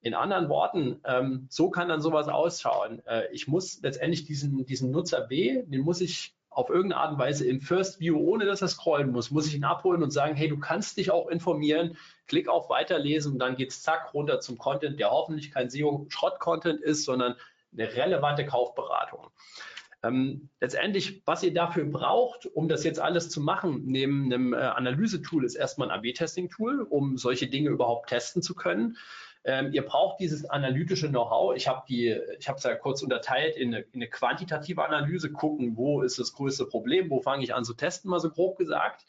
In 0.00 0.14
anderen 0.14 0.48
Worten, 0.48 1.00
ähm, 1.04 1.46
so 1.50 1.70
kann 1.70 1.88
dann 1.88 2.00
sowas 2.00 2.28
ausschauen. 2.28 3.04
Äh, 3.06 3.32
ich 3.32 3.48
muss 3.48 3.80
letztendlich 3.82 4.24
diesen, 4.24 4.64
diesen 4.64 4.90
Nutzer 4.90 5.26
B, 5.26 5.62
den 5.62 5.80
muss 5.80 6.00
ich 6.00 6.34
auf 6.50 6.70
irgendeine 6.70 7.00
Art 7.00 7.12
und 7.12 7.18
Weise 7.18 7.46
im 7.46 7.60
First 7.60 8.00
View, 8.00 8.16
ohne 8.18 8.44
dass 8.44 8.62
er 8.62 8.68
scrollen 8.68 9.12
muss, 9.12 9.30
muss 9.30 9.46
ich 9.46 9.54
ihn 9.54 9.64
abholen 9.64 10.02
und 10.02 10.10
sagen, 10.10 10.34
hey, 10.34 10.48
du 10.48 10.58
kannst 10.58 10.96
dich 10.96 11.10
auch 11.10 11.28
informieren, 11.28 11.96
klick 12.26 12.48
auf 12.48 12.68
Weiterlesen 12.68 13.34
und 13.34 13.38
dann 13.38 13.56
geht 13.56 13.70
es 13.70 13.82
zack 13.82 14.12
runter 14.12 14.40
zum 14.40 14.58
Content, 14.58 14.98
der 14.98 15.10
hoffentlich 15.10 15.52
kein 15.52 15.70
SEO-Schrott-Content 15.70 16.80
ist, 16.80 17.04
sondern 17.04 17.36
eine 17.72 17.94
relevante 17.94 18.44
Kaufberatung. 18.44 19.28
Ähm, 20.02 20.48
letztendlich, 20.60 21.22
was 21.26 21.42
ihr 21.42 21.52
dafür 21.52 21.84
braucht, 21.84 22.46
um 22.46 22.68
das 22.68 22.84
jetzt 22.84 23.00
alles 23.00 23.30
zu 23.30 23.40
machen, 23.40 23.82
neben 23.86 24.32
einem 24.32 24.52
äh, 24.52 24.56
Analyse-Tool, 24.56 25.44
ist 25.44 25.56
erstmal 25.56 25.90
ein 25.90 25.98
AB-Testing-Tool, 25.98 26.82
um 26.82 27.16
solche 27.16 27.48
Dinge 27.48 27.70
überhaupt 27.70 28.08
testen 28.08 28.40
zu 28.40 28.54
können. 28.54 28.96
Ähm, 29.48 29.72
ihr 29.72 29.80
braucht 29.80 30.20
dieses 30.20 30.44
analytische 30.44 31.08
Know-how. 31.08 31.56
Ich 31.56 31.68
habe 31.68 31.82
die, 31.88 32.14
ich 32.38 32.48
habe 32.48 32.58
es 32.58 32.64
ja 32.64 32.74
kurz 32.74 33.02
unterteilt 33.02 33.56
in 33.56 33.74
eine, 33.74 33.82
in 33.92 34.02
eine, 34.02 34.06
quantitative 34.10 34.84
Analyse, 34.84 35.32
gucken, 35.32 35.74
wo 35.74 36.02
ist 36.02 36.18
das 36.18 36.34
größte 36.34 36.66
Problem, 36.66 37.08
wo 37.08 37.22
fange 37.22 37.44
ich 37.44 37.54
an 37.54 37.64
zu 37.64 37.72
testen, 37.72 38.10
mal 38.10 38.20
so 38.20 38.28
grob 38.28 38.58
gesagt. 38.58 39.06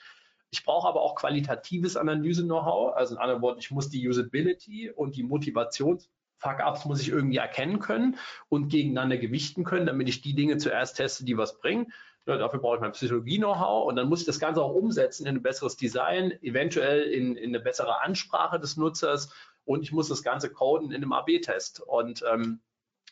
Ich 0.49 0.63
brauche 0.63 0.87
aber 0.87 1.01
auch 1.01 1.15
qualitatives 1.15 1.97
Analyse-Know-how. 1.97 2.95
Also 2.95 3.15
in 3.15 3.21
anderen 3.21 3.41
Worten, 3.41 3.59
ich 3.59 3.69
muss 3.69 3.89
die 3.89 4.07
Usability 4.07 4.89
und 4.89 5.17
die 5.17 5.23
Motivations 5.23 6.09
Fuck-ups 6.37 6.85
muss 6.85 7.01
ich 7.01 7.09
irgendwie 7.09 7.35
erkennen 7.35 7.79
können 7.79 8.17
und 8.47 8.69
gegeneinander 8.69 9.17
gewichten 9.17 9.65
können, 9.65 9.85
damit 9.85 10.07
ich 10.07 10.21
die 10.21 10.35
Dinge 10.35 10.55
zuerst 10.55 10.95
teste, 10.95 11.25
die 11.25 11.37
was 11.37 11.59
bringen. 11.59 11.91
Ja, 12.25 12.37
dafür 12.37 12.59
brauche 12.59 12.75
ich 12.75 12.81
mein 12.81 12.93
Psychologie-Know-how 12.93 13.87
und 13.87 13.97
dann 13.97 14.07
muss 14.07 14.21
ich 14.21 14.25
das 14.25 14.39
Ganze 14.39 14.61
auch 14.61 14.73
umsetzen 14.73 15.25
in 15.25 15.35
ein 15.35 15.41
besseres 15.41 15.75
Design, 15.75 16.31
eventuell 16.41 17.01
in, 17.01 17.35
in 17.35 17.49
eine 17.49 17.59
bessere 17.59 18.01
Ansprache 18.01 18.57
des 18.57 18.77
Nutzers 18.77 19.33
und 19.69 19.83
ich 19.83 19.91
muss 19.91 20.09
das 20.09 20.23
Ganze 20.23 20.49
coden 20.49 20.89
in 20.89 20.95
einem 20.95 21.13
AB-Test. 21.13 21.79
Und 21.81 22.23
ähm, 22.27 22.59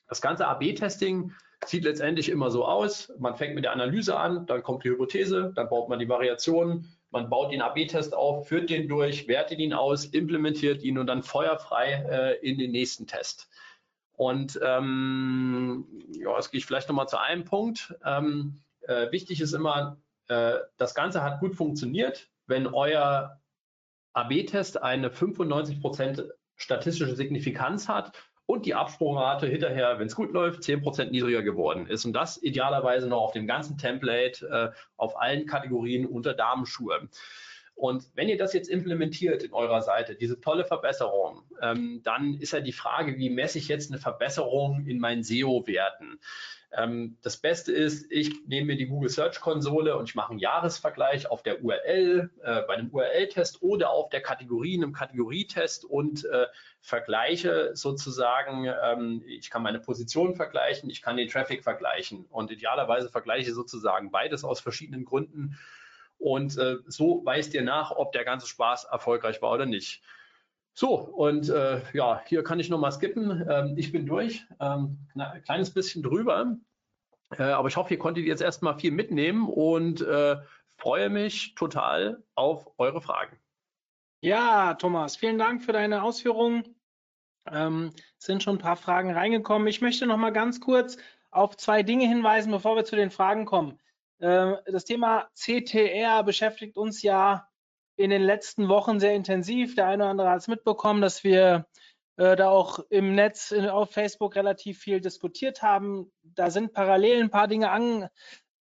das 0.07 0.21
ganze 0.21 0.47
AB-Testing 0.47 1.31
sieht 1.63 1.83
letztendlich 1.83 2.29
immer 2.29 2.49
so 2.49 2.65
aus. 2.65 3.13
Man 3.19 3.35
fängt 3.35 3.53
mit 3.53 3.63
der 3.63 3.73
Analyse 3.73 4.17
an, 4.17 4.47
dann 4.47 4.63
kommt 4.63 4.83
die 4.83 4.89
Hypothese, 4.89 5.51
dann 5.55 5.69
baut 5.69 5.87
man 5.87 5.99
die 5.99 6.09
Variationen, 6.09 6.97
man 7.11 7.29
baut 7.29 7.51
den 7.51 7.61
AB-Test 7.61 8.15
auf, 8.15 8.47
führt 8.47 8.71
den 8.71 8.87
durch, 8.87 9.27
wertet 9.27 9.59
ihn 9.59 9.71
aus, 9.71 10.05
implementiert 10.05 10.81
ihn 10.81 10.97
und 10.97 11.05
dann 11.05 11.21
feuerfrei 11.21 11.91
äh, 12.09 12.47
in 12.47 12.57
den 12.57 12.71
nächsten 12.71 13.05
Test. 13.05 13.49
Und 14.13 14.59
ähm, 14.63 15.85
ja, 16.13 16.35
jetzt 16.37 16.49
gehe 16.49 16.57
ich 16.57 16.65
vielleicht 16.65 16.89
nochmal 16.89 17.07
zu 17.07 17.21
einem 17.21 17.45
Punkt. 17.45 17.95
Ähm, 18.03 18.63
äh, 18.81 19.11
wichtig 19.11 19.41
ist 19.41 19.53
immer, 19.53 19.97
äh, 20.27 20.55
das 20.77 20.95
Ganze 20.95 21.21
hat 21.21 21.39
gut 21.39 21.53
funktioniert, 21.53 22.31
wenn 22.47 22.65
euer 22.65 23.39
AB-Test 24.13 24.81
eine 24.81 25.11
95 25.11 25.79
Prozent 25.79 26.23
statistische 26.57 27.15
Signifikanz 27.15 27.87
hat 27.87 28.11
und 28.45 28.65
die 28.65 28.73
Absprungrate 28.73 29.47
hinterher, 29.47 29.99
wenn 29.99 30.07
es 30.07 30.15
gut 30.15 30.31
läuft, 30.31 30.63
10% 30.63 31.11
niedriger 31.11 31.43
geworden 31.43 31.87
ist. 31.87 32.05
Und 32.05 32.13
das 32.13 32.41
idealerweise 32.41 33.07
noch 33.07 33.21
auf 33.21 33.31
dem 33.31 33.45
ganzen 33.45 33.77
Template, 33.77 34.47
äh, 34.47 34.77
auf 34.95 35.19
allen 35.19 35.45
Kategorien 35.45 36.05
unter 36.05 36.33
Damenschuhe. 36.33 37.09
Und 37.75 38.05
wenn 38.15 38.27
ihr 38.27 38.37
das 38.37 38.53
jetzt 38.53 38.69
implementiert 38.69 39.43
in 39.43 39.53
eurer 39.53 39.83
Seite, 39.83 40.15
diese 40.15 40.41
tolle 40.41 40.65
Verbesserung, 40.65 41.43
ähm, 41.61 42.01
dann 42.03 42.39
ist 42.39 42.53
ja 42.53 42.59
die 42.59 42.71
Frage, 42.71 43.17
wie 43.17 43.29
messe 43.29 43.59
ich 43.59 43.67
jetzt 43.67 43.91
eine 43.91 43.99
Verbesserung 43.99 44.87
in 44.87 44.97
meinen 44.97 45.23
SEO-Werten? 45.23 46.19
Ähm, 46.71 47.17
das 47.21 47.37
Beste 47.37 47.71
ist, 47.71 48.11
ich 48.11 48.45
nehme 48.45 48.67
mir 48.67 48.77
die 48.77 48.87
Google 48.87 49.09
Search 49.09 49.39
Konsole 49.39 49.95
und 49.95 50.09
ich 50.09 50.15
mache 50.15 50.31
einen 50.31 50.39
Jahresvergleich 50.39 51.29
auf 51.31 51.41
der 51.41 51.63
URL, 51.63 52.29
äh, 52.43 52.61
bei 52.63 52.73
einem 52.73 52.89
URL-Test 52.91 53.61
oder 53.61 53.91
auf 53.91 54.09
der 54.09 54.21
Kategorie, 54.21 54.75
einem 54.75 54.93
Kategorietest 54.93 55.85
und 55.85 56.25
äh, 56.25 56.47
vergleiche 56.81 57.71
sozusagen, 57.73 58.65
ähm, 58.65 59.23
ich 59.25 59.49
kann 59.49 59.63
meine 59.63 59.79
Position 59.79 60.35
vergleichen, 60.35 60.89
ich 60.89 61.01
kann 61.01 61.17
den 61.17 61.29
Traffic 61.29 61.63
vergleichen 61.63 62.25
und 62.29 62.51
idealerweise 62.51 63.09
vergleiche 63.09 63.53
sozusagen 63.53 64.11
beides 64.11 64.43
aus 64.43 64.59
verschiedenen 64.59 65.05
Gründen 65.05 65.57
und 66.19 66.57
äh, 66.57 66.77
so 66.87 67.21
weist 67.25 67.53
ihr 67.53 67.63
nach, 67.63 67.91
ob 67.91 68.11
der 68.11 68.25
ganze 68.25 68.47
Spaß 68.47 68.85
erfolgreich 68.85 69.41
war 69.41 69.51
oder 69.51 69.65
nicht. 69.65 70.01
So, 70.79 70.93
und 70.93 71.49
äh, 71.49 71.81
ja, 71.93 72.21
hier 72.27 72.43
kann 72.43 72.59
ich 72.59 72.69
nochmal 72.69 72.91
skippen. 72.91 73.43
Ähm, 73.49 73.73
ich 73.77 73.91
bin 73.91 74.05
durch, 74.05 74.45
ähm, 74.59 74.99
ein 75.15 75.41
kleines 75.41 75.73
bisschen 75.73 76.03
drüber. 76.03 76.55
Äh, 77.35 77.45
aber 77.45 77.67
ich 77.67 77.77
hoffe, 77.77 77.95
ihr 77.95 77.99
konntet 77.99 78.25
jetzt 78.25 78.43
erstmal 78.43 78.77
viel 78.77 78.91
mitnehmen 78.91 79.49
und 79.49 80.01
äh, 80.01 80.35
freue 80.77 81.09
mich 81.09 81.55
total 81.55 82.23
auf 82.35 82.69
eure 82.77 83.01
Fragen. 83.01 83.39
Ja, 84.21 84.75
Thomas, 84.75 85.17
vielen 85.17 85.39
Dank 85.39 85.63
für 85.63 85.73
deine 85.73 86.03
Ausführungen. 86.03 86.75
Ähm, 87.51 87.91
sind 88.19 88.43
schon 88.43 88.57
ein 88.57 88.61
paar 88.61 88.77
Fragen 88.77 89.09
reingekommen. 89.09 89.67
Ich 89.67 89.81
möchte 89.81 90.05
noch 90.05 90.17
mal 90.17 90.29
ganz 90.29 90.61
kurz 90.61 90.97
auf 91.31 91.57
zwei 91.57 91.81
Dinge 91.81 92.07
hinweisen, 92.07 92.51
bevor 92.51 92.75
wir 92.75 92.85
zu 92.85 92.95
den 92.95 93.09
Fragen 93.09 93.45
kommen. 93.45 93.79
Äh, 94.19 94.53
das 94.67 94.85
Thema 94.85 95.27
CTR 95.33 96.23
beschäftigt 96.23 96.77
uns 96.77 97.01
ja 97.01 97.47
in 97.97 98.11
den 98.11 98.21
letzten 98.21 98.69
Wochen 98.69 98.99
sehr 98.99 99.13
intensiv. 99.13 99.75
Der 99.75 99.87
eine 99.87 100.03
oder 100.03 100.11
andere 100.11 100.29
hat 100.29 100.39
es 100.39 100.47
mitbekommen, 100.47 101.01
dass 101.01 101.23
wir 101.23 101.67
äh, 102.17 102.35
da 102.35 102.49
auch 102.49 102.79
im 102.89 103.15
Netz 103.15 103.51
auf 103.51 103.91
Facebook 103.91 104.35
relativ 104.35 104.79
viel 104.79 105.01
diskutiert 105.01 105.61
haben. 105.61 106.11
Da 106.23 106.49
sind 106.49 106.73
parallel 106.73 107.23
ein 107.23 107.31
paar 107.31 107.47
Dinge 107.47 107.71
an, 107.71 108.07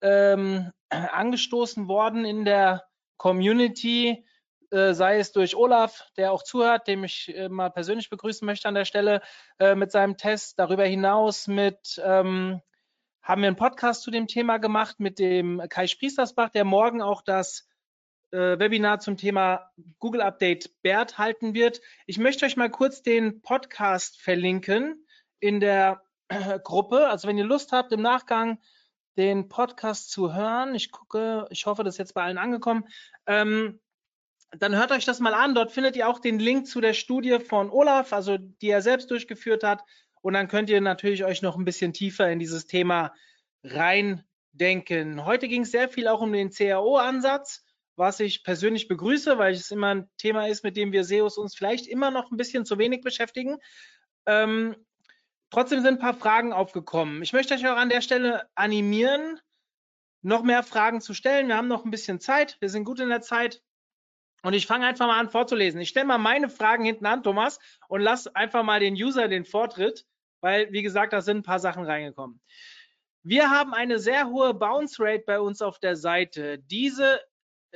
ähm, 0.02 0.72
angestoßen 0.90 1.88
worden 1.88 2.26
in 2.26 2.46
der 2.46 2.84
Community, 3.18 4.26
äh, 4.70 4.94
sei 4.94 5.18
es 5.18 5.32
durch 5.32 5.56
Olaf, 5.56 6.08
der 6.18 6.32
auch 6.32 6.44
zuhört, 6.44 6.88
dem 6.88 7.04
ich 7.04 7.36
äh, 7.36 7.50
mal 7.50 7.70
persönlich 7.70 8.10
begrüßen 8.10 8.46
möchte 8.46 8.68
an 8.68 8.76
der 8.76 8.86
Stelle 8.86 9.22
äh, 9.60 9.76
mit 9.76 9.92
seinem 9.92 10.18
Test. 10.18 10.60
Darüber 10.60 10.86
hinaus 10.86 11.48
mit 11.48 12.02
ähm, 12.04 12.62
haben 13.24 13.42
wir 13.42 13.48
einen 13.48 13.56
Podcast 13.56 14.04
zu 14.04 14.12
dem 14.12 14.28
Thema 14.28 14.58
gemacht 14.58 15.00
mit 15.00 15.18
dem 15.18 15.62
Kai 15.70 15.88
Spriestersbach, 15.88 16.50
der 16.50 16.66
morgen 16.66 17.02
auch 17.02 17.22
das 17.22 17.68
äh, 18.34 18.60
Webinar 18.60 19.00
zum 19.00 19.16
Thema 19.16 19.72
Google 20.00 20.22
Update 20.22 20.82
BERT 20.82 21.18
halten 21.18 21.54
wird. 21.54 21.82
Ich 22.08 22.18
möchte 22.18 22.46
euch 22.46 22.58
mal 22.58 22.70
kurz 22.70 23.04
den 23.04 23.42
Podcast 23.42 24.20
verlinken 24.20 25.06
in 25.40 25.60
der 25.60 26.02
Gruppe. 26.64 27.08
Also 27.08 27.28
wenn 27.28 27.38
ihr 27.38 27.44
Lust 27.46 27.72
habt, 27.72 27.92
im 27.92 28.02
Nachgang 28.02 28.60
den 29.18 29.50
Podcast 29.50 30.10
zu 30.10 30.34
hören, 30.34 30.74
ich 30.74 30.92
gucke, 30.92 31.46
ich 31.52 31.68
hoffe, 31.68 31.84
das 31.84 31.94
ist 31.94 32.00
jetzt 32.00 32.16
bei 32.16 32.24
allen 32.24 32.40
angekommen, 32.40 32.86
ähm, 33.28 33.80
dann 34.58 34.76
hört 34.76 34.92
euch 34.92 35.06
das 35.06 35.20
mal 35.20 35.36
an. 35.36 35.54
Dort 35.54 35.72
findet 35.72 35.96
ihr 35.96 36.08
auch 36.08 36.20
den 36.20 36.40
Link 36.40 36.68
zu 36.68 36.82
der 36.82 36.94
Studie 36.94 37.40
von 37.40 37.70
Olaf, 37.70 38.14
also 38.14 38.38
die 38.38 38.70
er 38.70 38.82
selbst 38.82 39.12
durchgeführt 39.12 39.64
hat. 39.64 39.84
Und 40.22 40.34
dann 40.34 40.48
könnt 40.48 40.70
ihr 40.70 40.82
natürlich 40.82 41.24
euch 41.24 41.42
noch 41.42 41.56
ein 41.56 41.66
bisschen 41.66 41.94
tiefer 41.94 42.30
in 42.32 42.40
dieses 42.40 42.66
Thema 42.66 43.14
reindenken. 43.64 45.26
Heute 45.26 45.48
ging 45.48 45.62
es 45.62 45.72
sehr 45.72 45.90
viel 45.90 46.08
auch 46.08 46.22
um 46.22 46.34
den 46.34 46.50
CAO-Ansatz 46.50 47.64
was 47.96 48.20
ich 48.20 48.44
persönlich 48.44 48.88
begrüße, 48.88 49.38
weil 49.38 49.54
es 49.54 49.72
immer 49.72 49.96
ein 49.96 50.10
Thema 50.18 50.48
ist, 50.48 50.64
mit 50.64 50.76
dem 50.78 50.92
wir 50.92 51.04
SEOs 51.04 51.38
uns 51.38 51.56
vielleicht 51.56 51.88
immer 51.88 52.12
noch 52.12 52.32
ein 52.32 52.38
bisschen 52.38 52.66
zu 52.66 52.78
wenig 52.78 53.02
beschäftigen. 53.02 53.58
Ähm, 54.26 54.76
trotzdem 55.50 55.82
sind 55.82 55.96
ein 55.96 56.00
paar 56.00 56.16
Fragen 56.16 56.54
aufgekommen. 56.54 57.22
Ich 57.22 57.34
möchte 57.34 57.54
euch 57.54 57.68
auch 57.68 57.78
an 57.78 57.90
der 57.90 58.02
Stelle 58.02 58.48
animieren, 58.56 59.40
noch 60.22 60.44
mehr 60.44 60.64
Fragen 60.64 61.02
zu 61.02 61.14
stellen. 61.14 61.48
Wir 61.48 61.58
haben 61.58 61.68
noch 61.68 61.86
ein 61.86 61.92
bisschen 61.92 62.20
Zeit. 62.20 62.58
Wir 62.60 62.70
sind 62.70 62.86
gut 62.86 63.00
in 63.00 63.10
der 63.10 63.22
Zeit. 63.22 63.62
Und 64.42 64.54
ich 64.54 64.68
fange 64.68 64.86
einfach 64.86 65.08
mal 65.08 65.20
an 65.20 65.30
vorzulesen. 65.30 65.80
Ich 65.80 65.90
stelle 65.90 66.06
mal 66.06 66.18
meine 66.18 66.50
Fragen 66.50 66.84
hinten 66.84 67.06
an, 67.06 67.24
Thomas, 67.24 67.60
und 67.88 68.02
lasse 68.02 68.36
einfach 68.36 68.64
mal 68.64 68.80
den 68.80 68.96
User 68.96 69.28
den 69.28 69.46
Vortritt, 69.46 70.06
weil, 70.42 70.72
wie 70.72 70.84
gesagt, 70.84 71.14
da 71.14 71.22
sind 71.22 71.38
ein 71.38 71.44
paar 71.44 71.60
Sachen 71.60 71.86
reingekommen. 71.86 72.42
Wir 73.24 73.50
haben 73.50 73.74
eine 73.74 74.00
sehr 74.00 74.28
hohe 74.28 74.54
Bounce 74.54 75.02
Rate 75.02 75.24
bei 75.26 75.40
uns 75.40 75.62
auf 75.62 75.80
der 75.80 75.96
Seite. 75.96 76.60
Diese 76.60 77.22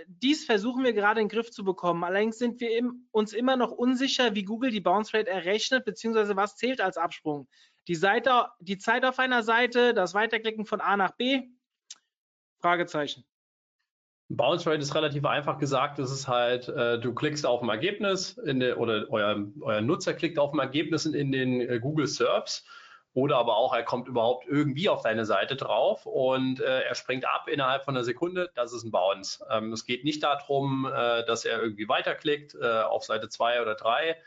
dies 0.05 0.45
versuchen 0.45 0.83
wir 0.83 0.93
gerade 0.93 1.21
in 1.21 1.27
den 1.27 1.35
Griff 1.35 1.51
zu 1.51 1.63
bekommen. 1.63 2.03
Allerdings 2.03 2.37
sind 2.37 2.59
wir 2.59 2.77
im, 2.77 3.07
uns 3.11 3.33
immer 3.33 3.55
noch 3.55 3.71
unsicher, 3.71 4.35
wie 4.35 4.43
Google 4.43 4.71
die 4.71 4.81
Bounce 4.81 5.17
Rate 5.17 5.29
errechnet, 5.29 5.85
beziehungsweise 5.85 6.35
was 6.35 6.55
zählt 6.55 6.81
als 6.81 6.97
Absprung. 6.97 7.47
Die, 7.87 7.95
Seite, 7.95 8.47
die 8.59 8.77
Zeit 8.77 9.05
auf 9.05 9.19
einer 9.19 9.43
Seite, 9.43 9.93
das 9.93 10.13
Weiterklicken 10.13 10.65
von 10.65 10.81
A 10.81 10.97
nach 10.97 11.11
B? 11.11 11.43
Fragezeichen. 12.59 13.23
Bounce 14.29 14.69
Rate 14.69 14.81
ist 14.81 14.93
relativ 14.93 15.25
einfach 15.25 15.57
gesagt. 15.57 15.99
Es 15.99 16.11
ist 16.11 16.27
halt, 16.27 16.67
äh, 16.67 16.99
du 16.99 17.13
klickst 17.13 17.45
auf 17.45 17.61
ein 17.61 17.69
Ergebnis 17.69 18.39
der, 18.43 18.77
oder 18.77 19.07
euer, 19.09 19.47
euer, 19.61 19.81
Nutzer 19.81 20.13
klickt 20.13 20.37
auf 20.37 20.53
ein 20.53 20.59
Ergebnis 20.59 21.05
in, 21.05 21.13
in 21.13 21.31
den 21.31 21.61
äh, 21.61 21.79
Google 21.79 22.07
Serbs 22.07 22.65
oder 23.18 23.38
aber 23.38 23.57
auch, 23.57 23.74
er 23.74 23.82
kommt 23.82 24.07
überhaupt 24.07 24.45
irgendwie 24.45 24.89
auf 24.89 25.01
deine 25.01 25.26
Seite 25.26 25.55
drauf 25.55 26.05
und 26.05 26.59
äh, 26.59 26.82
er 26.82 26.93
springt 26.93 27.26
ab 27.26 27.47
innerhalb 27.47 27.84
von 27.84 27.95
einer 27.95 28.03
Sekunde. 28.03 28.51
Das 28.53 28.74
ist 28.74 28.84
ein 28.84 28.91
Bounce. 28.91 29.43
Ähm, 29.49 29.74
es 29.74 29.86
geht 29.86 30.03
nicht 30.03 30.22
darum, 30.22 30.86
äh, 30.86 31.26
dass 31.26 31.43
er 31.43 31.59
irgendwie 31.59 31.89
weiterklickt 31.89 32.53
äh, 32.53 32.82
auf 32.84 33.05
Seite 33.05 33.28
2 33.28 33.63
oder 33.63 33.74
3, 33.74 34.18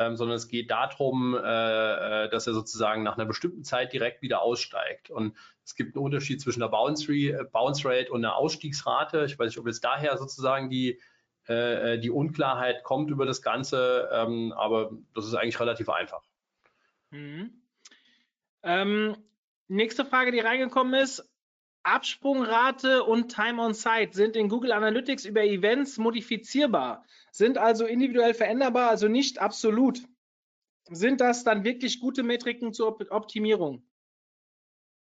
ähm, 0.00 0.16
sondern 0.16 0.34
es 0.36 0.48
geht 0.48 0.68
darum, 0.68 1.36
äh, 1.36 2.24
äh, 2.24 2.28
dass 2.28 2.48
er 2.48 2.54
sozusagen 2.54 3.04
nach 3.04 3.16
einer 3.16 3.26
bestimmten 3.26 3.62
Zeit 3.62 3.92
direkt 3.92 4.20
wieder 4.20 4.42
aussteigt. 4.42 5.10
Und 5.10 5.36
es 5.64 5.76
gibt 5.76 5.94
einen 5.94 6.04
Unterschied 6.04 6.40
zwischen 6.40 6.58
der 6.58 6.70
Bounce, 6.70 7.08
äh, 7.12 7.44
Bounce 7.52 7.88
Rate 7.88 8.10
und 8.10 8.22
der 8.22 8.34
Ausstiegsrate. 8.34 9.26
Ich 9.26 9.38
weiß 9.38 9.46
nicht, 9.46 9.58
ob 9.60 9.68
jetzt 9.68 9.84
daher 9.84 10.18
sozusagen 10.18 10.70
die, 10.70 11.00
die 11.48 12.10
Unklarheit 12.10 12.84
kommt 12.84 13.10
über 13.10 13.26
das 13.26 13.42
Ganze, 13.42 14.08
ähm, 14.12 14.52
aber 14.52 14.92
das 15.14 15.26
ist 15.26 15.34
eigentlich 15.34 15.58
relativ 15.58 15.88
einfach. 15.88 16.22
Mhm. 17.10 17.59
Ähm, 18.62 19.16
nächste 19.68 20.04
Frage, 20.04 20.32
die 20.32 20.40
reingekommen 20.40 20.94
ist. 20.94 21.28
Absprungrate 21.82 23.04
und 23.04 23.34
Time 23.34 23.62
on 23.62 23.72
Site 23.74 24.10
sind 24.12 24.36
in 24.36 24.48
Google 24.48 24.72
Analytics 24.72 25.24
über 25.24 25.42
Events 25.44 25.96
modifizierbar, 25.96 27.04
sind 27.32 27.56
also 27.56 27.86
individuell 27.86 28.34
veränderbar, 28.34 28.90
also 28.90 29.08
nicht 29.08 29.38
absolut. 29.38 30.00
Sind 30.90 31.20
das 31.20 31.44
dann 31.44 31.64
wirklich 31.64 32.00
gute 32.00 32.22
Metriken 32.22 32.74
zur 32.74 33.00
Optimierung? 33.10 33.82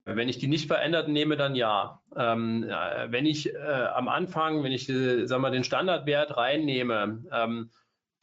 Wenn 0.06 0.28
ich 0.28 0.38
die 0.38 0.48
nicht 0.48 0.68
verändert 0.68 1.08
nehme, 1.08 1.38
dann 1.38 1.56
ja. 1.56 2.02
Ähm, 2.16 2.64
wenn 2.64 3.26
ich 3.26 3.54
äh, 3.54 3.58
am 3.58 4.10
Anfang, 4.10 4.64
wenn 4.64 4.72
ich 4.72 4.90
äh, 4.90 5.26
sag 5.28 5.40
mal, 5.40 5.52
den 5.52 5.64
Standardwert 5.64 6.36
reinnehme, 6.36 7.24
ähm, 7.32 7.70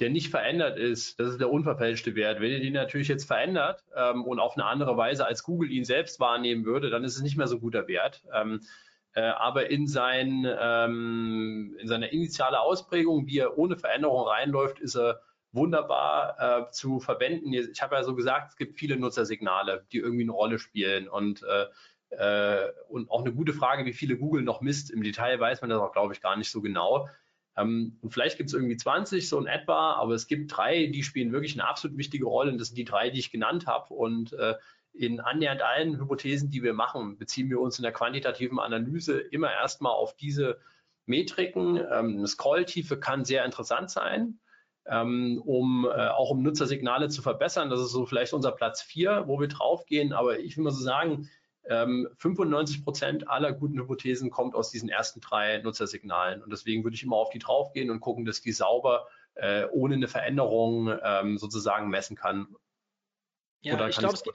der 0.01 0.11
nicht 0.11 0.31
verändert 0.31 0.79
ist, 0.79 1.21
das 1.21 1.33
ist 1.33 1.41
der 1.41 1.51
unverfälschte 1.51 2.15
Wert. 2.15 2.41
Wenn 2.41 2.51
ihr 2.51 2.61
den 2.61 2.73
natürlich 2.73 3.09
jetzt 3.09 3.27
verändert 3.27 3.85
ähm, 3.95 4.25
und 4.25 4.41
auf 4.41 4.57
eine 4.57 4.65
andere 4.65 4.97
Weise 4.97 5.27
als 5.27 5.43
Google 5.43 5.71
ihn 5.71 5.85
selbst 5.85 6.19
wahrnehmen 6.21 6.65
würde, 6.65 6.91
dann 6.91 7.05
ist 7.05 7.17
es 7.17 7.23
nicht 7.23 7.37
mehr 7.37 7.47
so 7.47 7.61
guter 7.61 7.87
Wert. 7.87 8.23
Ähm, 8.35 8.61
äh, 9.13 9.23
aber 9.23 9.71
in, 9.71 9.87
sein, 9.87 10.47
ähm, 10.59 11.77
in 11.79 11.89
seiner 11.89 12.13
initialen 12.13 12.55
Ausprägung, 12.55 13.27
wie 13.27 13.39
er 13.39 13.59
ohne 13.59 13.77
Veränderung 13.77 14.27
reinläuft, 14.27 14.81
ist 14.81 14.97
er 14.97 15.21
wunderbar 15.53 16.37
äh, 16.69 16.71
zu 16.71 17.01
verwenden. 17.01 17.53
Ich 17.53 17.83
habe 17.83 17.97
ja 17.97 18.05
so 18.05 18.15
gesagt, 18.15 18.51
es 18.51 18.57
gibt 18.57 18.79
viele 18.79 18.97
Nutzersignale, 18.97 19.85
die 19.93 19.99
irgendwie 19.99 20.23
eine 20.23 20.33
Rolle 20.33 20.59
spielen 20.59 21.09
und 21.09 21.43
äh, 21.43 21.67
äh 22.11 22.73
und 22.89 23.11
auch 23.11 23.21
eine 23.21 23.33
gute 23.33 23.53
Frage, 23.53 23.85
wie 23.85 23.93
viele 23.93 24.17
Google 24.17 24.43
noch 24.43 24.61
misst. 24.61 24.91
Im 24.91 25.03
Detail 25.03 25.41
weiß 25.41 25.61
man 25.61 25.71
das 25.71 25.81
auch, 25.81 25.93
glaube 25.93 26.15
ich, 26.15 26.21
gar 26.21 26.37
nicht 26.37 26.51
so 26.51 26.61
genau. 26.61 27.09
Ähm, 27.57 27.99
und 28.01 28.13
vielleicht 28.13 28.37
gibt 28.37 28.49
es 28.49 28.55
irgendwie 28.55 28.77
20 28.77 29.29
so 29.29 29.39
in 29.39 29.47
etwa, 29.47 29.95
aber 29.95 30.15
es 30.15 30.27
gibt 30.27 30.57
drei, 30.57 30.87
die 30.87 31.03
spielen 31.03 31.33
wirklich 31.33 31.55
eine 31.55 31.69
absolut 31.69 31.97
wichtige 31.97 32.27
Rolle. 32.27 32.53
Und 32.53 32.59
das 32.59 32.69
sind 32.69 32.77
die 32.77 32.85
drei, 32.85 33.11
die 33.11 33.19
ich 33.19 33.33
genannt 33.33 33.67
habe. 33.67 33.93
Und 33.95 34.33
äh, 34.35 34.55
in 34.93 35.21
annähernd 35.21 35.63
allen 35.63 35.99
Hypothesen, 35.99 36.51
die 36.51 36.63
wir 36.63 36.75
machen, 36.75 37.17
beziehen 37.17 37.49
wir 37.49 37.61
uns 37.61 37.79
in 37.79 37.83
der 37.83 37.93
quantitativen 37.93 38.59
Analyse 38.59 39.19
immer 39.19 39.53
erstmal 39.53 39.93
auf 39.93 40.17
diese 40.17 40.59
Metriken. 41.07 41.81
Ähm, 41.91 42.27
Scrolltiefe 42.27 42.99
kann 42.99 43.25
sehr 43.25 43.45
interessant 43.45 43.91
sein, 43.91 44.41
ähm, 44.87 45.41
um 45.45 45.87
äh, 45.87 46.09
auch 46.09 46.31
um 46.31 46.43
Nutzersignale 46.43 47.09
zu 47.09 47.23
verbessern. 47.23 47.71
Das 47.71 47.81
ist 47.81 47.93
so 47.93 48.07
vielleicht 48.07 48.33
unser 48.33 48.53
Platz 48.53 48.83
vier, 48.83 49.25
wo 49.27 49.41
wir 49.41 49.49
draufgehen. 49.49 50.13
Aber 50.13 50.39
ich 50.39 50.57
will 50.57 50.65
mal 50.65 50.71
so 50.71 50.83
sagen, 50.83 51.29
95 51.69 52.77
ähm, 52.77 52.85
Prozent 52.85 53.29
aller 53.29 53.53
guten 53.53 53.79
Hypothesen 53.79 54.31
kommt 54.31 54.55
aus 54.55 54.71
diesen 54.71 54.89
ersten 54.89 55.21
drei 55.21 55.59
Nutzersignalen. 55.59 56.43
Und 56.43 56.51
deswegen 56.51 56.85
würde 56.85 56.95
ich 56.95 57.03
immer 57.03 57.17
auf 57.17 57.31
die 57.31 57.39
draufgehen 57.39 57.91
und 57.91 58.01
gucken, 58.01 58.25
dass 58.25 58.41
die 58.41 58.53
sauber 58.53 59.07
äh, 59.35 59.67
ohne 59.71 59.95
eine 59.95 60.09
Veränderung 60.09 60.91
ähm, 61.03 61.39
sozusagen 61.39 61.89
messen 61.89 62.17
kann. 62.17 62.49
Ja, 63.63 63.89
ich 63.89 63.99
glaube, 63.99 64.15
es 64.15 64.23
geht 64.23 64.35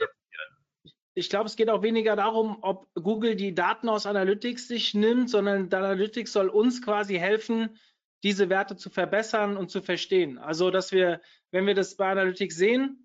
ich 1.18 1.30
glaube, 1.30 1.46
es 1.46 1.56
geht 1.56 1.70
auch 1.70 1.82
weniger 1.82 2.18
darum, 2.18 2.58
ob 2.62 2.88
Google 2.94 3.38
die 3.38 3.56
Daten 3.56 3.88
aus 3.88 4.06
Analytics 4.06 4.68
sich 4.68 4.94
nimmt, 4.94 5.30
sondern 5.30 5.74
Analytics 5.74 6.34
soll 6.34 6.50
uns 6.50 6.82
quasi 6.82 7.16
helfen, 7.16 7.78
diese 8.24 8.50
Werte 8.50 8.76
zu 8.76 8.90
verbessern 8.90 9.56
und 9.56 9.72
zu 9.72 9.82
verstehen. 9.82 10.38
Also, 10.38 10.72
dass 10.72 10.92
wir, 10.92 11.22
wenn 11.52 11.66
wir 11.68 11.74
das 11.74 11.96
bei 11.96 12.12
Analytics 12.12 12.58
sehen, 12.58 13.05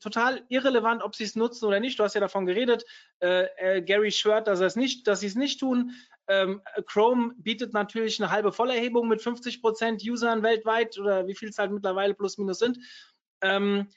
total 0.00 0.44
irrelevant, 0.48 1.02
ob 1.02 1.14
sie 1.14 1.24
es 1.24 1.36
nutzen 1.36 1.66
oder 1.66 1.80
nicht. 1.80 1.98
Du 1.98 2.04
hast 2.04 2.14
ja 2.14 2.20
davon 2.20 2.46
geredet, 2.46 2.84
äh, 3.20 3.46
äh, 3.56 3.82
Gary 3.82 4.10
schwört, 4.10 4.46
dass 4.46 4.60
es 4.60 4.76
nicht, 4.76 5.06
dass 5.06 5.20
sie 5.20 5.26
es 5.26 5.34
nicht 5.34 5.60
tun. 5.60 5.92
Ähm, 6.28 6.62
Chrome 6.86 7.34
bietet 7.36 7.72
natürlich 7.72 8.20
eine 8.20 8.30
halbe 8.30 8.52
Vollerhebung 8.52 9.08
mit 9.08 9.22
50 9.22 9.60
Prozent 9.60 10.02
Usern 10.02 10.42
weltweit 10.42 10.98
oder 10.98 11.26
wie 11.26 11.34
viel 11.34 11.48
es 11.48 11.58
halt 11.58 11.72
mittlerweile 11.72 12.14
plus 12.14 12.38
minus 12.38 12.58
sind. 12.58 12.78
Ähm, 13.42 13.88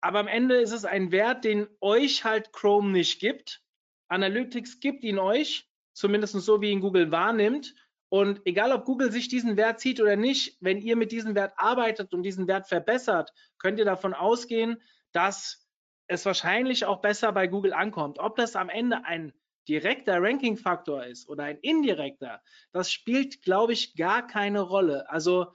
aber 0.00 0.18
am 0.18 0.28
Ende 0.28 0.56
ist 0.56 0.72
es 0.72 0.84
ein 0.84 1.12
Wert, 1.12 1.44
den 1.44 1.68
euch 1.80 2.24
halt 2.24 2.52
Chrome 2.52 2.90
nicht 2.90 3.20
gibt. 3.20 3.62
Analytics 4.08 4.80
gibt 4.80 5.04
ihn 5.04 5.18
euch, 5.18 5.70
zumindest 5.92 6.34
so 6.34 6.60
wie 6.60 6.70
ihn 6.70 6.80
Google 6.80 7.10
wahrnimmt. 7.10 7.74
Und 8.12 8.42
egal, 8.44 8.72
ob 8.72 8.84
Google 8.84 9.10
sich 9.10 9.28
diesen 9.28 9.56
Wert 9.56 9.80
zieht 9.80 9.98
oder 9.98 10.16
nicht, 10.16 10.58
wenn 10.60 10.82
ihr 10.82 10.96
mit 10.96 11.12
diesem 11.12 11.34
Wert 11.34 11.54
arbeitet 11.56 12.12
und 12.12 12.24
diesen 12.24 12.46
Wert 12.46 12.68
verbessert, 12.68 13.32
könnt 13.58 13.78
ihr 13.78 13.86
davon 13.86 14.12
ausgehen, 14.12 14.82
dass 15.12 15.66
es 16.08 16.26
wahrscheinlich 16.26 16.84
auch 16.84 17.00
besser 17.00 17.32
bei 17.32 17.46
Google 17.46 17.72
ankommt. 17.72 18.18
Ob 18.18 18.36
das 18.36 18.54
am 18.54 18.68
Ende 18.68 19.06
ein 19.06 19.32
direkter 19.66 20.20
Ranking-Faktor 20.20 21.06
ist 21.06 21.26
oder 21.26 21.44
ein 21.44 21.56
indirekter, 21.62 22.42
das 22.70 22.92
spielt, 22.92 23.40
glaube 23.40 23.72
ich, 23.72 23.96
gar 23.96 24.26
keine 24.26 24.60
Rolle. 24.60 25.08
Also 25.08 25.46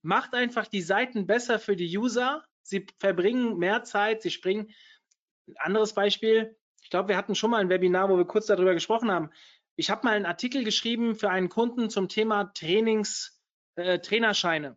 macht 0.00 0.32
einfach 0.32 0.68
die 0.68 0.80
Seiten 0.80 1.26
besser 1.26 1.58
für 1.58 1.76
die 1.76 1.98
User. 1.98 2.42
Sie 2.62 2.86
verbringen 2.98 3.58
mehr 3.58 3.82
Zeit, 3.82 4.22
sie 4.22 4.30
springen. 4.30 4.70
Ein 5.48 5.56
anderes 5.58 5.92
Beispiel, 5.92 6.56
ich 6.82 6.88
glaube, 6.88 7.10
wir 7.10 7.18
hatten 7.18 7.34
schon 7.34 7.50
mal 7.50 7.60
ein 7.60 7.68
Webinar, 7.68 8.08
wo 8.08 8.16
wir 8.16 8.24
kurz 8.24 8.46
darüber 8.46 8.72
gesprochen 8.72 9.10
haben 9.10 9.30
ich 9.76 9.90
habe 9.90 10.04
mal 10.04 10.14
einen 10.14 10.26
Artikel 10.26 10.64
geschrieben 10.64 11.14
für 11.14 11.30
einen 11.30 11.48
Kunden 11.48 11.90
zum 11.90 12.08
Thema 12.08 12.52
Trainings, 12.54 13.40
äh, 13.76 13.98
Trainerscheine. 13.98 14.76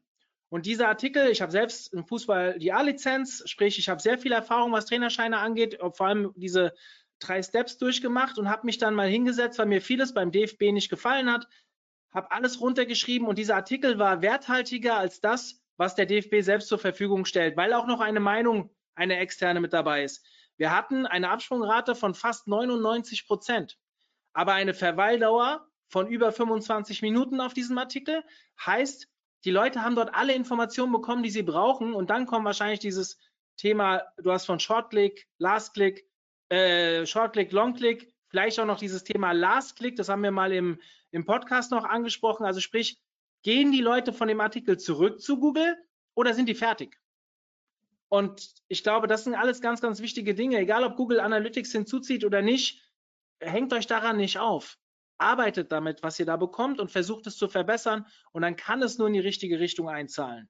Und 0.49 0.65
dieser 0.67 0.87
Artikel, 0.87 1.29
ich 1.29 1.41
habe 1.41 1.51
selbst 1.51 1.91
im 1.93 2.05
Fußball 2.05 2.59
die 2.59 2.71
A-Lizenz, 2.71 3.41
sprich, 3.47 3.79
ich 3.79 3.89
habe 3.89 4.01
sehr 4.01 4.19
viel 4.19 4.31
Erfahrung, 4.31 4.71
was 4.71 4.85
Trainerscheine 4.85 5.39
angeht, 5.39 5.79
vor 5.93 6.07
allem 6.07 6.31
diese 6.35 6.73
drei 7.19 7.41
Steps 7.41 7.77
durchgemacht 7.77 8.37
und 8.37 8.49
habe 8.49 8.65
mich 8.65 8.77
dann 8.77 8.93
mal 8.93 9.07
hingesetzt, 9.07 9.57
weil 9.57 9.65
mir 9.65 9.81
vieles 9.81 10.13
beim 10.13 10.31
DFB 10.31 10.71
nicht 10.71 10.89
gefallen 10.89 11.31
hat, 11.31 11.47
habe 12.13 12.31
alles 12.31 12.61
runtergeschrieben 12.61 13.27
und 13.27 13.39
dieser 13.39 13.55
Artikel 13.55 13.97
war 13.97 14.21
werthaltiger 14.21 14.95
als 14.95 15.21
das, 15.21 15.63
was 15.77 15.95
der 15.95 16.05
DFB 16.05 16.41
selbst 16.41 16.67
zur 16.67 16.77
Verfügung 16.79 17.25
stellt, 17.25 17.57
weil 17.57 17.73
auch 17.73 17.87
noch 17.87 17.99
eine 17.99 18.19
Meinung, 18.19 18.69
eine 18.95 19.17
externe 19.17 19.59
mit 19.59 19.73
dabei 19.73 20.03
ist. 20.03 20.23
Wir 20.57 20.75
hatten 20.75 21.07
eine 21.07 21.29
Absprungrate 21.29 21.95
von 21.95 22.13
fast 22.13 22.47
99 22.47 23.25
Prozent 23.25 23.79
aber 24.33 24.53
eine 24.53 24.73
Verweildauer 24.73 25.67
von 25.87 26.07
über 26.07 26.31
25 26.31 27.01
Minuten 27.01 27.39
auf 27.39 27.53
diesem 27.53 27.77
Artikel 27.77 28.23
heißt, 28.65 29.07
die 29.45 29.51
Leute 29.51 29.81
haben 29.83 29.95
dort 29.95 30.15
alle 30.15 30.33
Informationen 30.33 30.91
bekommen, 30.91 31.23
die 31.23 31.29
sie 31.29 31.43
brauchen. 31.43 31.93
Und 31.93 32.09
dann 32.09 32.25
kommt 32.25 32.45
wahrscheinlich 32.45 32.79
dieses 32.79 33.19
Thema, 33.57 34.03
du 34.17 34.31
hast 34.31 34.45
von 34.45 34.59
Shortclick, 34.59 35.27
Last-Click, 35.37 36.07
äh, 36.49 37.05
Shortclick, 37.05 37.51
Longclick, 37.51 38.13
vielleicht 38.29 38.59
auch 38.59 38.65
noch 38.65 38.79
dieses 38.79 39.03
Thema 39.03 39.31
Last-Click, 39.31 39.95
das 39.95 40.09
haben 40.09 40.23
wir 40.23 40.31
mal 40.31 40.51
im, 40.51 40.79
im 41.11 41.25
Podcast 41.25 41.71
noch 41.71 41.83
angesprochen, 41.83 42.45
also 42.45 42.59
sprich, 42.59 42.99
gehen 43.43 43.71
die 43.71 43.81
Leute 43.81 44.13
von 44.13 44.27
dem 44.27 44.41
Artikel 44.41 44.79
zurück 44.79 45.21
zu 45.21 45.39
Google 45.39 45.77
oder 46.15 46.33
sind 46.33 46.47
die 46.47 46.55
fertig? 46.55 46.99
Und 48.09 48.53
ich 48.67 48.83
glaube, 48.83 49.07
das 49.07 49.23
sind 49.23 49.35
alles 49.35 49.61
ganz, 49.61 49.81
ganz 49.81 49.99
wichtige 49.99 50.33
Dinge, 50.33 50.57
egal 50.57 50.83
ob 50.83 50.95
Google 50.95 51.19
Analytics 51.19 51.71
hinzuzieht 51.71 52.25
oder 52.25 52.41
nicht, 52.41 52.82
hängt 53.39 53.73
euch 53.73 53.87
daran 53.87 54.17
nicht 54.17 54.39
auf. 54.39 54.77
Arbeitet 55.17 55.71
damit, 55.71 56.03
was 56.03 56.19
ihr 56.19 56.25
da 56.25 56.37
bekommt 56.37 56.79
und 56.79 56.91
versucht 56.91 57.27
es 57.27 57.37
zu 57.37 57.47
verbessern 57.47 58.05
und 58.31 58.41
dann 58.41 58.55
kann 58.55 58.81
es 58.81 58.97
nur 58.97 59.07
in 59.07 59.13
die 59.13 59.19
richtige 59.19 59.59
Richtung 59.59 59.89
einzahlen. 59.89 60.49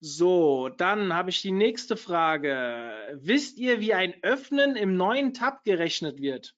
So, 0.00 0.68
dann 0.68 1.14
habe 1.14 1.30
ich 1.30 1.40
die 1.40 1.50
nächste 1.50 1.96
Frage. 1.96 2.92
Wisst 3.14 3.56
ihr, 3.58 3.80
wie 3.80 3.94
ein 3.94 4.14
Öffnen 4.22 4.76
im 4.76 4.96
neuen 4.96 5.32
Tab 5.32 5.64
gerechnet 5.64 6.20
wird? 6.20 6.54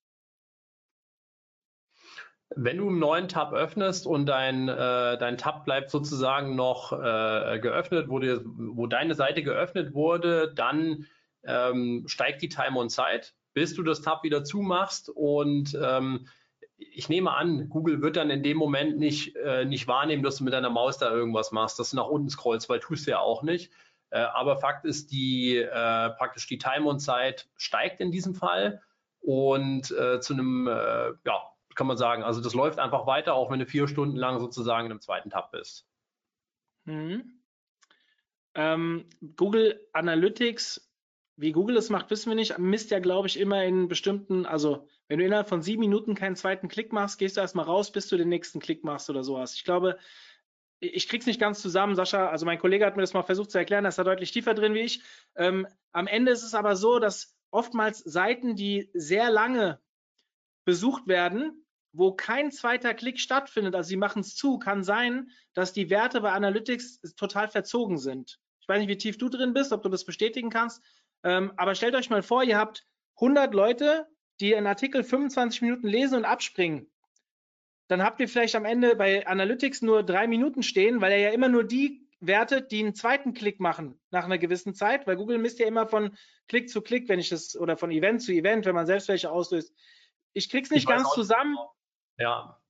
Wenn 2.55 2.79
du 2.79 2.89
einen 2.89 2.99
neuen 2.99 3.29
Tab 3.29 3.53
öffnest 3.53 4.07
und 4.07 4.27
dein, 4.27 4.69
äh, 4.69 5.19
dein 5.19 5.39
Tab 5.39 5.65
bleibt 5.65 5.91
sozusagen 5.91 6.57
noch 6.57 6.93
äh, 6.93 7.61
geöffnet, 7.61 8.09
wo, 8.09 8.19
dir, 8.19 8.43
wo 8.45 8.89
deine 8.89 9.15
Seite 9.15 9.45
geöffnet 9.45 9.95
wurde, 9.95 10.53
dann 10.55 11.07
ähm, 11.45 12.05
steigt 12.09 12.43
die 12.43 12.49
Time 12.49 12.79
on 12.79 12.89
Zeit 12.89 13.35
bis 13.57 13.73
du 13.73 13.83
das 13.83 14.03
Tab 14.03 14.23
wieder 14.23 14.45
zumachst 14.45 15.09
und 15.09 15.77
ähm, 15.83 16.29
ich 16.77 17.09
nehme 17.09 17.33
an, 17.33 17.71
Google 17.71 18.03
wird 18.03 18.19
dann 18.19 18.29
in 18.29 18.43
dem 18.43 18.59
Moment 18.59 18.99
nicht, 18.99 19.35
äh, 19.37 19.65
nicht 19.65 19.89
wahrnehmen, 19.89 20.23
dass 20.23 20.37
du 20.37 20.45
mit 20.45 20.53
deiner 20.53 20.69
Maus 20.69 20.99
da 20.99 21.11
irgendwas 21.11 21.53
machst, 21.53 21.79
dass 21.79 21.89
du 21.89 21.97
nach 21.97 22.07
unten 22.07 22.29
scrollst, 22.29 22.69
weil 22.69 22.81
tust 22.81 23.07
du 23.07 23.13
ja 23.13 23.19
auch 23.19 23.43
nicht. 23.43 23.73
Äh, 24.11 24.19
aber 24.19 24.59
Fakt 24.59 24.85
ist, 24.85 25.11
die 25.11 25.57
äh, 25.57 25.71
praktisch 26.11 26.47
die 26.47 26.59
Time 26.59 26.87
und 26.87 27.01
Zeit 27.01 27.49
steigt 27.57 28.03
in 28.03 28.13
diesem 28.13 28.35
Fall 28.35 28.83
und 29.21 29.91
äh, 29.91 30.21
zu 30.21 30.35
einem, 30.35 30.67
äh, 30.67 31.13
ja, 31.25 31.51
kann 31.75 31.87
man 31.87 31.97
sagen, 31.97 32.25
also 32.25 32.43
das 32.43 32.53
läuft 32.53 32.79
einfach 32.79 33.07
weiter, 33.07 33.33
auch 33.33 33.51
wenn 33.51 33.61
du 33.61 33.65
vier 33.65 33.89
Stunden 33.89 34.17
lang 34.17 34.39
sozusagen 34.39 34.85
in 34.85 34.93
einem 34.93 35.01
zweiten 35.01 35.31
Tab 35.31 35.51
bist. 35.53 35.87
Mhm. 36.85 37.41
Ähm, 38.55 39.09
Google 39.37 39.81
Analytics 39.95 40.86
wie 41.37 41.53
Google 41.53 41.77
es 41.77 41.91
macht, 41.91 42.11
wissen 42.11 42.31
wir 42.31 42.35
nicht. 42.35 42.59
Misst 42.59 42.91
ja, 42.91 42.99
glaube 42.99 43.29
ich, 43.29 43.39
immer 43.39 43.65
in 43.65 43.89
bestimmten, 43.89 44.47
also 44.47 44.89
wenn 45.09 45.19
du 45.19 45.25
innerhalb 45.25 45.49
von 45.49 45.63
sieben 45.63 45.81
Minuten 45.81 46.15
keinen 46.15 46.37
zweiten 46.37 46.69
Klick 46.69 46.93
machst, 46.93 47.19
gehst 47.19 47.37
du 47.37 47.41
erstmal 47.41 47.67
raus, 47.67 47.93
bis 47.93 48.09
du 48.09 48.17
den 48.17 48.29
nächsten 48.29 48.59
Klick 48.59 48.85
machst 48.85 49.11
oder 49.11 49.23
sowas. 49.23 49.55
Ich 49.55 49.65
glaube, 49.65 49.99
ich 50.81 51.09
krieg's 51.09 51.27
nicht 51.27 51.41
ganz 51.41 51.61
zusammen, 51.61 51.95
Sascha. 51.95 52.29
Also 52.29 52.47
mein 52.47 52.59
Kollege 52.59 52.87
hat 52.87 52.97
mir 52.97 53.03
das 53.03 53.15
mal 53.15 53.23
versucht 53.23 53.51
zu 53.51 53.59
erklären, 53.59 53.85
er 53.85 53.91
ist 53.91 53.99
da 53.99 54.05
deutlich 54.05 54.33
tiefer 54.33 54.55
drin 54.55 54.75
wie 54.75 54.81
ich. 54.81 55.03
Ähm, 55.37 55.67
am 55.93 56.07
Ende 56.07 56.33
ist 56.33 56.43
es 56.43 56.55
aber 56.55 56.77
so, 56.77 56.99
dass 56.99 57.37
oftmals 57.51 57.99
Seiten, 57.99 58.57
die 58.57 58.91
sehr 58.95 59.31
lange 59.31 59.81
besucht 60.65 61.07
werden, 61.07 61.65
wo 61.93 62.13
kein 62.13 62.51
zweiter 62.51 62.93
Klick 62.93 63.19
stattfindet, 63.19 63.75
also 63.75 63.89
sie 63.89 63.97
machen 63.97 64.21
es 64.21 64.35
zu, 64.35 64.59
kann 64.59 64.85
sein, 64.85 65.31
dass 65.55 65.73
die 65.73 65.89
Werte 65.89 66.21
bei 66.21 66.33
Analytics 66.33 67.01
total 67.17 67.49
verzogen 67.49 67.97
sind. 67.97 68.39
Ich 68.61 68.69
weiß 68.69 68.81
nicht, 68.81 68.89
wie 68.89 68.99
tief 68.99 69.17
du 69.17 69.29
drin 69.29 69.55
bist, 69.55 69.73
ob 69.73 69.83
du 69.83 69.89
das 69.89 70.05
bestätigen 70.05 70.51
kannst. 70.51 70.83
Ähm, 71.27 71.53
aber 71.57 71.75
stellt 71.75 71.97
euch 71.97 72.09
mal 72.09 72.23
vor, 72.23 72.45
ihr 72.45 72.57
habt 72.57 72.87
100 73.17 73.53
Leute, 73.53 74.07
die 74.39 74.55
einen 74.55 74.69
Artikel 74.69 75.03
25 75.03 75.61
Minuten 75.61 75.89
lesen 75.89 76.19
und 76.19 76.25
abspringen. 76.25 76.89
Dann 77.89 78.01
habt 78.01 78.21
ihr 78.21 78.29
vielleicht 78.29 78.55
am 78.55 78.65
Ende 78.65 78.95
bei 78.95 79.27
Analytics 79.27 79.83
nur 79.83 80.05
drei 80.05 80.29
Minuten 80.29 80.63
stehen, 80.63 81.01
weil 81.01 81.11
er 81.11 81.19
ja 81.19 81.31
immer 81.31 81.49
nur 81.49 81.65
die 81.65 82.09
wertet, 82.21 82.71
die 82.71 82.79
einen 82.79 82.95
zweiten 82.95 83.35
Klick 83.35 83.59
machen 83.59 84.01
nach 84.11 84.25
einer 84.25 84.39
gewissen 84.39 84.77
Zeit, 84.77 85.09
weil 85.09 85.17
Google 85.17 85.39
misst 85.39 85.59
ja 85.59 85.67
immer 85.67 85.89
von 85.89 86.17
Klick 86.47 86.71
zu 86.71 86.81
Klick, 86.81 87.09
wenn 87.09 87.19
ich 87.19 87.29
das, 87.29 87.57
oder 87.57 87.77
von 87.77 87.91
Event 87.91 88.23
zu 88.23 88.31
Event, 88.31 88.65
wenn 88.65 88.77
man 88.77 88.87
selbst 88.87 89.09
welche 89.09 89.29
auslöst. 89.29 89.75
Ich 90.33 90.49
krieg's 90.49 90.71
nicht 90.71 90.87
ganz 90.87 91.11
zusammen. 91.11 91.57
Genau. 91.57 91.75
Ja. 92.19 92.61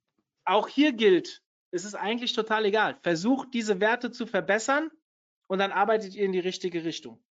Auch 0.46 0.68
hier 0.68 0.94
gilt, 0.94 1.42
es 1.72 1.84
ist 1.84 1.94
eigentlich 1.94 2.32
total 2.32 2.64
egal. 2.64 2.96
Versucht 3.02 3.52
diese 3.52 3.80
Werte 3.80 4.10
zu 4.12 4.26
verbessern 4.26 4.90
und 5.46 5.58
dann 5.58 5.72
arbeitet 5.72 6.14
ihr 6.14 6.24
in 6.24 6.32
die 6.32 6.40
richtige 6.40 6.84
Richtung. 6.84 7.22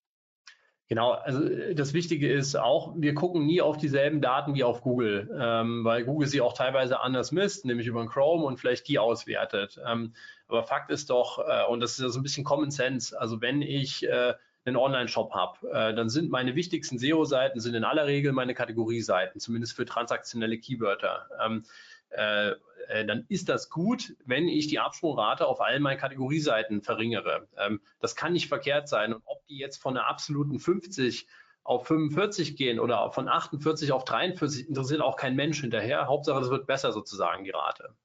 Genau, 0.88 1.12
also 1.12 1.44
äh, 1.44 1.74
das 1.74 1.94
Wichtige 1.94 2.32
ist 2.32 2.56
auch, 2.56 2.94
wir 2.96 3.16
gucken 3.16 3.46
nie 3.46 3.62
auf 3.62 3.78
dieselben 3.78 4.22
Daten 4.22 4.54
wie 4.54 4.64
auf 4.64 4.82
Google, 4.82 5.30
ähm, 5.40 5.84
weil 5.84 6.04
Google 6.04 6.28
sie 6.28 6.42
auch 6.42 6.54
teilweise 6.54 7.00
anders 7.00 7.32
misst, 7.32 7.66
nämlich 7.66 7.88
über 7.88 8.06
Chrome 8.06 8.46
und 8.46 8.58
vielleicht 8.58 8.88
die 8.88 9.00
auswertet. 9.00 9.80
Ähm, 9.86 10.14
aber 10.48 10.64
Fakt 10.64 10.92
ist 10.92 11.10
doch, 11.10 11.40
äh, 11.40 11.66
und 11.68 11.80
das 11.80 11.94
ist 11.94 12.00
ja 12.02 12.10
so 12.10 12.20
ein 12.20 12.24
bisschen 12.24 12.44
Common 12.44 12.70
Sense, 12.70 13.20
also 13.20 13.42
wenn 13.42 13.62
ich 13.62 14.08
äh, 14.08 14.34
einen 14.66 14.78
Online-Shop 14.78 15.34
habe, 15.34 15.72
äh, 15.72 15.94
dann 15.96 16.10
sind 16.10 16.30
meine 16.30 16.56
wichtigsten 16.56 16.98
SEO-Seiten 16.98 17.60
sind 17.60 17.76
in 17.76 17.84
aller 17.84 18.06
Regel 18.06 18.32
meine 18.32 18.54
Kategorieseiten, 18.54 19.40
zumindest 19.40 19.76
für 19.76 19.86
transaktionelle 19.86 20.58
Keywörter. 20.58 21.30
Ähm, 21.44 21.64
äh, 22.10 22.53
äh, 22.88 23.06
dann 23.06 23.26
ist 23.30 23.49
das 23.49 23.70
gut, 23.70 24.16
wenn 24.26 24.47
ich 24.47 24.68
die 24.68 24.80
Absprungrate 24.80 25.47
auf 25.47 25.62
allen 25.62 25.82
meinen 25.82 25.97
Kategorieseiten 25.97 26.82
verringere. 26.82 27.47
Ähm, 27.58 27.82
das 27.99 28.16
kann 28.16 28.34
nicht 28.34 28.47
verkehrt 28.47 28.88
sein. 28.88 29.14
Und 29.14 29.24
ob 29.26 29.45
die 29.47 29.58
jetzt 29.58 29.78
von 29.78 29.97
einer 29.97 30.08
absoluten 30.08 30.60
50 30.60 31.28
auf 31.64 31.88
45 31.88 32.56
gehen 32.56 32.80
oder 32.80 33.12
von 33.12 33.28
48 33.28 33.91
auf 33.91 34.06
43, 34.06 34.70
interessiert 34.70 35.01
auch 35.01 35.16
kein 35.16 35.36
Mensch 35.36 35.62
hinterher. 35.62 36.08
Hauptsache, 36.08 36.39
das 36.39 36.51
wird 36.51 36.68
besser 36.68 36.91
sozusagen, 36.91 37.43
die 37.43 37.51
Rate. 37.51 37.95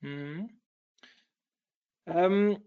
Mhm. 0.00 0.60
Ähm, 2.06 2.62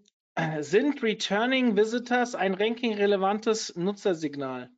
sind 0.59 1.03
Returning 1.03 1.77
Visitors 1.77 2.33
ein 2.33 2.55
ranking-relevantes 2.55 3.75
Nutzersignal? 3.75 4.71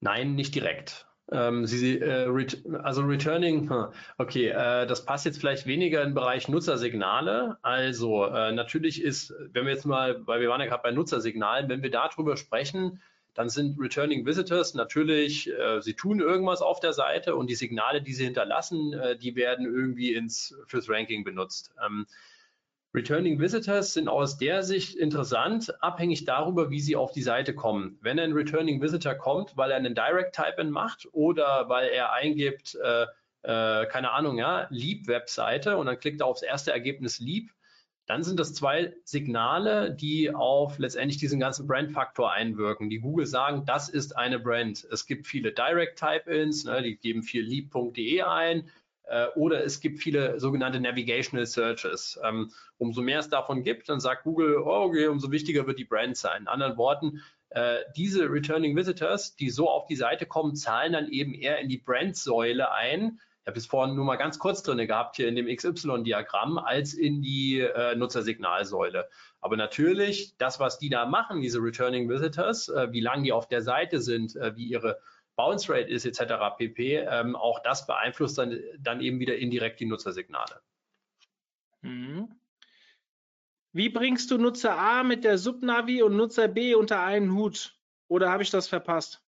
Nein, 0.00 0.34
nicht 0.34 0.54
direkt. 0.54 1.07
Ähm, 1.30 1.66
sie, 1.66 1.98
äh, 1.98 2.22
ret 2.22 2.64
also 2.82 3.02
Returning, 3.02 3.70
okay, 4.16 4.48
äh, 4.48 4.86
das 4.86 5.04
passt 5.04 5.26
jetzt 5.26 5.38
vielleicht 5.38 5.66
weniger 5.66 6.02
im 6.02 6.14
Bereich 6.14 6.48
Nutzersignale. 6.48 7.58
Also 7.62 8.24
äh, 8.26 8.52
natürlich 8.52 9.02
ist, 9.02 9.34
wenn 9.52 9.66
wir 9.66 9.72
jetzt 9.72 9.84
mal, 9.84 10.26
weil 10.26 10.40
wir 10.40 10.48
waren 10.48 10.60
ja 10.60 10.66
gerade 10.66 10.82
bei 10.82 10.90
Nutzersignalen, 10.90 11.68
wenn 11.68 11.82
wir 11.82 11.90
darüber 11.90 12.36
sprechen, 12.36 13.00
dann 13.34 13.50
sind 13.50 13.78
Returning 13.78 14.26
Visitors 14.26 14.74
natürlich, 14.74 15.48
äh, 15.52 15.80
sie 15.80 15.94
tun 15.94 16.18
irgendwas 16.18 16.60
auf 16.62 16.80
der 16.80 16.92
Seite 16.92 17.36
und 17.36 17.48
die 17.48 17.54
Signale, 17.54 18.02
die 18.02 18.12
sie 18.12 18.24
hinterlassen, 18.24 18.94
äh, 18.94 19.16
die 19.16 19.36
werden 19.36 19.66
irgendwie 19.66 20.14
ins, 20.14 20.56
fürs 20.66 20.88
Ranking 20.88 21.24
benutzt. 21.24 21.72
Ähm, 21.84 22.06
Returning 22.94 23.38
Visitors 23.38 23.92
sind 23.92 24.08
aus 24.08 24.38
der 24.38 24.62
Sicht 24.62 24.96
interessant, 24.96 25.74
abhängig 25.82 26.24
darüber, 26.24 26.70
wie 26.70 26.80
sie 26.80 26.96
auf 26.96 27.12
die 27.12 27.22
Seite 27.22 27.54
kommen. 27.54 27.98
Wenn 28.00 28.18
ein 28.18 28.32
Returning 28.32 28.80
Visitor 28.80 29.14
kommt, 29.14 29.56
weil 29.56 29.70
er 29.70 29.76
einen 29.76 29.94
Direct 29.94 30.34
Type-In 30.34 30.70
macht 30.70 31.06
oder 31.12 31.68
weil 31.68 31.88
er 31.90 32.12
eingibt, 32.12 32.76
äh, 32.82 33.02
äh, 33.42 33.86
keine 33.86 34.12
Ahnung, 34.12 34.38
ja, 34.38 34.66
Leap-Webseite 34.70 35.76
und 35.76 35.86
dann 35.86 35.98
klickt 35.98 36.22
er 36.22 36.26
aufs 36.26 36.42
erste 36.42 36.72
Ergebnis 36.72 37.20
Leap, 37.20 37.50
dann 38.06 38.22
sind 38.22 38.40
das 38.40 38.54
zwei 38.54 38.94
Signale, 39.04 39.94
die 39.94 40.34
auf 40.34 40.78
letztendlich 40.78 41.18
diesen 41.18 41.40
ganzen 41.40 41.66
Brand-Faktor 41.66 42.32
einwirken, 42.32 42.88
die 42.88 43.00
Google 43.00 43.26
sagen, 43.26 43.66
das 43.66 43.90
ist 43.90 44.16
eine 44.16 44.38
Brand. 44.38 44.86
Es 44.90 45.04
gibt 45.04 45.26
viele 45.26 45.52
Direct-Type-Ins, 45.52 46.64
ne, 46.64 46.82
die 46.82 46.96
geben 46.96 47.22
viel 47.22 47.42
leap.de 47.42 48.22
ein 48.22 48.70
oder 49.34 49.64
es 49.64 49.80
gibt 49.80 50.00
viele 50.00 50.38
sogenannte 50.38 50.80
Navigational 50.80 51.46
Searches. 51.46 52.20
Ähm, 52.22 52.50
umso 52.76 53.00
mehr 53.00 53.20
es 53.20 53.28
davon 53.28 53.62
gibt, 53.62 53.88
dann 53.88 54.00
sagt 54.00 54.24
Google, 54.24 54.58
oh, 54.58 54.84
okay, 54.84 55.06
umso 55.06 55.30
wichtiger 55.30 55.66
wird 55.66 55.78
die 55.78 55.84
Brand 55.84 56.16
sein. 56.16 56.42
In 56.42 56.48
anderen 56.48 56.76
Worten, 56.76 57.22
äh, 57.50 57.78
diese 57.96 58.30
Returning 58.30 58.76
Visitors, 58.76 59.34
die 59.36 59.50
so 59.50 59.68
auf 59.68 59.86
die 59.86 59.96
Seite 59.96 60.26
kommen, 60.26 60.54
zahlen 60.54 60.92
dann 60.92 61.08
eben 61.08 61.34
eher 61.34 61.58
in 61.58 61.68
die 61.68 61.78
Brand-Säule 61.78 62.70
ein, 62.72 63.20
ich 63.48 63.50
habe 63.50 63.58
es 63.60 63.66
vorhin 63.66 63.96
nur 63.96 64.04
mal 64.04 64.16
ganz 64.16 64.38
kurz 64.38 64.62
drin 64.62 64.76
gehabt 64.86 65.16
hier 65.16 65.26
in 65.26 65.34
dem 65.34 65.46
XY-Diagramm, 65.46 66.58
als 66.58 66.92
in 66.92 67.22
die 67.22 67.60
äh, 67.60 67.94
Nutzersignalsäule. 67.96 69.08
Aber 69.40 69.56
natürlich, 69.56 70.36
das, 70.36 70.60
was 70.60 70.78
die 70.78 70.90
da 70.90 71.06
machen, 71.06 71.40
diese 71.40 71.58
Returning 71.58 72.10
Visitors, 72.10 72.68
äh, 72.68 72.92
wie 72.92 73.00
lange 73.00 73.22
die 73.22 73.32
auf 73.32 73.48
der 73.48 73.62
Seite 73.62 74.02
sind, 74.02 74.36
äh, 74.36 74.54
wie 74.54 74.66
ihre 74.66 74.98
Bounce 75.38 75.72
Rate 75.72 75.88
ist 75.88 76.04
etc. 76.04 76.34
pp. 76.58 76.96
Ähm, 76.96 77.36
auch 77.36 77.60
das 77.60 77.86
beeinflusst 77.86 78.36
dann, 78.36 78.60
dann 78.78 79.00
eben 79.00 79.20
wieder 79.20 79.36
indirekt 79.36 79.80
die 79.80 79.86
Nutzersignale. 79.86 80.60
Mhm. 81.80 82.28
Wie 83.72 83.88
bringst 83.88 84.30
du 84.30 84.38
Nutzer 84.38 84.76
A 84.76 85.02
mit 85.02 85.24
der 85.24 85.38
Subnavi 85.38 86.02
und 86.02 86.16
Nutzer 86.16 86.48
B 86.48 86.74
unter 86.74 87.02
einen 87.02 87.32
Hut? 87.34 87.78
Oder 88.08 88.30
habe 88.30 88.42
ich 88.42 88.50
das 88.50 88.68
verpasst? 88.68 89.24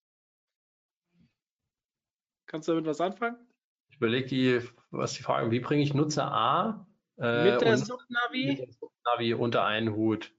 Kannst 2.47 2.67
du 2.67 2.73
damit 2.73 2.87
was 2.87 2.99
anfangen? 2.99 3.37
überlege 4.01 4.27
die, 4.27 4.61
was 4.89 5.13
die 5.13 5.23
Frage, 5.23 5.51
wie 5.51 5.59
bringe 5.59 5.83
ich 5.83 5.93
Nutzer 5.93 6.31
A 6.31 6.87
äh, 7.19 7.51
mit 7.51 7.61
der 7.61 7.77
Subnavi? 7.77 8.67
Subnavi 8.79 9.33
unter 9.35 9.63
einen 9.63 9.95
Hut. 9.95 10.33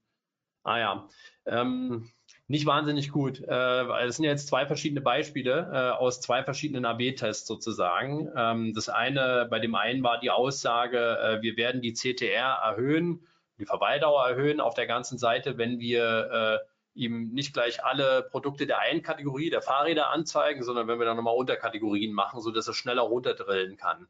Ah 0.65 0.79
ja. 0.79 1.09
Ähm, 1.47 2.11
nicht 2.49 2.67
wahnsinnig 2.67 3.11
gut, 3.11 3.41
äh, 3.41 4.05
es 4.05 4.17
sind 4.17 4.25
jetzt 4.25 4.49
zwei 4.49 4.67
verschiedene 4.67 5.01
Beispiele 5.01 5.71
äh, 5.73 5.91
aus 5.91 6.21
zwei 6.21 6.43
verschiedenen 6.43 6.85
AB-Tests 6.85 7.47
sozusagen. 7.47 8.31
Ähm, 8.37 8.75
das 8.75 8.89
eine, 8.89 9.47
bei 9.49 9.59
dem 9.59 9.75
einen 9.75 10.03
war 10.03 10.21
die 10.21 10.31
Aussage, 10.31 10.99
äh, 10.99 11.43
wir 11.43 11.57
werden 11.57 11.81
die 11.81 11.95
CTR 11.95 12.59
erhöhen, 12.63 13.27
die 13.59 13.67
Verweildauer 13.67 14.27
erhöhen 14.29 14.61
auf 14.61 14.75
der 14.75 14.87
ganzen 14.87 15.19
Seite, 15.19 15.57
wenn 15.57 15.79
wir 15.79 16.61
äh, 16.63 16.69
ihm 16.95 17.31
nicht 17.33 17.55
gleich 17.55 17.85
alle 17.85 18.23
Produkte 18.23 18.67
der 18.67 18.81
einen 18.81 19.03
Kategorie, 19.03 19.51
der 19.51 19.63
Fahrräder 19.63 20.11
anzeigen, 20.11 20.63
sondern 20.63 20.89
wenn 20.89 20.99
wir 20.99 21.07
dann 21.07 21.17
nochmal 21.17 21.37
Unterkategorien 21.37 22.13
machen, 22.13 22.41
sodass 22.41 22.69
er 22.69 22.75
schneller 22.75 23.03
runterdrillen 23.03 23.77
kann. 23.77 24.09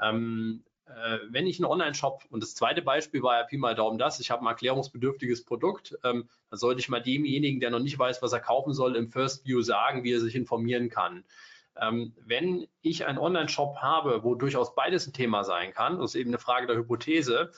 Ähm, 0.00 0.64
äh, 0.86 1.18
wenn 1.28 1.46
ich 1.46 1.58
einen 1.58 1.70
Online-Shop, 1.70 2.24
und 2.30 2.42
das 2.42 2.54
zweite 2.54 2.82
Beispiel 2.82 3.22
war 3.22 3.38
ja 3.38 3.44
Pi 3.44 3.58
mal 3.58 3.74
Daumen 3.74 3.98
das, 3.98 4.20
ich 4.20 4.30
habe 4.30 4.42
ein 4.42 4.48
erklärungsbedürftiges 4.48 5.44
Produkt, 5.44 5.96
ähm, 6.04 6.28
dann 6.50 6.58
sollte 6.58 6.80
ich 6.80 6.88
mal 6.88 7.00
demjenigen, 7.00 7.60
der 7.60 7.70
noch 7.70 7.80
nicht 7.80 7.98
weiß, 7.98 8.22
was 8.22 8.32
er 8.32 8.40
kaufen 8.40 8.72
soll, 8.72 8.96
im 8.96 9.10
First 9.10 9.46
View 9.46 9.62
sagen, 9.62 10.04
wie 10.04 10.12
er 10.12 10.20
sich 10.20 10.34
informieren 10.34 10.88
kann. 10.88 11.24
Ähm, 11.80 12.14
wenn 12.24 12.66
ich 12.82 13.06
einen 13.06 13.18
Online-Shop 13.18 13.76
habe, 13.76 14.24
wo 14.24 14.34
durchaus 14.34 14.74
beides 14.74 15.06
ein 15.06 15.12
Thema 15.12 15.44
sein 15.44 15.72
kann, 15.72 15.98
das 15.98 16.14
ist 16.14 16.20
eben 16.20 16.30
eine 16.30 16.38
Frage 16.38 16.66
der 16.66 16.76
Hypothese, 16.76 17.52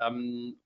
ähm, 0.00 0.58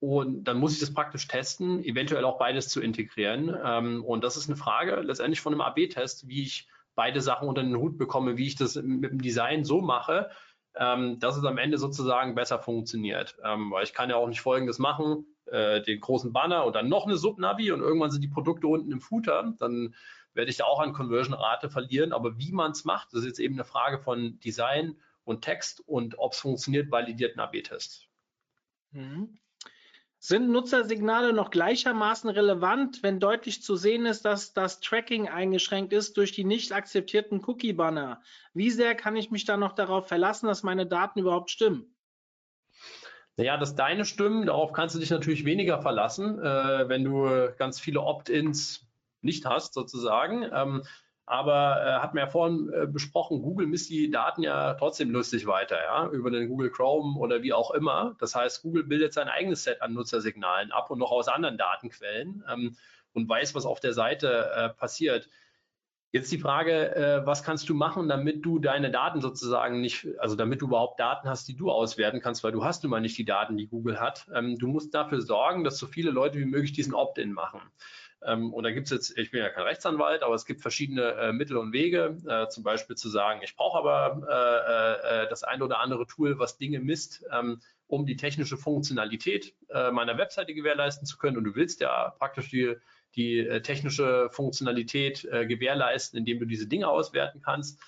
und 0.00 0.44
dann 0.44 0.58
muss 0.58 0.74
ich 0.74 0.80
das 0.80 0.92
praktisch 0.92 1.26
testen, 1.28 1.82
eventuell 1.82 2.26
auch 2.26 2.36
beides 2.36 2.68
zu 2.68 2.82
integrieren. 2.82 3.56
Ähm, 3.64 4.04
und 4.04 4.22
das 4.22 4.36
ist 4.36 4.48
eine 4.48 4.56
Frage 4.56 4.96
letztendlich 5.00 5.40
von 5.40 5.54
einem 5.54 5.62
AB-Test, 5.62 6.28
wie 6.28 6.42
ich 6.42 6.68
beide 6.94 7.22
Sachen 7.22 7.48
unter 7.48 7.62
den 7.62 7.76
Hut 7.76 7.96
bekomme, 7.96 8.36
wie 8.36 8.46
ich 8.46 8.56
das 8.56 8.76
mit 8.76 9.10
dem 9.10 9.22
Design 9.22 9.64
so 9.64 9.80
mache, 9.80 10.30
ähm, 10.76 11.18
dass 11.18 11.36
es 11.36 11.44
am 11.44 11.58
Ende 11.58 11.78
sozusagen 11.78 12.34
besser 12.34 12.58
funktioniert. 12.58 13.36
Ähm, 13.44 13.70
weil 13.70 13.84
ich 13.84 13.92
kann 13.92 14.10
ja 14.10 14.16
auch 14.16 14.28
nicht 14.28 14.40
Folgendes 14.40 14.78
machen, 14.78 15.26
äh, 15.46 15.82
den 15.82 16.00
großen 16.00 16.32
Banner 16.32 16.64
und 16.64 16.74
dann 16.74 16.88
noch 16.88 17.06
eine 17.06 17.16
Subnavi 17.16 17.72
und 17.72 17.80
irgendwann 17.80 18.10
sind 18.10 18.22
die 18.22 18.28
Produkte 18.28 18.66
unten 18.66 18.90
im 18.90 19.00
Footer. 19.00 19.54
Dann 19.58 19.94
werde 20.34 20.50
ich 20.50 20.56
da 20.56 20.64
auch 20.64 20.80
an 20.80 20.92
Conversion-Rate 20.92 21.70
verlieren. 21.70 22.12
Aber 22.12 22.38
wie 22.38 22.52
man 22.52 22.72
es 22.72 22.84
macht, 22.84 23.12
das 23.12 23.20
ist 23.20 23.26
jetzt 23.26 23.40
eben 23.40 23.54
eine 23.54 23.64
Frage 23.64 23.98
von 23.98 24.38
Design 24.40 24.96
und 25.24 25.42
Text 25.42 25.80
und 25.86 26.18
ob 26.18 26.32
es 26.32 26.40
funktioniert, 26.40 26.90
validierten 26.90 27.40
AB-Test. 27.40 28.08
Mhm. 28.90 29.38
Sind 30.26 30.48
Nutzersignale 30.48 31.34
noch 31.34 31.50
gleichermaßen 31.50 32.30
relevant, 32.30 33.02
wenn 33.02 33.20
deutlich 33.20 33.62
zu 33.62 33.76
sehen 33.76 34.06
ist, 34.06 34.24
dass 34.24 34.54
das 34.54 34.80
Tracking 34.80 35.28
eingeschränkt 35.28 35.92
ist 35.92 36.16
durch 36.16 36.32
die 36.32 36.44
nicht 36.44 36.72
akzeptierten 36.72 37.44
Cookie-Banner? 37.44 38.22
Wie 38.54 38.70
sehr 38.70 38.94
kann 38.94 39.16
ich 39.16 39.30
mich 39.30 39.44
dann 39.44 39.60
noch 39.60 39.74
darauf 39.74 40.08
verlassen, 40.08 40.46
dass 40.46 40.62
meine 40.62 40.86
Daten 40.86 41.18
überhaupt 41.18 41.50
stimmen? 41.50 41.94
Naja, 43.36 43.58
dass 43.58 43.76
deine 43.76 44.06
stimmen, 44.06 44.46
darauf 44.46 44.72
kannst 44.72 44.94
du 44.94 44.98
dich 44.98 45.10
natürlich 45.10 45.44
weniger 45.44 45.82
verlassen, 45.82 46.38
äh, 46.38 46.88
wenn 46.88 47.04
du 47.04 47.52
ganz 47.58 47.78
viele 47.78 48.00
Opt-ins 48.00 48.86
nicht 49.20 49.44
hast, 49.44 49.74
sozusagen. 49.74 50.48
Ähm, 50.50 50.84
aber 51.26 51.84
äh, 51.84 52.00
hat 52.00 52.14
mir 52.14 52.20
ja 52.20 52.26
vorhin 52.26 52.70
äh, 52.72 52.86
besprochen, 52.86 53.40
Google 53.42 53.66
misst 53.66 53.88
die 53.88 54.10
Daten 54.10 54.42
ja 54.42 54.74
trotzdem 54.74 55.10
lustig 55.10 55.46
weiter, 55.46 55.82
ja, 55.82 56.08
über 56.08 56.30
den 56.30 56.48
Google 56.48 56.70
Chrome 56.70 57.18
oder 57.18 57.42
wie 57.42 57.52
auch 57.52 57.70
immer. 57.70 58.14
Das 58.18 58.34
heißt, 58.34 58.62
Google 58.62 58.84
bildet 58.84 59.14
sein 59.14 59.28
eigenes 59.28 59.64
Set 59.64 59.80
an 59.80 59.94
Nutzersignalen 59.94 60.70
ab 60.70 60.90
und 60.90 60.98
noch 60.98 61.12
aus 61.12 61.28
anderen 61.28 61.56
Datenquellen 61.56 62.44
ähm, 62.50 62.76
und 63.14 63.28
weiß, 63.28 63.54
was 63.54 63.64
auf 63.64 63.80
der 63.80 63.94
Seite 63.94 64.50
äh, 64.54 64.68
passiert. 64.70 65.28
Jetzt 66.12 66.30
die 66.30 66.38
Frage, 66.38 66.94
äh, 66.94 67.26
was 67.26 67.42
kannst 67.42 67.68
du 67.68 67.74
machen, 67.74 68.06
damit 68.08 68.44
du 68.44 68.58
deine 68.60 68.90
Daten 68.90 69.20
sozusagen 69.20 69.80
nicht, 69.80 70.06
also 70.18 70.36
damit 70.36 70.60
du 70.60 70.66
überhaupt 70.66 71.00
Daten 71.00 71.28
hast, 71.28 71.48
die 71.48 71.56
du 71.56 71.72
auswerten 71.72 72.20
kannst, 72.20 72.44
weil 72.44 72.52
du 72.52 72.64
hast 72.64 72.84
nun 72.84 72.90
mal 72.90 73.00
nicht 73.00 73.18
die 73.18 73.24
Daten, 73.24 73.56
die 73.56 73.66
Google 73.66 73.98
hat. 73.98 74.28
Ähm, 74.32 74.58
du 74.58 74.68
musst 74.68 74.94
dafür 74.94 75.22
sorgen, 75.22 75.64
dass 75.64 75.78
so 75.78 75.86
viele 75.86 76.10
Leute 76.10 76.38
wie 76.38 76.44
möglich 76.44 76.72
diesen 76.72 76.94
Opt-in 76.94 77.32
machen. 77.32 77.60
Ähm, 78.24 78.52
und 78.52 78.64
da 78.64 78.70
gibt 78.70 78.86
es 78.86 78.90
jetzt, 78.90 79.18
ich 79.18 79.30
bin 79.30 79.40
ja 79.40 79.50
kein 79.50 79.64
Rechtsanwalt, 79.64 80.22
aber 80.22 80.34
es 80.34 80.46
gibt 80.46 80.62
verschiedene 80.62 81.12
äh, 81.14 81.32
Mittel 81.32 81.56
und 81.56 81.72
Wege, 81.72 82.16
äh, 82.26 82.48
zum 82.48 82.64
Beispiel 82.64 82.96
zu 82.96 83.08
sagen, 83.08 83.40
ich 83.42 83.54
brauche 83.54 83.78
aber 83.78 84.26
äh, 84.28 85.24
äh, 85.24 85.28
das 85.28 85.44
eine 85.44 85.64
oder 85.64 85.80
andere 85.80 86.06
Tool, 86.06 86.38
was 86.38 86.56
Dinge 86.56 86.80
misst, 86.80 87.24
ähm, 87.32 87.60
um 87.86 88.06
die 88.06 88.16
technische 88.16 88.56
Funktionalität 88.56 89.54
äh, 89.68 89.90
meiner 89.90 90.16
Webseite 90.16 90.54
gewährleisten 90.54 91.06
zu 91.06 91.18
können. 91.18 91.36
Und 91.36 91.44
du 91.44 91.54
willst 91.54 91.80
ja 91.80 92.14
praktisch 92.18 92.48
die, 92.50 92.74
die 93.14 93.38
äh, 93.38 93.60
technische 93.60 94.28
Funktionalität 94.30 95.22
gewährleisten, 95.22 96.18
indem 96.18 96.40
du 96.40 96.46
diese 96.46 96.66
Dinge 96.66 96.88
auswerten 96.88 97.42
kannst. 97.42 97.80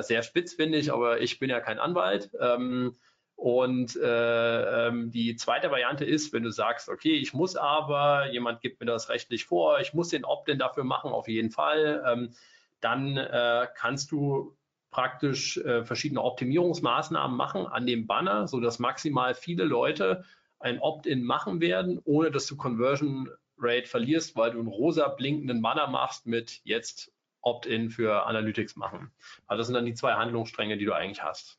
sehr 0.00 0.22
spitz 0.22 0.54
finde 0.54 0.78
ich, 0.78 0.92
aber 0.92 1.20
ich 1.20 1.38
bin 1.38 1.50
ja 1.50 1.60
kein 1.60 1.78
Anwalt. 1.78 2.30
Ähm, 2.40 2.96
und 3.40 3.96
äh, 3.96 4.88
ähm, 4.88 5.10
die 5.10 5.34
zweite 5.34 5.70
Variante 5.70 6.04
ist, 6.04 6.34
wenn 6.34 6.42
du 6.42 6.50
sagst, 6.50 6.90
okay, 6.90 7.14
ich 7.14 7.32
muss 7.32 7.56
aber, 7.56 8.30
jemand 8.30 8.60
gibt 8.60 8.80
mir 8.80 8.86
das 8.86 9.08
rechtlich 9.08 9.46
vor, 9.46 9.80
ich 9.80 9.94
muss 9.94 10.10
den 10.10 10.26
Opt-in 10.26 10.58
dafür 10.58 10.84
machen, 10.84 11.10
auf 11.10 11.26
jeden 11.26 11.50
Fall, 11.50 12.04
ähm, 12.06 12.34
dann 12.82 13.16
äh, 13.16 13.66
kannst 13.74 14.12
du 14.12 14.58
praktisch 14.90 15.56
äh, 15.56 15.86
verschiedene 15.86 16.22
Optimierungsmaßnahmen 16.22 17.34
machen 17.34 17.66
an 17.66 17.86
dem 17.86 18.06
Banner, 18.06 18.46
sodass 18.46 18.78
maximal 18.78 19.32
viele 19.32 19.64
Leute 19.64 20.22
ein 20.58 20.78
Opt-in 20.78 21.24
machen 21.24 21.62
werden, 21.62 21.98
ohne 22.04 22.30
dass 22.30 22.46
du 22.46 22.58
Conversion 22.58 23.30
Rate 23.56 23.88
verlierst, 23.88 24.36
weil 24.36 24.50
du 24.50 24.58
einen 24.58 24.68
rosa 24.68 25.08
blinkenden 25.08 25.62
Banner 25.62 25.86
machst 25.86 26.26
mit 26.26 26.60
jetzt 26.64 27.10
Opt-in 27.40 27.88
für 27.88 28.26
Analytics 28.26 28.76
machen. 28.76 29.10
Also 29.46 29.60
das 29.60 29.66
sind 29.68 29.76
dann 29.76 29.86
die 29.86 29.94
zwei 29.94 30.12
Handlungsstränge, 30.12 30.76
die 30.76 30.84
du 30.84 30.92
eigentlich 30.92 31.22
hast. 31.22 31.58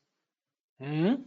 Mhm. 0.78 1.24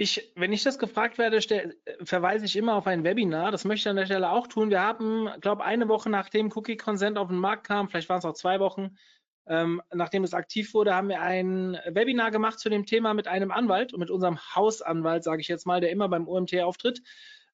Ich, 0.00 0.32
wenn 0.34 0.50
ich 0.50 0.62
das 0.62 0.78
gefragt 0.78 1.18
werde, 1.18 1.42
stell, 1.42 1.76
verweise 2.02 2.46
ich 2.46 2.56
immer 2.56 2.74
auf 2.74 2.86
ein 2.86 3.04
Webinar. 3.04 3.52
Das 3.52 3.66
möchte 3.66 3.82
ich 3.82 3.90
an 3.90 3.96
der 3.96 4.06
Stelle 4.06 4.30
auch 4.30 4.46
tun. 4.46 4.70
Wir 4.70 4.80
haben, 4.80 5.28
glaube 5.42 5.62
eine 5.62 5.88
Woche 5.88 6.08
nachdem 6.08 6.50
Cookie 6.54 6.78
Consent 6.78 7.18
auf 7.18 7.28
den 7.28 7.36
Markt 7.36 7.66
kam, 7.66 7.86
vielleicht 7.86 8.08
waren 8.08 8.20
es 8.20 8.24
auch 8.24 8.32
zwei 8.32 8.60
Wochen, 8.60 8.96
ähm, 9.46 9.82
nachdem 9.92 10.24
es 10.24 10.32
aktiv 10.32 10.72
wurde, 10.72 10.94
haben 10.94 11.10
wir 11.10 11.20
ein 11.20 11.78
Webinar 11.86 12.30
gemacht 12.30 12.58
zu 12.58 12.70
dem 12.70 12.86
Thema 12.86 13.12
mit 13.12 13.28
einem 13.28 13.50
Anwalt 13.50 13.92
und 13.92 14.00
mit 14.00 14.10
unserem 14.10 14.38
Hausanwalt, 14.38 15.22
sage 15.22 15.42
ich 15.42 15.48
jetzt 15.48 15.66
mal, 15.66 15.82
der 15.82 15.90
immer 15.90 16.08
beim 16.08 16.26
OMT 16.26 16.58
auftritt. 16.60 17.02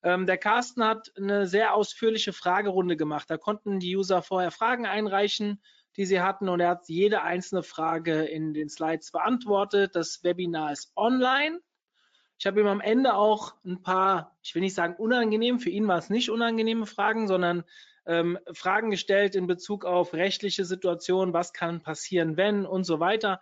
Ähm, 0.04 0.26
der 0.26 0.38
Carsten 0.38 0.84
hat 0.84 1.10
eine 1.16 1.48
sehr 1.48 1.74
ausführliche 1.74 2.32
Fragerunde 2.32 2.96
gemacht. 2.96 3.28
Da 3.28 3.38
konnten 3.38 3.80
die 3.80 3.96
User 3.96 4.22
vorher 4.22 4.52
Fragen 4.52 4.86
einreichen, 4.86 5.60
die 5.96 6.06
sie 6.06 6.20
hatten, 6.20 6.48
und 6.48 6.60
er 6.60 6.68
hat 6.68 6.88
jede 6.88 7.22
einzelne 7.22 7.64
Frage 7.64 8.22
in 8.22 8.54
den 8.54 8.68
Slides 8.68 9.10
beantwortet. 9.10 9.96
Das 9.96 10.22
Webinar 10.22 10.70
ist 10.70 10.92
online. 10.94 11.58
Ich 12.38 12.46
habe 12.46 12.60
ihm 12.60 12.66
am 12.66 12.80
Ende 12.80 13.14
auch 13.14 13.54
ein 13.64 13.82
paar, 13.82 14.36
ich 14.42 14.54
will 14.54 14.62
nicht 14.62 14.74
sagen 14.74 14.96
unangenehm, 14.96 15.58
für 15.58 15.70
ihn 15.70 15.88
war 15.88 15.98
es 15.98 16.10
nicht 16.10 16.30
unangenehme 16.30 16.86
Fragen, 16.86 17.28
sondern 17.28 17.64
ähm, 18.06 18.38
Fragen 18.52 18.90
gestellt 18.90 19.34
in 19.34 19.46
Bezug 19.46 19.84
auf 19.84 20.12
rechtliche 20.12 20.64
Situationen, 20.64 21.32
was 21.32 21.52
kann 21.52 21.82
passieren, 21.82 22.36
wenn 22.36 22.66
und 22.66 22.84
so 22.84 23.00
weiter. 23.00 23.40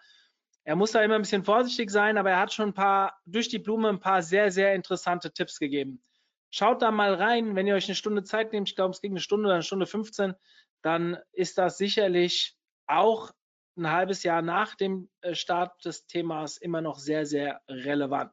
Er 0.62 0.76
muss 0.76 0.92
da 0.92 1.02
immer 1.02 1.16
ein 1.16 1.22
bisschen 1.22 1.44
vorsichtig 1.44 1.90
sein, 1.90 2.16
aber 2.16 2.30
er 2.30 2.38
hat 2.38 2.52
schon 2.52 2.70
ein 2.70 2.74
paar, 2.74 3.20
durch 3.26 3.48
die 3.48 3.58
Blume 3.58 3.88
ein 3.88 4.00
paar 4.00 4.22
sehr, 4.22 4.50
sehr 4.50 4.74
interessante 4.74 5.32
Tipps 5.32 5.58
gegeben. 5.58 6.02
Schaut 6.50 6.80
da 6.80 6.90
mal 6.90 7.14
rein, 7.14 7.56
wenn 7.56 7.66
ihr 7.66 7.74
euch 7.74 7.88
eine 7.88 7.96
Stunde 7.96 8.22
Zeit 8.22 8.52
nehmt, 8.52 8.68
ich 8.68 8.76
glaube, 8.76 8.92
es 8.92 9.00
ging 9.00 9.12
eine 9.12 9.20
Stunde 9.20 9.46
oder 9.46 9.54
eine 9.54 9.62
Stunde 9.64 9.86
15, 9.86 10.34
dann 10.82 11.18
ist 11.32 11.58
das 11.58 11.76
sicherlich 11.76 12.56
auch 12.86 13.32
ein 13.76 13.90
halbes 13.90 14.22
Jahr 14.22 14.42
nach 14.42 14.74
dem 14.74 15.08
äh, 15.20 15.34
Start 15.34 15.84
des 15.84 16.06
Themas 16.06 16.56
immer 16.56 16.80
noch 16.80 16.98
sehr, 16.98 17.26
sehr 17.26 17.60
relevant. 17.68 18.32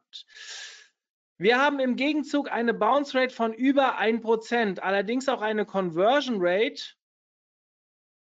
Wir 1.38 1.60
haben 1.60 1.80
im 1.80 1.96
Gegenzug 1.96 2.50
eine 2.52 2.72
Bounce 2.72 3.18
Rate 3.18 3.34
von 3.34 3.52
über 3.52 3.98
1%, 3.98 4.78
allerdings 4.78 5.28
auch 5.28 5.42
eine 5.42 5.66
Conversion 5.66 6.36
Rate. 6.38 6.94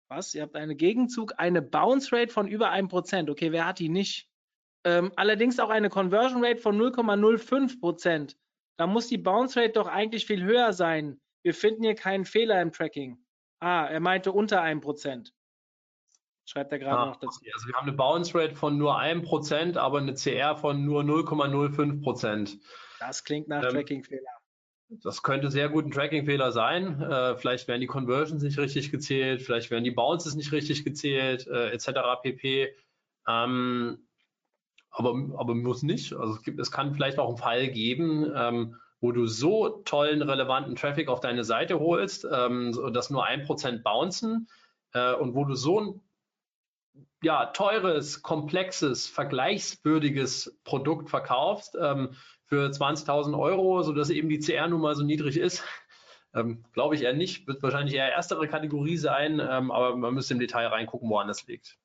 Was? 0.10 0.34
Ihr 0.34 0.42
habt 0.42 0.56
eine 0.56 0.76
Gegenzug, 0.76 1.34
eine 1.38 1.62
Bounce 1.62 2.12
Rate 2.12 2.34
von 2.34 2.48
über 2.48 2.72
1%. 2.72 3.30
Okay, 3.30 3.52
wer 3.52 3.66
hat 3.66 3.80
die 3.80 3.90
nicht? 3.90 4.30
Ähm, 4.84 5.12
allerdings 5.16 5.60
auch 5.60 5.70
eine 5.70 5.90
Conversion 5.90 6.44
Rate 6.44 6.60
von 6.60 6.78
0,05%. 6.78 8.36
Da 8.78 8.88
muss 8.88 9.08
die 9.08 9.18
Bounce 9.18 9.60
Rate 9.60 9.74
doch 9.74 9.88
eigentlich 9.88 10.26
viel 10.26 10.44
höher 10.44 10.74
sein. 10.74 11.20
Wir 11.44 11.54
finden 11.54 11.84
hier 11.84 11.96
keinen 11.96 12.26
Fehler 12.26 12.62
im 12.62 12.72
Tracking. 12.72 13.18
Ah, 13.60 13.86
er 13.86 14.00
meinte 14.00 14.32
unter 14.32 14.62
1%. 14.62 15.32
Schreibt 16.48 16.72
er 16.72 16.80
gerade 16.80 16.98
ah, 16.98 17.06
noch 17.08 17.18
dazu. 17.18 17.42
Also 17.54 17.68
wir 17.68 17.76
haben 17.76 17.88
eine 17.88 17.98
Bounce 17.98 18.34
Rate 18.34 18.56
von 18.56 18.78
nur 18.78 18.98
1%, 18.98 19.78
aber 19.78 19.98
eine 19.98 20.14
CR 20.14 20.56
von 20.56 20.86
nur 20.86 21.04
0,05%. 21.04 22.58
Das 23.00 23.26
klingt 23.26 23.50
nach 23.50 23.64
ähm, 23.64 23.72
Tracking-Fehler. 23.72 24.22
Das 25.04 25.24
könnte 25.24 25.52
sehr 25.52 25.68
gut 25.68 25.86
ein 25.86 25.92
Tracking-Fehler 25.92 26.54
sein. 26.54 27.02
Äh, 27.02 27.36
vielleicht 27.36 27.68
werden 27.68 27.82
die 27.82 27.88
Conversions 27.88 28.42
nicht 28.42 28.58
richtig 28.58 28.92
gezählt, 28.92 29.42
vielleicht 29.42 29.72
werden 29.72 29.84
die 29.84 29.92
Bounces 29.92 30.36
nicht 30.36 30.54
richtig 30.54 30.86
gezählt, 30.86 31.46
äh, 31.48 31.72
etc. 31.72 31.90
pp. 32.24 32.74
Ähm, 33.28 34.08
aber, 34.90 35.10
aber 35.38 35.54
muss 35.54 35.84
nicht. 35.84 36.14
Also 36.14 36.36
es, 36.36 36.44
gibt, 36.44 36.62
es 36.62 36.72
kann 36.72 36.94
vielleicht 36.94 37.20
auch 37.20 37.28
einen 37.28 37.38
Fall 37.38 37.68
geben, 37.68 38.32
ähm, 38.34 38.78
wo 39.02 39.12
du 39.12 39.28
so 39.28 39.82
tollen, 39.84 40.22
relevanten 40.22 40.78
Traffic 40.78 41.10
auf 41.10 41.20
deine 41.20 41.44
Seite 41.44 41.82
holst, 41.82 42.26
ähm, 42.32 42.72
dass 42.94 43.10
nur 43.10 43.26
ein 43.26 43.44
Prozent 43.44 43.84
bouncen 43.84 44.48
äh, 44.94 45.14
und 45.14 45.36
wo 45.36 45.44
du 45.44 45.54
so 45.54 45.82
ein 45.82 46.02
ja, 47.24 47.48
teures, 47.48 48.22
komplexes, 48.22 49.08
vergleichswürdiges 49.08 50.60
Produkt 50.64 51.10
verkaufst, 51.10 51.78
ähm, 51.80 52.16
für 52.46 52.70
20.000 52.70 53.38
Euro, 53.38 53.84
sodass 53.84 54.10
eben 54.10 54.30
die 54.30 54.40
CR-Nummer 54.40 54.96
so 54.96 55.04
niedrig 55.04 55.38
ist. 55.38 55.64
Ähm, 56.34 56.64
Glaube 56.74 56.96
ich 56.96 57.04
eher 57.04 57.14
nicht. 57.14 57.48
Wird 57.48 57.64
wahrscheinlich 57.64 57.96
eher 57.96 58.12
erstere 58.12 58.48
Kategorie 58.48 58.98
sein, 58.98 59.40
ähm, 59.40 59.72
aber 59.72 59.96
man 59.96 60.14
müsste 60.14 60.34
im 60.34 60.40
Detail 60.40 60.68
reingucken, 60.68 61.10
woran 61.10 61.28
das 61.28 61.48
liegt. 61.48 61.78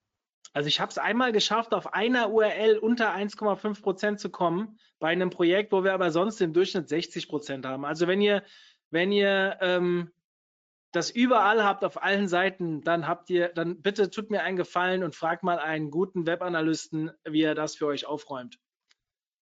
Also 0.52 0.68
ich 0.68 0.80
habe 0.80 0.90
es 0.90 0.98
einmal 0.98 1.32
geschafft, 1.32 1.72
auf 1.72 1.94
einer 1.94 2.30
URL 2.30 2.78
unter 2.78 3.14
1,5 3.14 3.82
Prozent 3.82 4.20
zu 4.20 4.30
kommen 4.30 4.78
bei 4.98 5.08
einem 5.08 5.30
Projekt, 5.30 5.72
wo 5.72 5.82
wir 5.82 5.94
aber 5.94 6.10
sonst 6.10 6.40
im 6.40 6.52
Durchschnitt 6.52 6.88
60 6.88 7.28
Prozent 7.28 7.64
haben. 7.64 7.84
Also 7.84 8.06
wenn 8.06 8.20
ihr, 8.20 8.42
wenn 8.90 9.12
ihr 9.12 9.56
ähm, 9.60 10.10
das 10.92 11.10
überall 11.10 11.64
habt 11.64 11.84
auf 11.84 12.02
allen 12.02 12.28
Seiten, 12.28 12.82
dann 12.82 13.08
habt 13.08 13.30
ihr, 13.30 13.48
dann 13.48 13.80
bitte 13.80 14.10
tut 14.10 14.30
mir 14.30 14.42
einen 14.42 14.56
Gefallen 14.56 15.02
und 15.02 15.16
fragt 15.16 15.42
mal 15.42 15.58
einen 15.58 15.90
guten 15.90 16.26
Webanalysten, 16.26 17.10
wie 17.24 17.42
er 17.42 17.54
das 17.54 17.76
für 17.76 17.86
euch 17.86 18.06
aufräumt. 18.06 18.58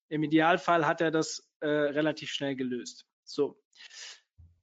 Im 0.09 0.23
Idealfall 0.23 0.87
hat 0.87 1.01
er 1.01 1.11
das 1.11 1.49
äh, 1.59 1.67
relativ 1.67 2.31
schnell 2.31 2.55
gelöst. 2.55 3.05
So. 3.23 3.61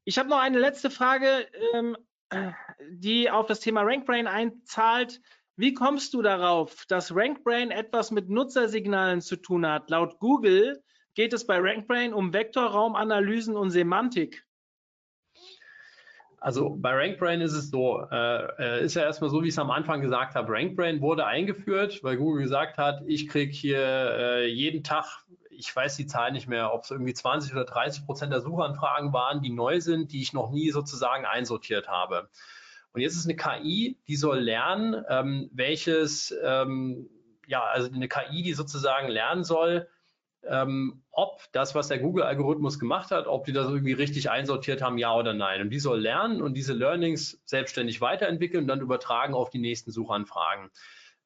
Ich 0.04 0.18
habe 0.18 0.30
noch 0.30 0.38
eine 0.38 0.58
letzte 0.58 0.90
Frage, 0.90 1.46
ähm, 1.74 1.96
die 2.90 3.30
auf 3.30 3.46
das 3.46 3.60
Thema 3.60 3.82
RankBrain 3.82 4.26
einzahlt. 4.26 5.20
Wie 5.56 5.74
kommst 5.74 6.14
du 6.14 6.22
darauf, 6.22 6.86
dass 6.86 7.14
RankBrain 7.14 7.70
etwas 7.70 8.10
mit 8.10 8.28
Nutzersignalen 8.28 9.20
zu 9.20 9.36
tun 9.36 9.66
hat? 9.66 9.90
Laut 9.90 10.18
Google 10.18 10.82
geht 11.14 11.32
es 11.32 11.46
bei 11.46 11.58
RankBrain 11.58 12.14
um 12.14 12.32
Vektorraumanalysen 12.32 13.56
und 13.56 13.70
Semantik. 13.70 14.46
Also 16.40 16.76
bei 16.78 16.92
RankBrain 16.94 17.40
ist 17.40 17.52
es 17.52 17.70
so, 17.70 18.06
äh, 18.10 18.44
äh, 18.58 18.84
ist 18.84 18.94
ja 18.94 19.02
erstmal 19.02 19.30
so, 19.30 19.42
wie 19.42 19.48
ich 19.48 19.54
es 19.54 19.58
am 19.58 19.72
Anfang 19.72 20.00
gesagt 20.00 20.36
habe. 20.36 20.52
RankBrain 20.52 21.00
wurde 21.00 21.26
eingeführt, 21.26 22.04
weil 22.04 22.16
Google 22.16 22.42
gesagt 22.42 22.78
hat, 22.78 23.02
ich 23.06 23.28
kriege 23.28 23.52
hier 23.52 23.80
äh, 23.80 24.46
jeden 24.46 24.84
Tag, 24.84 25.24
ich 25.50 25.74
weiß 25.74 25.96
die 25.96 26.06
Zahl 26.06 26.30
nicht 26.30 26.46
mehr, 26.46 26.72
ob 26.72 26.84
es 26.84 26.92
irgendwie 26.92 27.14
20 27.14 27.52
oder 27.52 27.64
30 27.64 28.06
Prozent 28.06 28.32
der 28.32 28.40
Suchanfragen 28.40 29.12
waren, 29.12 29.42
die 29.42 29.50
neu 29.50 29.80
sind, 29.80 30.12
die 30.12 30.22
ich 30.22 30.32
noch 30.32 30.50
nie 30.50 30.70
sozusagen 30.70 31.24
einsortiert 31.24 31.88
habe. 31.88 32.28
Und 32.92 33.00
jetzt 33.00 33.16
ist 33.16 33.26
eine 33.26 33.36
KI, 33.36 33.98
die 34.06 34.16
soll 34.16 34.38
lernen, 34.38 35.04
ähm, 35.08 35.50
welches, 35.52 36.34
ähm, 36.44 37.08
ja, 37.48 37.64
also 37.64 37.92
eine 37.92 38.08
KI, 38.08 38.42
die 38.42 38.54
sozusagen 38.54 39.08
lernen 39.08 39.42
soll, 39.42 39.88
ähm, 40.46 41.02
ob 41.10 41.40
das, 41.52 41.74
was 41.74 41.88
der 41.88 41.98
Google-Algorithmus 41.98 42.78
gemacht 42.78 43.10
hat, 43.10 43.26
ob 43.26 43.44
die 43.44 43.52
das 43.52 43.66
irgendwie 43.68 43.92
richtig 43.92 44.30
einsortiert 44.30 44.82
haben, 44.82 44.98
ja 44.98 45.14
oder 45.14 45.34
nein. 45.34 45.60
Und 45.60 45.70
die 45.70 45.80
soll 45.80 46.00
lernen 46.00 46.42
und 46.42 46.54
diese 46.54 46.72
Learnings 46.72 47.40
selbstständig 47.44 48.00
weiterentwickeln 48.00 48.64
und 48.64 48.68
dann 48.68 48.80
übertragen 48.80 49.34
auf 49.34 49.50
die 49.50 49.58
nächsten 49.58 49.90
Suchanfragen. 49.90 50.70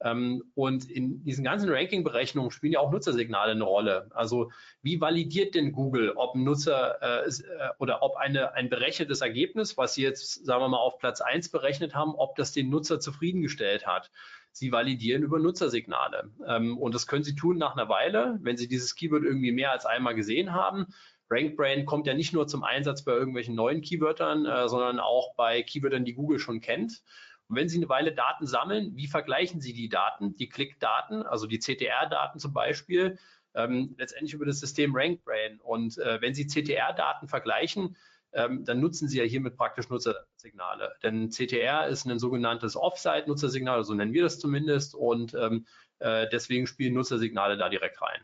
Ähm, 0.05 0.43
und 0.55 0.91
in 0.91 1.23
diesen 1.25 1.45
ganzen 1.45 1.71
Ranking-Berechnungen 1.71 2.51
spielen 2.51 2.73
ja 2.73 2.81
auch 2.81 2.91
Nutzersignale 2.91 3.53
eine 3.53 3.65
Rolle. 3.65 4.09
Also 4.11 4.51
wie 4.83 5.01
validiert 5.01 5.55
denn 5.55 5.73
Google, 5.73 6.13
ob 6.17 6.35
ein 6.35 6.45
Nutzer 6.45 7.01
äh, 7.03 7.29
äh, 7.29 7.71
oder 7.79 8.03
ob 8.03 8.17
eine, 8.17 8.55
ein 8.55 8.69
berechnetes 8.69 9.21
Ergebnis, 9.21 9.77
was 9.77 9.95
Sie 9.95 10.03
jetzt, 10.03 10.45
sagen 10.45 10.63
wir 10.63 10.69
mal, 10.69 10.79
auf 10.79 10.99
Platz 10.99 11.21
1 11.21 11.51
berechnet 11.51 11.95
haben, 11.95 12.15
ob 12.15 12.37
das 12.37 12.53
den 12.53 12.69
Nutzer 12.71 13.01
zufriedengestellt 13.01 13.87
hat? 13.87 14.11
Sie 14.51 14.71
validieren 14.71 15.23
über 15.23 15.39
Nutzersignale. 15.39 16.31
Ähm, 16.47 16.77
und 16.79 16.95
das 16.95 17.07
können 17.07 17.25
Sie 17.25 17.35
tun 17.35 17.57
nach 17.57 17.75
einer 17.75 17.89
Weile, 17.89 18.39
wenn 18.43 18.57
Sie 18.57 18.69
dieses 18.69 18.95
Keyword 18.95 19.25
irgendwie 19.25 19.53
mehr 19.53 19.73
als 19.73 19.87
einmal 19.87 20.15
gesehen 20.15 20.53
haben. 20.53 20.87
RankBrain 21.31 21.87
kommt 21.87 22.07
ja 22.07 22.15
nicht 22.15 22.35
nur 22.35 22.47
zum 22.47 22.63
Einsatz 22.63 23.05
bei 23.05 23.13
irgendwelchen 23.13 23.55
neuen 23.55 23.81
Keywörtern, 23.81 24.45
äh, 24.45 24.69
sondern 24.69 25.01
auch 25.01 25.35
bei 25.35 25.63
Keywörtern, 25.63 26.05
die 26.05 26.15
Google 26.15 26.39
schon 26.39 26.61
kennt. 26.61 27.03
Und 27.49 27.57
wenn 27.57 27.69
Sie 27.69 27.79
eine 27.79 27.89
Weile 27.89 28.13
Daten 28.13 28.47
sammeln, 28.47 28.97
wie 28.97 29.07
vergleichen 29.07 29.61
Sie 29.61 29.73
die 29.73 29.89
Daten, 29.89 30.37
die 30.37 30.49
Klickdaten, 30.49 31.23
also 31.23 31.47
die 31.47 31.59
CTR-Daten 31.59 32.39
zum 32.39 32.53
Beispiel, 32.53 33.19
ähm, 33.55 33.95
letztendlich 33.99 34.35
über 34.35 34.47
das 34.47 34.61
System 34.61 34.95
RankBrain. 34.95 35.61
Und 35.61 35.99
äh, 35.99 36.21
wenn 36.21 36.35
Sie 36.35 36.47
CTR-Daten 36.47 37.29
vergleichen, 37.29 37.97
ähm, 38.33 38.65
dann 38.65 38.81
nutzen 38.81 39.09
Sie 39.09 39.19
ja 39.19 39.25
hiermit 39.25 39.57
praktisch 39.57 39.89
Nutzersignale. 39.89 40.95
Denn 41.03 41.31
CTR 41.31 41.87
ist 41.89 42.07
ein 42.07 42.19
sogenanntes 42.19 42.77
Offsite-Nutzersignal, 42.77 43.85
so 43.85 43.95
nennen 43.95 44.15
wir 44.15 44.23
das 44.23 44.39
zumindest, 44.39 44.95
und 44.95 45.35
ähm, 45.35 45.67
äh, 45.99 46.29
deswegen 46.31 46.67
spielen 46.67 46.95
Nutzersignale 46.95 47.57
da 47.57 47.69
direkt 47.69 48.01
rein. 48.01 48.23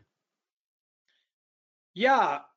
Ja, 1.93 2.49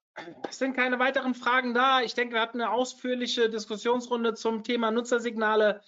es 0.48 0.58
sind 0.58 0.74
keine 0.74 0.98
weiteren 0.98 1.34
Fragen 1.34 1.74
da. 1.74 2.00
Ich 2.00 2.14
denke, 2.14 2.34
wir 2.34 2.40
hatten 2.40 2.60
eine 2.60 2.70
ausführliche 2.70 3.48
Diskussionsrunde 3.50 4.34
zum 4.34 4.62
Thema 4.62 4.90
Nutzersignale. 4.90 5.82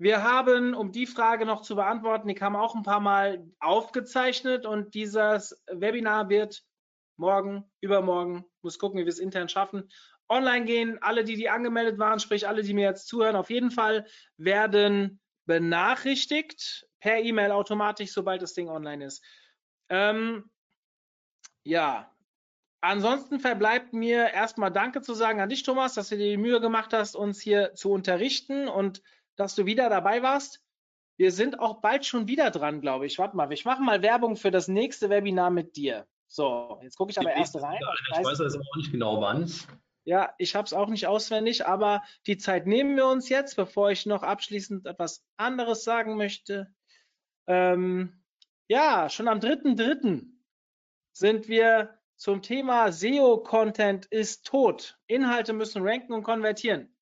Wir 0.00 0.22
haben, 0.22 0.72
um 0.72 0.92
die 0.92 1.06
Frage 1.06 1.44
noch 1.44 1.60
zu 1.60 1.76
beantworten, 1.76 2.26
die 2.26 2.34
kam 2.34 2.56
auch 2.56 2.74
ein 2.74 2.84
paar 2.84 3.00
Mal 3.00 3.46
aufgezeichnet 3.58 4.64
und 4.64 4.94
dieses 4.94 5.62
Webinar 5.70 6.30
wird 6.30 6.62
morgen, 7.18 7.70
übermorgen, 7.82 8.46
muss 8.62 8.78
gucken, 8.78 8.98
wie 8.98 9.04
wir 9.04 9.12
es 9.12 9.18
intern 9.18 9.50
schaffen, 9.50 9.90
online 10.26 10.64
gehen. 10.64 11.02
Alle, 11.02 11.22
die, 11.22 11.36
die 11.36 11.50
angemeldet 11.50 11.98
waren, 11.98 12.18
sprich 12.18 12.48
alle, 12.48 12.62
die 12.62 12.72
mir 12.72 12.86
jetzt 12.86 13.08
zuhören, 13.08 13.36
auf 13.36 13.50
jeden 13.50 13.70
Fall 13.70 14.06
werden 14.38 15.20
benachrichtigt 15.44 16.88
per 17.00 17.18
E-Mail 17.18 17.50
automatisch, 17.50 18.12
sobald 18.12 18.40
das 18.40 18.54
Ding 18.54 18.70
online 18.70 19.04
ist. 19.04 19.22
Ähm, 19.90 20.50
ja, 21.62 22.10
ansonsten 22.80 23.38
verbleibt 23.38 23.92
mir 23.92 24.30
erstmal 24.30 24.72
Danke 24.72 25.02
zu 25.02 25.12
sagen 25.12 25.42
an 25.42 25.50
dich, 25.50 25.62
Thomas, 25.62 25.92
dass 25.92 26.08
du 26.08 26.16
dir 26.16 26.30
die 26.30 26.36
Mühe 26.38 26.62
gemacht 26.62 26.94
hast, 26.94 27.16
uns 27.16 27.38
hier 27.38 27.74
zu 27.74 27.92
unterrichten 27.92 28.66
und 28.66 29.02
dass 29.40 29.54
du 29.54 29.64
wieder 29.64 29.88
dabei 29.88 30.22
warst. 30.22 30.62
Wir 31.16 31.32
sind 31.32 31.58
auch 31.60 31.80
bald 31.80 32.04
schon 32.04 32.28
wieder 32.28 32.50
dran, 32.50 32.80
glaube 32.80 33.06
ich. 33.06 33.18
Warte 33.18 33.36
mal, 33.36 33.50
ich 33.52 33.64
mache 33.64 33.82
mal 33.82 34.02
Werbung 34.02 34.36
für 34.36 34.50
das 34.50 34.68
nächste 34.68 35.08
Webinar 35.08 35.50
mit 35.50 35.76
dir. 35.76 36.06
So, 36.28 36.78
jetzt 36.82 36.96
gucke 36.96 37.10
ich 37.10 37.18
aber 37.18 37.32
erst 37.32 37.56
rein. 37.56 37.80
Ich 38.12 38.24
weiß, 38.24 38.40
aber 38.40 38.60
auch 38.60 38.76
nicht 38.76 38.92
genau 38.92 39.20
wann. 39.20 39.50
Ja, 40.04 40.34
ich 40.38 40.54
habe 40.54 40.66
es 40.66 40.72
auch 40.72 40.88
nicht 40.88 41.06
auswendig, 41.06 41.66
aber 41.66 42.02
die 42.26 42.36
Zeit 42.36 42.66
nehmen 42.66 42.96
wir 42.96 43.06
uns 43.06 43.28
jetzt, 43.28 43.56
bevor 43.56 43.90
ich 43.90 44.06
noch 44.06 44.22
abschließend 44.22 44.86
etwas 44.86 45.24
anderes 45.36 45.84
sagen 45.84 46.16
möchte. 46.16 46.72
Ähm, 47.46 48.22
ja, 48.68 49.08
schon 49.08 49.28
am 49.28 49.40
3.3. 49.40 50.26
sind 51.12 51.48
wir 51.48 51.98
zum 52.16 52.42
Thema 52.42 52.92
SEO-Content 52.92 54.06
ist 54.06 54.46
tot. 54.46 54.98
Inhalte 55.06 55.52
müssen 55.52 55.82
ranken 55.82 56.12
und 56.12 56.22
konvertieren 56.22 56.94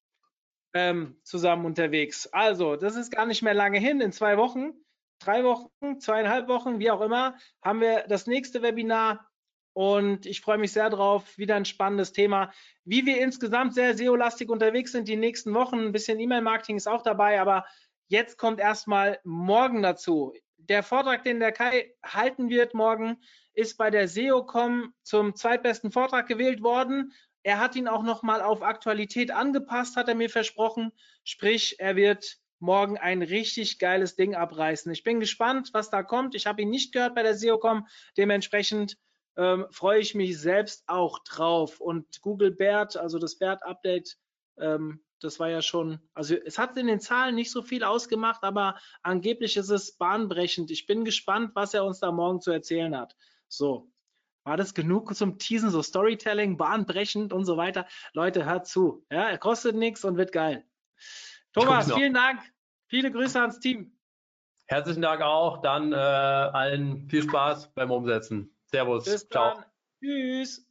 ähm, 0.74 1.18
zusammen 1.22 1.64
unterwegs. 1.66 2.26
Also, 2.32 2.76
das 2.76 2.96
ist 2.96 3.10
gar 3.10 3.26
nicht 3.26 3.42
mehr 3.42 3.54
lange 3.54 3.78
hin. 3.78 4.00
In 4.00 4.12
zwei 4.12 4.36
Wochen, 4.36 4.72
drei 5.18 5.44
Wochen, 5.44 6.00
zweieinhalb 6.00 6.48
Wochen, 6.48 6.78
wie 6.78 6.90
auch 6.90 7.00
immer, 7.00 7.36
haben 7.62 7.80
wir 7.80 8.04
das 8.08 8.26
nächste 8.26 8.62
Webinar 8.62 9.28
Und 9.72 10.26
ich 10.26 10.40
freue 10.40 10.58
mich 10.58 10.72
sehr 10.72 10.90
drauf. 10.90 11.38
Wieder 11.38 11.54
ein 11.54 11.64
spannendes 11.64 12.12
Thema. 12.12 12.52
Wie 12.84 13.06
wir 13.06 13.20
insgesamt 13.20 13.74
sehr 13.74 13.96
SEO-lastig 13.96 14.50
unterwegs 14.50 14.92
sind 14.92 15.08
die 15.08 15.16
nächsten 15.16 15.54
Wochen. 15.54 15.78
Ein 15.78 15.92
bisschen 15.92 16.18
E-Mail-Marketing 16.18 16.76
ist 16.76 16.88
auch 16.88 17.02
dabei, 17.02 17.40
aber 17.40 17.64
jetzt 18.08 18.38
kommt 18.38 18.58
erstmal 18.60 19.20
morgen 19.24 19.82
dazu. 19.82 20.34
Der 20.56 20.82
Vortrag, 20.82 21.22
den 21.22 21.38
der 21.40 21.52
Kai 21.52 21.94
halten 22.04 22.50
wird 22.50 22.74
morgen, 22.74 23.18
ist 23.54 23.78
bei 23.78 23.90
der 23.90 24.08
SEOCom 24.08 24.92
zum 25.02 25.34
zweitbesten 25.34 25.92
Vortrag 25.92 26.26
gewählt 26.26 26.62
worden. 26.62 27.12
Er 27.48 27.60
hat 27.60 27.76
ihn 27.76 27.88
auch 27.88 28.02
nochmal 28.02 28.42
auf 28.42 28.60
Aktualität 28.60 29.30
angepasst, 29.30 29.96
hat 29.96 30.06
er 30.06 30.14
mir 30.14 30.28
versprochen. 30.28 30.92
Sprich, 31.24 31.76
er 31.80 31.96
wird 31.96 32.36
morgen 32.58 32.98
ein 32.98 33.22
richtig 33.22 33.78
geiles 33.78 34.16
Ding 34.16 34.34
abreißen. 34.34 34.92
Ich 34.92 35.02
bin 35.02 35.18
gespannt, 35.18 35.70
was 35.72 35.88
da 35.88 36.02
kommt. 36.02 36.34
Ich 36.34 36.46
habe 36.46 36.60
ihn 36.60 36.68
nicht 36.68 36.92
gehört 36.92 37.14
bei 37.14 37.22
der 37.22 37.34
SEOCom. 37.34 37.86
Dementsprechend 38.18 38.98
ähm, 39.38 39.64
freue 39.70 39.98
ich 39.98 40.14
mich 40.14 40.38
selbst 40.38 40.84
auch 40.88 41.20
drauf. 41.20 41.80
Und 41.80 42.20
Google 42.20 42.50
BERT, 42.50 42.98
also 42.98 43.18
das 43.18 43.38
BERT-Update, 43.38 44.18
ähm, 44.58 45.02
das 45.18 45.40
war 45.40 45.48
ja 45.48 45.62
schon, 45.62 46.00
also 46.12 46.34
es 46.34 46.58
hat 46.58 46.76
in 46.76 46.86
den 46.86 47.00
Zahlen 47.00 47.34
nicht 47.34 47.50
so 47.50 47.62
viel 47.62 47.82
ausgemacht, 47.82 48.42
aber 48.42 48.78
angeblich 49.02 49.56
ist 49.56 49.70
es 49.70 49.96
bahnbrechend. 49.96 50.70
Ich 50.70 50.84
bin 50.84 51.02
gespannt, 51.02 51.52
was 51.54 51.72
er 51.72 51.86
uns 51.86 51.98
da 52.00 52.12
morgen 52.12 52.42
zu 52.42 52.50
erzählen 52.50 52.94
hat. 52.94 53.16
So, 53.48 53.90
war 54.48 54.56
das 54.56 54.72
genug 54.72 55.14
zum 55.14 55.38
Teasen, 55.38 55.70
so 55.70 55.82
Storytelling, 55.82 56.56
bahnbrechend 56.56 57.32
und 57.34 57.44
so 57.44 57.56
weiter? 57.58 57.86
Leute, 58.14 58.46
hört 58.46 58.66
zu. 58.66 59.04
Ja, 59.10 59.28
er 59.28 59.38
kostet 59.38 59.76
nichts 59.76 60.04
und 60.04 60.16
wird 60.16 60.32
geil. 60.32 60.64
Thomas, 61.52 61.92
vielen 61.92 62.14
Dank. 62.14 62.40
Viele 62.86 63.12
Grüße 63.12 63.38
ans 63.38 63.60
Team. 63.60 63.92
Herzlichen 64.66 65.02
Dank 65.02 65.20
auch. 65.22 65.60
Dann 65.60 65.92
äh, 65.92 65.96
allen 65.96 67.08
viel 67.08 67.22
Spaß 67.22 67.74
beim 67.74 67.90
Umsetzen. 67.90 68.54
Servus. 68.66 69.28
Ciao. 69.28 69.62
Tschüss. 70.02 70.67